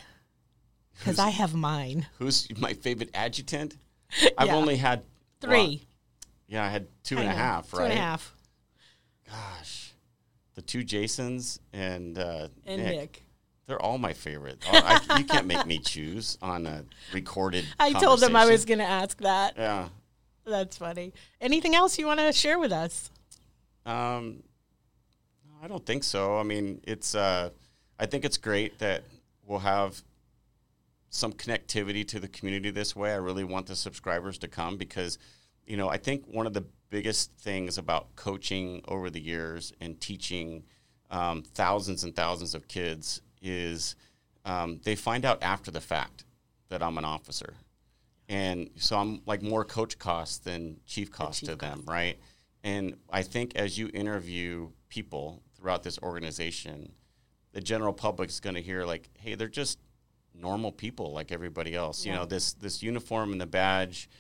Because 0.99 1.19
I 1.19 1.31
have 1.31 1.55
mine. 1.55 2.07
Who's 2.19 2.49
my 2.59 2.75
favorite 2.75 3.11
adjutant? 3.15 3.77
I've 4.39 4.51
only 4.51 4.77
had 4.77 5.03
Three. 5.41 5.51
well, 5.51 5.79
yeah, 6.49 6.65
I 6.65 6.69
had 6.69 6.87
two 7.03 7.19
and 7.19 7.27
a 7.29 7.33
half, 7.33 7.73
right? 7.73 7.91
and 7.91 7.93
a 7.93 7.97
half. 7.97 8.35
Gosh, 9.27 9.82
the 10.55 10.63
two 10.63 10.85
Jasons 10.85 11.61
and 11.73 12.19
uh, 12.19 12.49
And 12.67 12.83
Nick. 12.83 13.25
They're 13.67 13.81
all 13.81 13.99
my 13.99 14.13
favorite. 14.13 14.59
I, 14.71 15.01
you 15.19 15.25
can't 15.25 15.47
make 15.47 15.67
me 15.67 15.79
choose 15.79 16.37
on 16.43 16.67
a 16.67 16.85
recorded. 17.13 17.65
I 17.79 17.93
told 17.93 18.21
them 18.21 18.35
I 18.35 18.47
was 18.47 18.65
going 18.65 18.81
to 18.81 18.85
ask 18.85 19.19
that. 19.19 19.55
Yeah. 19.57 19.89
That's 20.45 20.77
funny. 20.77 21.13
Anything 21.41 21.75
else 21.75 21.99
you 21.99 22.07
want 22.07 22.21
to 22.21 22.33
share 22.33 22.59
with 22.59 22.73
us? 22.73 23.11
Um, 23.87 24.43
I 25.63 25.69
don't 25.69 25.87
think 25.87 26.03
so. 26.05 26.39
I 26.39 26.43
mean, 26.43 26.81
it's. 26.85 27.15
Uh, 27.15 27.51
I 27.99 28.07
think 28.07 28.25
it's 28.25 28.37
great 28.37 28.81
that 28.81 29.05
we'll 29.47 29.61
have 29.61 30.03
some 31.11 31.33
connectivity 31.33 32.07
to 32.09 32.19
the 32.19 32.27
community 32.27 32.71
this 32.71 32.97
way. 32.97 33.13
I 33.13 33.17
really 33.17 33.45
want 33.45 33.67
the 33.67 33.77
subscribers 33.77 34.39
to 34.39 34.49
come 34.49 34.77
because, 34.77 35.19
you 35.67 35.77
know, 35.77 35.89
I 35.89 35.99
think 35.99 36.25
one 36.27 36.47
of 36.47 36.55
the 36.55 36.65
biggest 36.93 37.33
things 37.39 37.79
about 37.79 38.15
coaching 38.17 38.83
over 38.87 39.09
the 39.09 39.19
years 39.19 39.73
and 39.81 39.99
teaching 39.99 40.63
um, 41.11 41.43
thousands 41.43 42.05
and 42.05 42.15
thousands 42.15 42.55
of 42.55 42.69
kids 42.69 43.23
is 43.41 43.97
um, 44.45 44.79
they 44.85 44.95
find 44.95 45.25
out 45.25 45.43
after 45.43 45.71
the 45.71 45.81
fact 45.81 46.27
that 46.69 46.83
I'm 46.83 46.99
an 46.99 47.05
officer. 47.07 47.55
And 48.29 48.69
so 48.77 48.99
I'm 48.99 49.23
like 49.25 49.43
more 49.43 49.65
coach 49.65 49.99
cost 49.99 50.45
than 50.45 50.81
chief 50.87 51.11
cost 51.11 51.41
chief 51.41 51.49
to 51.49 51.57
them, 51.57 51.83
right? 51.87 52.19
And 52.63 52.97
I 53.11 53.23
think 53.23 53.57
as 53.57 53.79
you 53.79 53.91
interview 53.95 54.69
people 54.91 55.43
throughout 55.57 55.83
this 55.83 55.99
organization, 56.03 56.93
the 57.53 57.63
general 57.63 57.95
public 57.95 58.29
is 58.29 58.39
going 58.39 58.55
to 58.55 58.63
hear 58.63 58.85
like, 58.85 59.09
"Hey, 59.15 59.35
they're 59.35 59.49
just 59.49 59.79
normal 60.35 60.71
people 60.71 61.13
like 61.13 61.33
everybody 61.33 61.75
else." 61.75 62.05
You 62.05 62.13
know, 62.13 62.25
this 62.27 62.53
this 62.53 62.83
uniform 62.83 63.33
and 63.33 63.41
the 63.41 63.47
badge. 63.47 64.11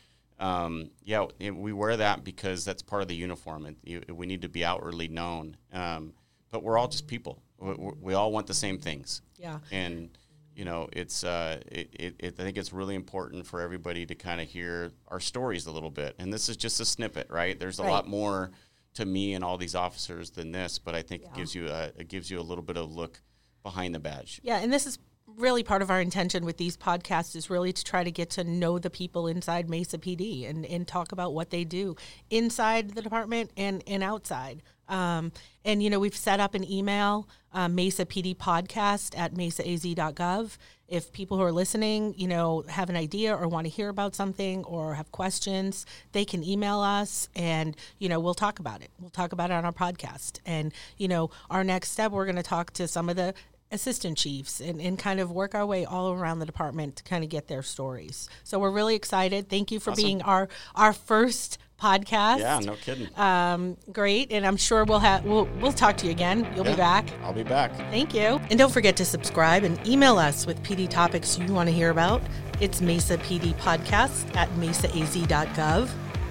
Um, 0.42 0.90
yeah, 1.04 1.26
it- 1.38 1.54
we 1.54 1.72
wear 1.72 1.96
that 1.96 2.24
because 2.24 2.64
that's 2.64 2.82
part 2.82 3.02
of 3.02 3.08
the 3.08 3.14
uniform, 3.14 3.64
and 3.66 3.76
you, 3.84 4.02
we 4.12 4.26
need 4.26 4.42
to 4.42 4.48
be 4.48 4.64
outwardly 4.64 5.08
known. 5.08 5.56
Um, 5.72 6.14
but 6.50 6.62
we're 6.62 6.76
all 6.76 6.88
just 6.88 7.06
people. 7.06 7.42
We, 7.58 7.74
we- 8.00 8.14
all 8.14 8.32
want 8.32 8.46
the 8.48 8.54
same 8.54 8.78
things 8.78 9.22
Yeah. 9.38 9.60
and 9.70 10.10
you 10.56 10.64
know 10.66 10.88
it's 10.92 11.22
uh, 11.24 11.60
it, 11.70 11.88
it, 11.94 12.14
it, 12.18 12.34
I 12.40 12.42
think 12.42 12.58
it's 12.58 12.72
really 12.72 12.94
important 12.96 13.46
for 13.46 13.60
everybody 13.60 14.04
to 14.04 14.14
kind 14.16 14.40
of 14.40 14.48
hear 14.48 14.90
our 15.08 15.20
stories 15.20 15.64
a 15.66 15.70
little 15.70 15.90
bit 15.90 16.14
and 16.18 16.30
this 16.32 16.48
is 16.50 16.56
just 16.58 16.78
a 16.80 16.84
snippet 16.84 17.28
right 17.30 17.58
there's 17.58 17.78
a 17.78 17.82
Right. 17.84 17.90
lot 17.90 18.06
more 18.08 18.50
to 18.94 19.06
me 19.06 19.32
and 19.34 19.42
all 19.42 19.56
these 19.56 19.74
officers 19.74 20.30
than 20.30 20.52
this 20.52 20.78
but 20.78 20.94
I 20.94 21.00
think 21.02 21.22
it 21.22 21.32
gives 21.34 21.54
you 21.54 21.68
a 21.68 21.92
it 21.96 22.08
gives 22.08 22.30
you 22.30 22.38
a 22.38 22.42
little 22.42 22.64
bit 22.64 22.76
of 22.76 22.92
look 22.92 23.22
behind 23.62 23.94
the 23.94 23.98
badge 24.00 24.40
Yeah, 24.42 24.58
and 24.58 24.70
this 24.70 24.86
is 24.86 24.98
really 25.26 25.62
part 25.62 25.82
of 25.82 25.90
our 25.90 26.00
intention 26.00 26.44
with 26.44 26.56
these 26.56 26.76
podcasts 26.76 27.34
is 27.36 27.50
really 27.50 27.72
to 27.72 27.84
try 27.84 28.04
to 28.04 28.10
get 28.10 28.30
to 28.30 28.44
know 28.44 28.78
the 28.78 28.90
people 28.90 29.26
inside 29.26 29.68
Mesa 29.68 29.98
PD 29.98 30.48
and, 30.48 30.66
and 30.66 30.86
talk 30.86 31.12
about 31.12 31.32
what 31.32 31.50
they 31.50 31.64
do 31.64 31.96
inside 32.30 32.90
the 32.90 33.02
department 33.02 33.50
and, 33.56 33.82
and 33.86 34.02
outside. 34.02 34.62
Um, 34.88 35.32
and, 35.64 35.82
you 35.82 35.88
know, 35.88 35.98
we've 35.98 36.16
set 36.16 36.40
up 36.40 36.54
an 36.54 36.70
email, 36.70 37.28
uh, 37.54 37.68
Mesa 37.68 38.04
PD 38.04 38.36
podcast 38.36 39.16
at 39.16 39.34
mesaaz.gov. 39.34 40.56
If 40.88 41.12
people 41.12 41.38
who 41.38 41.42
are 41.44 41.52
listening, 41.52 42.14
you 42.18 42.28
know, 42.28 42.64
have 42.68 42.90
an 42.90 42.96
idea 42.96 43.34
or 43.34 43.48
want 43.48 43.64
to 43.64 43.70
hear 43.70 43.88
about 43.88 44.14
something 44.14 44.64
or 44.64 44.94
have 44.94 45.10
questions, 45.10 45.86
they 46.12 46.26
can 46.26 46.44
email 46.44 46.80
us 46.80 47.30
and, 47.34 47.74
you 47.98 48.10
know, 48.10 48.20
we'll 48.20 48.34
talk 48.34 48.58
about 48.58 48.82
it. 48.82 48.90
We'll 49.00 49.08
talk 49.08 49.32
about 49.32 49.50
it 49.50 49.54
on 49.54 49.64
our 49.64 49.72
podcast. 49.72 50.40
And, 50.44 50.74
you 50.98 51.08
know, 51.08 51.30
our 51.48 51.64
next 51.64 51.92
step, 51.92 52.12
we're 52.12 52.26
going 52.26 52.36
to 52.36 52.42
talk 52.42 52.72
to 52.74 52.86
some 52.86 53.08
of 53.08 53.16
the 53.16 53.32
assistant 53.72 54.16
chiefs 54.18 54.60
and, 54.60 54.80
and 54.80 54.98
kind 54.98 55.18
of 55.18 55.30
work 55.32 55.54
our 55.54 55.66
way 55.66 55.84
all 55.84 56.12
around 56.12 56.38
the 56.38 56.46
department 56.46 56.96
to 56.96 57.02
kind 57.02 57.24
of 57.24 57.30
get 57.30 57.48
their 57.48 57.62
stories. 57.62 58.28
So 58.44 58.58
we're 58.58 58.70
really 58.70 58.94
excited. 58.94 59.48
Thank 59.48 59.72
you 59.72 59.80
for 59.80 59.90
Awesome. 59.90 60.04
being 60.04 60.22
our 60.22 60.48
our 60.74 60.92
first 60.92 61.58
podcast. 61.80 62.38
yeah 62.38 62.60
no 62.60 62.74
kidding 62.76 63.08
Um, 63.18 63.76
great, 63.90 64.30
and 64.30 64.46
I'm 64.46 64.56
sure 64.56 64.84
we'll 64.84 65.00
have 65.00 65.24
we'll 65.24 65.46
we'll 65.60 65.72
talk 65.72 65.96
to 65.98 66.04
you 66.06 66.12
again. 66.12 66.46
You'll 66.54 66.64
be 66.64 66.76
back. 66.76 67.08
I'll 67.24 67.32
be 67.32 67.42
back 67.42 67.74
Thank 67.90 68.14
you. 68.14 68.40
And 68.50 68.58
don't 68.58 68.72
forget 68.72 68.94
to 68.98 69.04
subscribe 69.04 69.64
and 69.64 69.84
email 69.86 70.16
us 70.18 70.46
with 70.46 70.62
PD 70.62 70.88
topics 70.88 71.38
you 71.38 71.52
want 71.52 71.68
to 71.68 71.74
hear 71.74 71.90
about. 71.90 72.22
It's 72.60 72.80
Mesa 72.80 73.18
PD 73.18 73.54
Podcast 73.56 74.36
at 74.36 74.48
mesaaz.gov. 74.50 75.88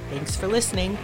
Thanks 0.09 0.35
for 0.37 0.47
listening. 0.47 0.97